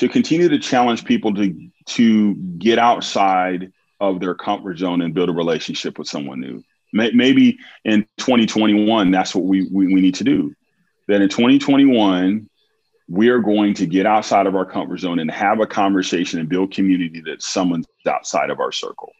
to 0.00 0.08
continue 0.08 0.48
to 0.48 0.58
challenge 0.58 1.04
people 1.04 1.34
to 1.34 1.70
to 1.84 2.34
get 2.34 2.78
outside 2.78 3.70
of 4.00 4.18
their 4.18 4.34
comfort 4.34 4.78
zone 4.78 5.02
and 5.02 5.12
build 5.12 5.28
a 5.28 5.32
relationship 5.32 5.98
with 5.98 6.08
someone 6.08 6.40
new. 6.40 6.64
Maybe 6.92 7.58
in 7.84 8.06
2021, 8.16 9.10
that's 9.10 9.34
what 9.34 9.44
we, 9.44 9.68
we, 9.70 9.92
we 9.92 10.00
need 10.00 10.14
to 10.16 10.24
do. 10.24 10.54
That 11.06 11.20
in 11.20 11.28
2021, 11.28 12.48
we 13.08 13.28
are 13.28 13.40
going 13.40 13.74
to 13.74 13.86
get 13.86 14.06
outside 14.06 14.46
of 14.46 14.56
our 14.56 14.64
comfort 14.64 15.00
zone 15.00 15.18
and 15.18 15.30
have 15.30 15.60
a 15.60 15.66
conversation 15.66 16.40
and 16.40 16.48
build 16.48 16.72
community 16.72 17.20
that 17.26 17.42
someone's 17.42 17.86
outside 18.08 18.48
of 18.48 18.58
our 18.58 18.72
circle. 18.72 19.12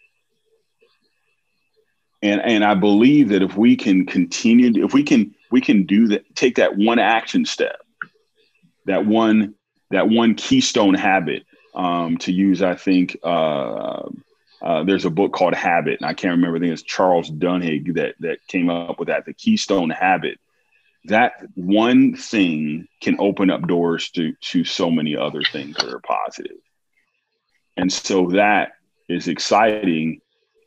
And, 2.23 2.41
and 2.41 2.65
I 2.65 2.75
believe 2.75 3.29
that 3.29 3.43
if 3.43 3.55
we 3.55 3.77
can 3.77 4.07
continue, 4.07 4.85
if 4.85 4.95
we 4.95 5.03
can, 5.03 5.35
we 5.51 5.61
can 5.61 5.85
do 5.85 6.09
that, 6.09 6.35
take 6.35 6.57
that 6.57 6.77
one 6.77 6.99
action 6.99 7.45
step, 7.45 7.77
that 8.87 9.05
one, 9.07 9.55
that 9.91 10.09
one 10.09 10.35
keystone 10.35 10.95
habit 10.95 11.45
um, 11.75 12.19
to 12.19 12.33
use, 12.33 12.63
I 12.63 12.75
think, 12.75 13.17
uh, 13.23 14.09
uh, 14.63 14.85
there's 14.85 15.07
a 15.07 15.11
book 15.11 15.33
called 15.33 15.55
Habit, 15.55 16.01
and 16.01 16.07
I 16.07 16.13
can't 16.13 16.33
remember. 16.33 16.59
I 16.59 16.61
think 16.61 16.73
it's 16.73 16.83
Charles 16.83 17.31
Duhigg 17.31 17.95
that 17.95 18.15
that 18.21 18.47
came 18.47 18.69
up 18.69 18.99
with 18.99 19.09
that. 19.09 19.25
The 19.25 19.33
Keystone 19.33 19.89
Habit 19.89 20.39
that 21.05 21.33
one 21.55 22.15
thing 22.15 22.87
can 23.01 23.17
open 23.19 23.51
up 23.51 23.67
doors 23.67 24.11
to 24.11 24.35
to 24.41 24.65
so 24.65 24.91
many 24.91 25.17
other 25.17 25.43
things 25.43 25.77
that 25.77 25.89
are 25.89 26.01
positive. 26.01 26.59
And 27.77 27.93
so 27.93 28.29
that 28.31 28.73
is 29.09 29.29
exciting, 29.29 30.21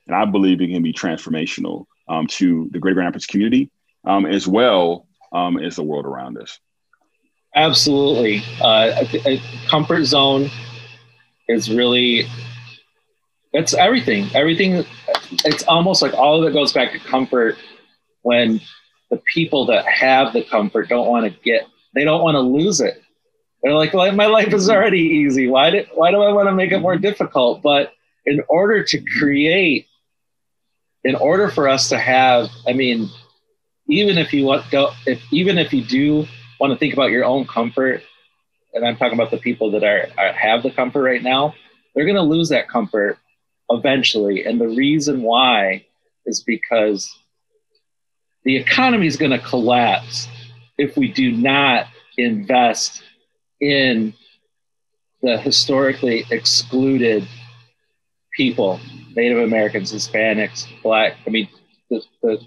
and 0.07 0.15
I 0.15 0.25
believe 0.25 0.61
it 0.61 0.69
can 0.69 0.81
be 0.81 0.93
transformational 0.93 1.85
um, 2.07 2.27
to 2.27 2.69
the 2.71 2.79
Greater 2.79 2.95
Grand 2.95 3.07
Rapids 3.07 3.27
community 3.27 3.69
um, 4.03 4.25
as 4.25 4.47
well 4.47 5.07
um, 5.31 5.59
as 5.59 5.75
the 5.75 5.83
world 5.83 6.05
around 6.05 6.37
us. 6.39 6.59
Absolutely, 7.55 8.41
uh, 8.61 9.05
a, 9.25 9.35
a 9.35 9.41
comfort 9.67 10.05
zone 10.05 10.49
is 11.47 11.69
really 11.69 12.25
it's 13.51 13.75
everything. 13.75 14.27
Everything. 14.33 14.83
It's 15.45 15.63
almost 15.65 16.01
like 16.01 16.13
all 16.13 16.41
of 16.41 16.49
it 16.49 16.53
goes 16.53 16.73
back 16.73 16.91
to 16.93 16.99
comfort 16.99 17.57
when 18.23 18.59
the 19.13 19.21
people 19.31 19.67
that 19.67 19.85
have 19.85 20.33
the 20.33 20.43
comfort 20.43 20.89
don't 20.89 21.07
want 21.07 21.31
to 21.31 21.39
get 21.41 21.67
they 21.93 22.03
don't 22.03 22.23
want 22.23 22.33
to 22.33 22.39
lose 22.39 22.81
it 22.81 22.99
they're 23.61 23.75
like 23.75 23.93
well, 23.93 24.11
my 24.13 24.25
life 24.25 24.51
is 24.51 24.69
already 24.69 25.01
easy 25.01 25.47
why 25.47 25.69
do, 25.69 25.85
why 25.93 26.09
do 26.09 26.21
i 26.23 26.33
want 26.33 26.47
to 26.47 26.55
make 26.55 26.71
it 26.71 26.79
more 26.79 26.97
difficult 26.97 27.61
but 27.61 27.93
in 28.25 28.41
order 28.49 28.83
to 28.83 28.99
create 29.19 29.85
in 31.03 31.13
order 31.15 31.47
for 31.47 31.67
us 31.69 31.89
to 31.89 31.99
have 31.99 32.49
i 32.67 32.73
mean 32.73 33.07
even 33.87 34.17
if 34.17 34.33
you 34.33 34.45
want 34.45 34.65
if 35.05 35.21
even 35.31 35.59
if 35.59 35.71
you 35.71 35.83
do 35.83 36.25
want 36.59 36.71
to 36.71 36.79
think 36.79 36.93
about 36.93 37.11
your 37.11 37.25
own 37.25 37.45
comfort 37.45 38.03
and 38.73 38.85
i'm 38.85 38.95
talking 38.95 39.17
about 39.17 39.31
the 39.31 39.37
people 39.37 39.71
that 39.71 39.83
are, 39.83 40.07
are 40.17 40.33
have 40.33 40.63
the 40.63 40.71
comfort 40.71 41.01
right 41.01 41.23
now 41.23 41.53
they're 41.93 42.05
going 42.05 42.15
to 42.15 42.21
lose 42.21 42.49
that 42.49 42.67
comfort 42.67 43.17
eventually 43.69 44.45
and 44.45 44.59
the 44.59 44.67
reason 44.67 45.21
why 45.21 45.85
is 46.25 46.41
because 46.41 47.13
the 48.43 48.55
economy 48.55 49.07
is 49.07 49.17
going 49.17 49.31
to 49.31 49.39
collapse 49.39 50.27
if 50.77 50.97
we 50.97 51.11
do 51.11 51.31
not 51.31 51.87
invest 52.17 53.03
in 53.59 54.13
the 55.21 55.37
historically 55.37 56.25
excluded 56.29 57.25
people, 58.35 58.79
Native 59.15 59.39
Americans, 59.39 59.93
Hispanics, 59.93 60.67
Black. 60.81 61.15
I 61.25 61.29
mean, 61.29 61.47
the, 61.89 62.01
the, 62.21 62.39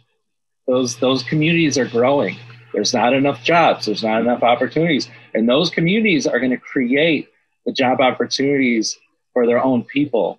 those 0.67 0.97
those 0.97 1.23
communities 1.23 1.79
are 1.79 1.87
growing. 1.87 2.37
There's 2.77 2.93
not 2.93 3.15
enough 3.15 3.43
jobs. 3.43 3.87
There's 3.87 4.03
not 4.03 4.21
enough 4.21 4.43
opportunities, 4.43 5.09
and 5.33 5.49
those 5.49 5.71
communities 5.71 6.27
are 6.27 6.39
going 6.39 6.51
to 6.51 6.59
create 6.59 7.31
the 7.65 7.73
job 7.73 8.03
opportunities 8.03 8.99
for 9.33 9.47
their 9.47 9.65
own 9.65 9.83
people, 9.83 10.39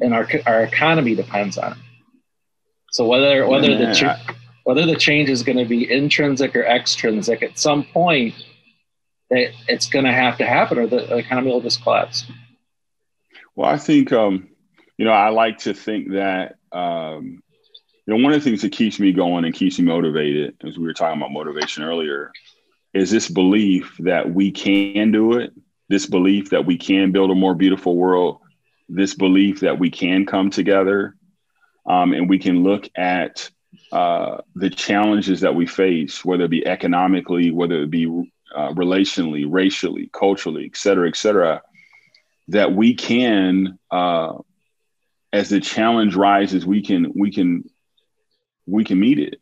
and 0.00 0.14
our 0.14 0.28
our 0.46 0.62
economy 0.62 1.16
depends 1.16 1.58
on 1.58 1.72
it. 1.72 1.78
So 2.92 3.08
whether 3.08 3.44
whether 3.48 3.72
yeah, 3.72 3.92
the 3.92 4.34
whether 4.62 4.86
the 4.86 4.94
change 4.94 5.28
is 5.28 5.42
going 5.42 5.58
to 5.58 5.64
be 5.64 5.90
intrinsic 5.90 6.54
or 6.54 6.62
extrinsic, 6.62 7.42
at 7.42 7.58
some 7.58 7.82
point, 7.82 8.36
it, 9.28 9.52
it's 9.66 9.86
going 9.86 10.04
to 10.04 10.12
have 10.12 10.38
to 10.38 10.46
happen, 10.46 10.78
or 10.78 10.86
the 10.86 11.16
economy 11.16 11.50
will 11.50 11.60
just 11.60 11.82
collapse. 11.82 12.24
Well, 13.56 13.68
I 13.68 13.78
think 13.78 14.12
um, 14.12 14.48
you 14.96 15.04
know 15.04 15.12
I 15.12 15.30
like 15.30 15.58
to 15.58 15.74
think 15.74 16.12
that 16.12 16.54
um, 16.70 17.42
you 18.06 18.14
know 18.14 18.22
one 18.22 18.32
of 18.32 18.42
the 18.42 18.48
things 18.48 18.62
that 18.62 18.72
keeps 18.72 19.00
me 19.00 19.12
going 19.12 19.44
and 19.44 19.54
keeps 19.54 19.78
me 19.78 19.84
motivated, 19.84 20.56
as 20.64 20.78
we 20.78 20.84
were 20.84 20.94
talking 20.94 21.20
about 21.20 21.32
motivation 21.32 21.82
earlier, 21.82 22.30
is 22.94 23.10
this 23.10 23.28
belief 23.28 23.96
that 24.00 24.32
we 24.32 24.52
can 24.52 25.10
do 25.10 25.34
it. 25.34 25.52
This 25.88 26.06
belief 26.06 26.50
that 26.50 26.66
we 26.66 26.78
can 26.78 27.12
build 27.12 27.30
a 27.30 27.34
more 27.34 27.54
beautiful 27.54 27.96
world. 27.96 28.38
This 28.88 29.14
belief 29.14 29.60
that 29.60 29.78
we 29.78 29.90
can 29.90 30.24
come 30.24 30.50
together 30.50 31.16
um, 31.84 32.12
and 32.12 32.28
we 32.28 32.38
can 32.38 32.62
look 32.62 32.88
at 32.96 33.50
uh, 33.92 34.38
the 34.54 34.70
challenges 34.70 35.40
that 35.40 35.54
we 35.54 35.66
face, 35.66 36.24
whether 36.24 36.44
it 36.44 36.50
be 36.50 36.66
economically, 36.66 37.50
whether 37.50 37.82
it 37.82 37.90
be 37.90 38.06
uh, 38.54 38.70
relationally, 38.70 39.44
racially, 39.48 40.10
culturally, 40.12 40.64
et 40.64 40.76
cetera, 40.76 41.08
et 41.08 41.16
cetera, 41.16 41.62
that 42.48 42.72
we 42.72 42.94
can, 42.94 43.78
uh, 43.90 44.34
as 45.32 45.48
the 45.48 45.60
challenge 45.60 46.14
rises, 46.14 46.64
we 46.64 46.82
can 46.82 47.12
we 47.14 47.32
can 47.32 47.68
we 48.66 48.84
can 48.84 48.98
meet 48.98 49.18
it. 49.18 49.40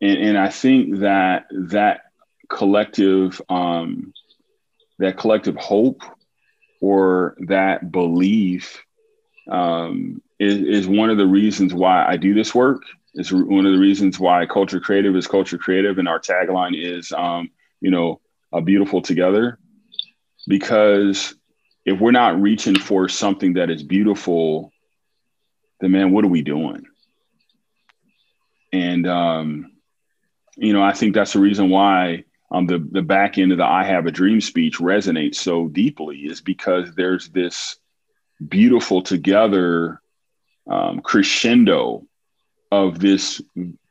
And, 0.00 0.18
and 0.18 0.38
I 0.38 0.50
think 0.50 0.98
that 0.98 1.46
that 1.50 2.00
collective 2.48 3.40
um, 3.48 4.12
that 4.98 5.18
collective 5.18 5.56
hope 5.56 6.02
or 6.80 7.36
that 7.48 7.90
belief 7.90 8.82
um, 9.50 10.22
is, 10.38 10.56
is 10.56 10.88
one 10.88 11.10
of 11.10 11.18
the 11.18 11.26
reasons 11.26 11.74
why 11.74 12.06
I 12.06 12.16
do 12.16 12.34
this 12.34 12.54
work. 12.54 12.82
It's 13.14 13.32
one 13.32 13.66
of 13.66 13.72
the 13.72 13.78
reasons 13.78 14.18
why 14.18 14.44
Culture 14.46 14.80
Creative 14.80 15.14
is 15.16 15.26
Culture 15.26 15.58
Creative, 15.58 15.98
and 15.98 16.08
our 16.08 16.20
tagline 16.20 16.74
is, 16.76 17.12
um, 17.12 17.50
you 17.80 17.90
know, 17.90 18.20
a 18.52 18.60
beautiful 18.60 19.00
together. 19.00 19.58
Because 20.46 21.34
if 21.84 21.98
we're 21.98 22.10
not 22.10 22.40
reaching 22.40 22.78
for 22.78 23.08
something 23.08 23.54
that 23.54 23.70
is 23.70 23.82
beautiful, 23.82 24.70
then 25.80 25.92
man, 25.92 26.12
what 26.12 26.24
are 26.24 26.28
we 26.28 26.42
doing? 26.42 26.84
And 28.72 29.06
um, 29.06 29.72
you 30.56 30.72
know, 30.72 30.82
I 30.82 30.92
think 30.92 31.14
that's 31.14 31.32
the 31.32 31.40
reason 31.40 31.70
why 31.70 32.24
um, 32.50 32.66
the 32.66 32.78
the 32.78 33.02
back 33.02 33.38
end 33.38 33.52
of 33.52 33.58
the 33.58 33.64
"I 33.64 33.84
Have 33.84 34.06
a 34.06 34.10
Dream" 34.10 34.40
speech 34.40 34.78
resonates 34.78 35.36
so 35.36 35.68
deeply, 35.68 36.18
is 36.18 36.40
because 36.40 36.94
there's 36.94 37.28
this 37.28 37.76
beautiful 38.46 39.02
together 39.02 40.00
um, 40.68 41.00
crescendo 41.00 42.06
of 42.70 42.98
this 42.98 43.40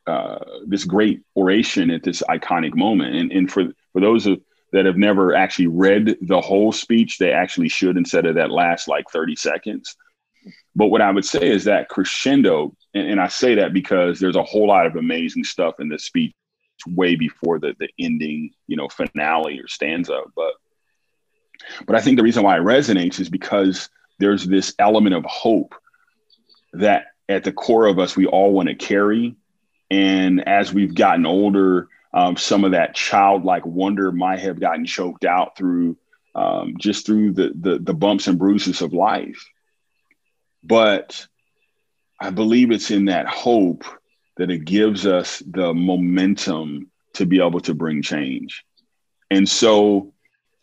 uh, 0.08 0.40
this 0.66 0.86
great 0.86 1.22
oration 1.36 1.90
at 1.90 2.04
this 2.04 2.22
iconic 2.30 2.76
moment. 2.76 3.16
And, 3.16 3.32
and 3.32 3.52
for 3.52 3.66
for 3.94 4.02
those 4.02 4.26
of, 4.26 4.40
that 4.72 4.86
have 4.86 4.98
never 4.98 5.34
actually 5.34 5.68
read 5.68 6.18
the 6.22 6.42
whole 6.42 6.72
speech, 6.72 7.18
they 7.18 7.32
actually 7.32 7.70
should 7.70 7.98
instead 7.98 8.26
of 8.26 8.36
that 8.36 8.52
last 8.52 8.88
like 8.88 9.10
30 9.10 9.36
seconds. 9.36 9.96
But 10.76 10.88
what 10.88 11.02
I 11.02 11.12
would 11.12 11.26
say 11.26 11.50
is 11.50 11.64
that 11.66 11.90
crescendo, 11.90 12.76
and, 12.94 13.08
and 13.12 13.22
I 13.22 13.28
say 13.28 13.56
that 13.56 13.74
because 13.74 14.20
there's 14.20 14.36
a 14.36 14.44
whole 14.44 14.68
lot 14.68 14.86
of 14.86 14.96
amazing 14.96 15.44
stuff 15.44 15.80
in 15.80 15.90
this 15.90 16.06
speech 16.06 16.34
way 16.88 17.16
before 17.16 17.60
the 17.60 17.74
the 17.80 17.90
ending, 18.00 18.52
you 18.68 18.76
know, 18.76 18.90
finale 18.90 19.60
or 19.60 19.68
stanza. 19.68 20.22
But 20.36 20.54
but 21.88 21.96
I 21.96 22.02
think 22.02 22.18
the 22.18 22.24
reason 22.24 22.44
why 22.44 22.58
it 22.58 22.64
resonates 22.64 23.20
is 23.20 23.30
because 23.30 23.90
there's 24.20 24.46
this 24.46 24.74
element 24.80 25.16
of 25.16 25.26
hope 25.26 25.76
that 26.74 27.08
at 27.30 27.44
the 27.44 27.52
core 27.52 27.88
of 27.88 28.00
us 28.00 28.16
we 28.16 28.26
all 28.26 28.52
want 28.52 28.70
to 28.70 28.76
carry. 28.76 29.36
And 29.90 30.48
as 30.48 30.74
we've 30.74 30.94
gotten 30.94 31.26
older, 31.26 31.88
um, 32.14 32.38
some 32.38 32.64
of 32.64 32.72
that 32.72 32.96
childlike 32.96 33.66
wonder 33.66 34.12
might 34.12 34.40
have 34.40 34.60
gotten 34.60 34.86
choked 34.86 35.26
out 35.26 35.58
through 35.58 35.98
um, 36.34 36.76
just 36.78 37.06
through 37.06 37.32
the, 37.34 37.54
the 37.60 37.80
the 37.80 37.94
bumps 37.94 38.28
and 38.28 38.38
bruises 38.38 38.82
of 38.82 38.94
life. 38.94 39.46
But 40.66 41.28
I 42.20 42.30
believe 42.30 42.72
it's 42.72 42.92
in 42.92 43.06
that 43.06 43.28
hope 43.28 43.84
that 44.38 44.50
it 44.50 44.66
gives 44.66 45.06
us 45.06 45.42
the 45.46 45.74
momentum 45.74 46.90
to 47.14 47.26
be 47.26 47.42
able 47.42 47.62
to 47.62 47.74
bring 47.74 48.02
change. 48.02 48.66
And 49.32 49.48
so 49.48 50.14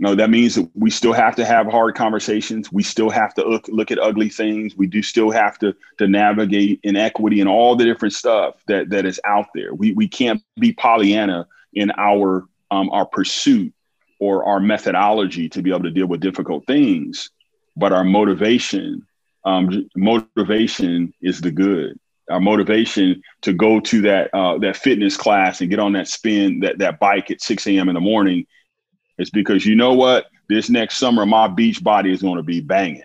no, 0.02 0.16
that 0.16 0.30
means 0.30 0.56
that 0.56 0.68
we 0.74 0.90
still 0.90 1.12
have 1.12 1.36
to 1.36 1.44
have 1.44 1.68
hard 1.68 1.94
conversations. 1.94 2.72
We 2.72 2.82
still 2.82 3.08
have 3.08 3.34
to 3.34 3.48
look, 3.48 3.68
look 3.68 3.92
at 3.92 4.00
ugly 4.00 4.30
things. 4.30 4.76
We 4.76 4.88
do 4.88 5.00
still 5.00 5.30
have 5.30 5.60
to 5.60 5.76
to 5.98 6.08
navigate 6.08 6.80
inequity 6.82 7.38
and 7.38 7.48
all 7.48 7.76
the 7.76 7.84
different 7.84 8.12
stuff 8.12 8.56
that 8.66 8.90
that 8.90 9.06
is 9.06 9.20
out 9.24 9.46
there. 9.54 9.72
We 9.72 9.92
we 9.92 10.08
can't 10.08 10.42
be 10.58 10.72
Pollyanna 10.72 11.46
in 11.72 11.92
our 11.96 12.44
um, 12.72 12.90
our 12.90 13.06
pursuit 13.06 13.72
or 14.18 14.44
our 14.44 14.58
methodology 14.58 15.48
to 15.50 15.62
be 15.62 15.70
able 15.70 15.84
to 15.84 15.90
deal 15.90 16.06
with 16.06 16.20
difficult 16.20 16.66
things, 16.66 17.30
but 17.76 17.92
our 17.92 18.02
motivation 18.02 19.06
um, 19.44 19.88
motivation 19.96 21.12
is 21.20 21.40
the 21.40 21.50
good. 21.50 21.98
Our 22.30 22.40
motivation 22.40 23.22
to 23.42 23.52
go 23.52 23.80
to 23.80 24.00
that 24.02 24.32
uh, 24.32 24.58
that 24.58 24.76
fitness 24.76 25.16
class 25.16 25.60
and 25.60 25.68
get 25.68 25.80
on 25.80 25.92
that 25.92 26.08
spin 26.08 26.60
that 26.60 26.78
that 26.78 27.00
bike 27.00 27.30
at 27.30 27.40
6 27.42 27.66
a.m. 27.66 27.88
in 27.88 27.94
the 27.94 28.00
morning 28.00 28.46
is 29.18 29.30
because 29.30 29.66
you 29.66 29.74
know 29.74 29.92
what? 29.92 30.26
This 30.48 30.70
next 30.70 30.98
summer, 30.98 31.26
my 31.26 31.48
beach 31.48 31.82
body 31.82 32.12
is 32.12 32.22
going 32.22 32.36
to 32.36 32.42
be 32.42 32.60
banging. 32.60 33.02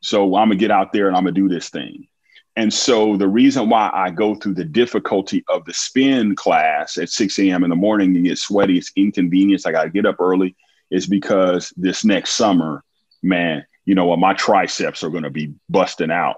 So 0.00 0.36
I'm 0.36 0.48
gonna 0.48 0.56
get 0.56 0.70
out 0.70 0.92
there 0.92 1.08
and 1.08 1.16
I'm 1.16 1.24
gonna 1.24 1.32
do 1.32 1.48
this 1.48 1.70
thing. 1.70 2.06
And 2.56 2.72
so 2.72 3.16
the 3.16 3.28
reason 3.28 3.68
why 3.68 3.90
I 3.92 4.10
go 4.10 4.34
through 4.34 4.54
the 4.54 4.64
difficulty 4.64 5.44
of 5.48 5.64
the 5.64 5.72
spin 5.72 6.34
class 6.34 6.98
at 6.98 7.08
6 7.08 7.38
a.m. 7.38 7.62
in 7.62 7.70
the 7.70 7.76
morning 7.76 8.16
and 8.16 8.24
get 8.24 8.38
sweaty, 8.38 8.78
it's 8.78 8.92
inconvenience. 8.96 9.64
I 9.64 9.72
gotta 9.72 9.90
get 9.90 10.06
up 10.06 10.16
early, 10.20 10.56
is 10.90 11.06
because 11.06 11.72
this 11.76 12.04
next 12.04 12.32
summer, 12.32 12.84
man, 13.22 13.64
you 13.88 13.94
know 13.94 14.14
my 14.18 14.34
triceps 14.34 15.02
are 15.02 15.08
gonna 15.08 15.30
be 15.30 15.54
busting 15.70 16.10
out. 16.10 16.36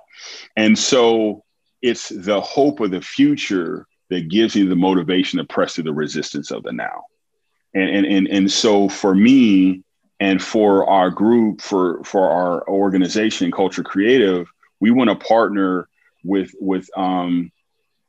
And 0.56 0.78
so 0.78 1.42
it's 1.82 2.08
the 2.08 2.40
hope 2.40 2.78
of 2.78 2.92
the 2.92 3.00
future 3.00 3.88
that 4.08 4.28
gives 4.28 4.54
you 4.54 4.68
the 4.68 4.76
motivation 4.76 5.38
to 5.38 5.44
press 5.44 5.74
through 5.74 5.84
the 5.84 5.92
resistance 5.92 6.52
of 6.52 6.62
the 6.62 6.72
now 6.72 7.04
and 7.74 7.90
and 7.90 8.06
and, 8.06 8.28
and 8.28 8.52
so 8.52 8.88
for 8.88 9.16
me 9.16 9.82
and 10.20 10.40
for 10.40 10.88
our 10.88 11.10
group 11.10 11.60
for 11.60 12.04
for 12.04 12.30
our 12.30 12.68
organization 12.68 13.50
culture 13.50 13.82
creative 13.82 14.48
we 14.78 14.92
want 14.92 15.10
to 15.10 15.16
partner 15.16 15.88
with 16.22 16.52
with 16.60 16.88
um 16.96 17.50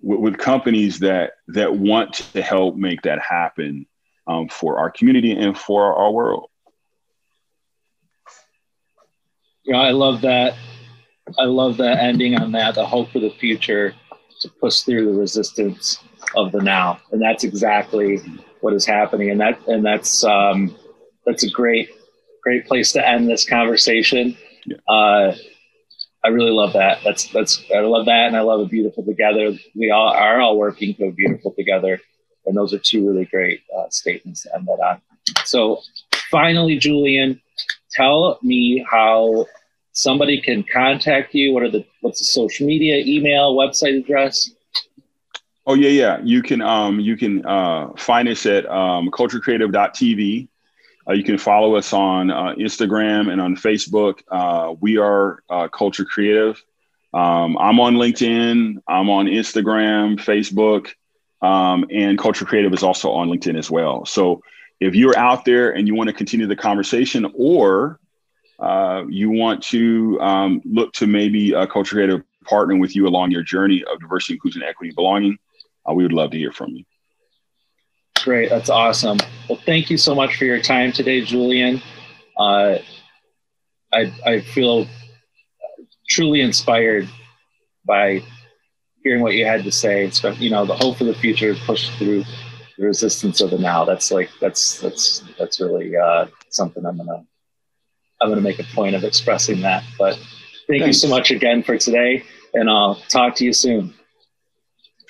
with, 0.01 0.19
with, 0.19 0.37
companies 0.37 0.99
that 0.99 1.33
that 1.47 1.75
want 1.75 2.13
to 2.33 2.41
help 2.41 2.75
make 2.75 3.01
that 3.03 3.19
happen 3.19 3.85
um, 4.27 4.47
for 4.49 4.79
our 4.79 4.91
community 4.91 5.31
and 5.31 5.57
for 5.57 5.95
our 5.95 6.11
world 6.11 6.50
yeah 9.65 9.77
i 9.77 9.91
love 9.91 10.21
that 10.21 10.55
i 11.39 11.43
love 11.43 11.77
that 11.77 11.99
ending 11.99 12.35
on 12.35 12.51
that 12.51 12.75
the 12.75 12.85
hope 12.85 13.09
for 13.11 13.19
the 13.19 13.31
future 13.31 13.93
to 14.39 14.49
push 14.59 14.81
through 14.81 15.05
the 15.05 15.19
resistance 15.19 15.99
of 16.35 16.51
the 16.51 16.61
now 16.61 16.99
and 17.11 17.21
that's 17.21 17.43
exactly 17.43 18.19
what 18.61 18.73
is 18.73 18.85
happening, 18.85 19.29
and 19.29 19.41
that 19.41 19.59
and 19.67 19.85
that's 19.85 20.23
um, 20.23 20.75
that's 21.25 21.43
a 21.43 21.49
great 21.49 21.89
great 22.43 22.65
place 22.65 22.91
to 22.93 23.07
end 23.07 23.29
this 23.29 23.47
conversation. 23.47 24.37
Yeah. 24.65 24.77
Uh, 24.87 25.35
I 26.23 26.29
really 26.29 26.51
love 26.51 26.73
that. 26.73 26.99
That's 27.03 27.27
that's 27.31 27.63
I 27.75 27.79
love 27.79 28.05
that, 28.05 28.27
and 28.27 28.37
I 28.37 28.41
love 28.41 28.61
a 28.61 28.65
beautiful 28.65 29.03
together. 29.03 29.51
We 29.75 29.91
all 29.91 30.09
are 30.09 30.39
all 30.39 30.57
working 30.57 30.95
to 30.95 31.05
a 31.07 31.11
beautiful 31.11 31.53
together, 31.57 31.99
and 32.45 32.55
those 32.55 32.73
are 32.73 32.79
two 32.79 33.07
really 33.07 33.25
great 33.25 33.61
uh, 33.77 33.89
statements 33.89 34.43
to 34.43 34.55
end 34.55 34.67
that 34.67 34.79
on. 34.79 35.01
So, 35.45 35.81
finally, 36.29 36.77
Julian, 36.77 37.41
tell 37.91 38.39
me 38.41 38.85
how 38.89 39.45
somebody 39.93 40.41
can 40.41 40.63
contact 40.63 41.33
you. 41.33 41.53
What 41.53 41.63
are 41.63 41.71
the 41.71 41.85
what's 42.01 42.19
the 42.19 42.25
social 42.25 42.67
media, 42.67 43.03
email, 43.05 43.55
website 43.55 43.99
address? 43.99 44.51
Oh 45.65 45.75
yeah, 45.75 45.89
yeah. 45.89 46.19
You 46.23 46.41
can 46.41 46.61
um 46.61 46.99
you 46.99 47.15
can 47.17 47.45
uh, 47.45 47.91
find 47.97 48.27
us 48.27 48.45
at 48.45 48.65
um, 48.65 49.09
culturecreative.tv. 49.11 50.47
Uh, 51.07 51.13
you 51.13 51.23
can 51.23 51.37
follow 51.37 51.75
us 51.75 51.93
on 51.93 52.29
uh, 52.29 52.53
Instagram 52.57 53.31
and 53.31 53.41
on 53.41 53.55
Facebook. 53.55 54.21
Uh, 54.29 54.75
we 54.79 54.97
are 54.97 55.43
uh, 55.49 55.67
Culture 55.67 56.05
Creative. 56.05 56.61
Um, 57.13 57.57
I'm 57.57 57.79
on 57.79 57.95
LinkedIn. 57.95 58.81
I'm 58.87 59.09
on 59.09 59.25
Instagram, 59.25 60.17
Facebook, 60.17 60.93
um, 61.45 61.85
and 61.91 62.17
Culture 62.17 62.45
Creative 62.45 62.71
is 62.73 62.83
also 62.83 63.11
on 63.11 63.29
LinkedIn 63.29 63.57
as 63.57 63.69
well. 63.69 64.05
So 64.05 64.43
if 64.81 64.95
you're 64.95 65.17
out 65.17 65.45
there 65.45 65.71
and 65.71 65.87
you 65.87 65.95
want 65.95 66.09
to 66.09 66.13
continue 66.13 66.47
the 66.47 66.55
conversation, 66.55 67.31
or 67.35 67.99
uh, 68.59 69.03
you 69.07 69.29
want 69.29 69.63
to 69.63 70.19
um, 70.19 70.61
look 70.65 70.91
to 70.93 71.07
maybe 71.07 71.53
a 71.53 71.67
Culture 71.67 71.95
Creative 71.95 72.23
partner 72.43 72.75
with 72.77 72.95
you 72.95 73.07
along 73.07 73.31
your 73.31 73.43
journey 73.43 73.83
of 73.83 73.99
diversity, 73.99 74.33
inclusion, 74.33 74.63
equity, 74.63 74.91
belonging 74.93 75.37
uh, 75.87 75.93
we 75.93 76.03
would 76.03 76.13
love 76.13 76.31
to 76.31 76.37
hear 76.37 76.51
from 76.51 76.69
you. 76.69 76.83
Great. 78.23 78.49
That's 78.49 78.69
awesome. 78.69 79.17
Well, 79.47 79.59
thank 79.65 79.89
you 79.89 79.97
so 79.97 80.13
much 80.13 80.37
for 80.37 80.45
your 80.45 80.61
time 80.61 80.91
today, 80.91 81.21
Julian. 81.21 81.81
Uh, 82.37 82.77
I, 83.93 84.13
I 84.25 84.41
feel 84.41 84.87
truly 86.09 86.41
inspired 86.41 87.07
by 87.85 88.23
hearing 89.03 89.21
what 89.21 89.33
you 89.33 89.45
had 89.45 89.63
to 89.63 89.71
say. 89.71 90.05
It's, 90.05 90.23
you 90.39 90.49
know, 90.49 90.65
the 90.65 90.75
hope 90.75 90.97
for 90.97 91.03
the 91.03 91.15
future 91.15 91.55
pushed 91.65 91.91
through 91.93 92.23
the 92.81 92.87
resistance 92.87 93.41
of 93.41 93.51
the 93.51 93.59
now. 93.59 93.85
That's 93.85 94.11
like, 94.11 94.29
that's, 94.41 94.81
that's, 94.81 95.23
that's 95.37 95.61
really 95.61 95.95
uh, 95.95 96.25
something 96.49 96.83
I'm 96.85 96.97
going 96.97 97.07
to, 97.07 97.23
I'm 98.19 98.29
going 98.29 98.37
to 98.37 98.41
make 98.41 98.59
a 98.59 98.63
point 98.75 98.95
of 98.95 99.03
expressing 99.03 99.61
that. 99.61 99.83
But 99.97 100.15
thank 100.67 100.81
Thanks. 100.81 100.87
you 100.87 100.93
so 100.93 101.07
much 101.07 101.31
again 101.31 101.61
for 101.61 101.77
today 101.77 102.23
and 102.53 102.69
I'll 102.69 102.95
talk 102.95 103.35
to 103.35 103.45
you 103.45 103.53
soon. 103.53 103.93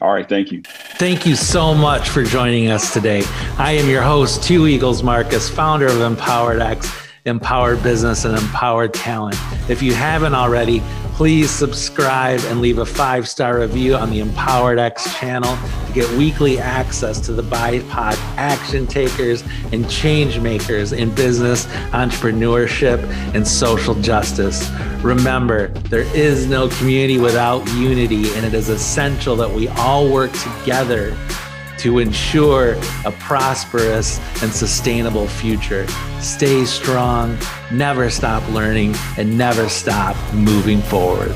All 0.01 0.11
right. 0.11 0.27
Thank 0.27 0.51
you. 0.51 0.63
Thank 0.63 1.25
you 1.25 1.35
so 1.35 1.73
much 1.73 2.09
for 2.09 2.23
joining 2.23 2.69
us 2.69 2.91
today. 2.91 3.23
I 3.57 3.73
am 3.73 3.87
your 3.87 4.01
host, 4.01 4.43
Two 4.43 4.67
Eagles 4.67 5.03
Marcus, 5.03 5.49
founder 5.49 5.87
of 5.87 6.01
Empowered 6.01 6.59
X, 6.59 6.91
Empowered 7.25 7.81
Business, 7.83 8.25
and 8.25 8.35
Empowered 8.35 8.93
Talent. 8.93 9.37
If 9.69 9.81
you 9.83 9.93
haven't 9.93 10.33
already, 10.33 10.81
please 11.21 11.51
subscribe 11.51 12.39
and 12.45 12.61
leave 12.61 12.79
a 12.79 12.85
five 12.85 13.29
star 13.29 13.59
review 13.59 13.93
on 13.93 14.09
the 14.09 14.19
Empowered 14.19 14.79
X 14.79 15.15
channel 15.19 15.55
to 15.85 15.93
get 15.93 16.09
weekly 16.17 16.57
access 16.57 17.19
to 17.19 17.31
the 17.31 17.43
BIPOC 17.43 18.15
action 18.37 18.87
takers 18.87 19.43
and 19.71 19.87
change 19.87 20.39
makers 20.39 20.93
in 20.93 21.13
business, 21.13 21.67
entrepreneurship, 21.91 23.03
and 23.35 23.47
social 23.47 23.93
justice. 24.01 24.67
Remember, 25.03 25.67
there 25.91 26.11
is 26.17 26.47
no 26.47 26.69
community 26.69 27.19
without 27.19 27.63
unity, 27.73 28.33
and 28.33 28.43
it 28.43 28.55
is 28.55 28.69
essential 28.69 29.35
that 29.35 29.51
we 29.51 29.67
all 29.67 30.11
work 30.11 30.31
together 30.31 31.15
to 31.81 31.99
ensure 31.99 32.73
a 33.05 33.11
prosperous 33.13 34.19
and 34.43 34.51
sustainable 34.51 35.27
future. 35.27 35.87
Stay 36.19 36.63
strong, 36.65 37.37
never 37.71 38.09
stop 38.09 38.47
learning, 38.51 38.95
and 39.17 39.37
never 39.37 39.67
stop 39.67 40.15
moving 40.33 40.81
forward. 40.81 41.35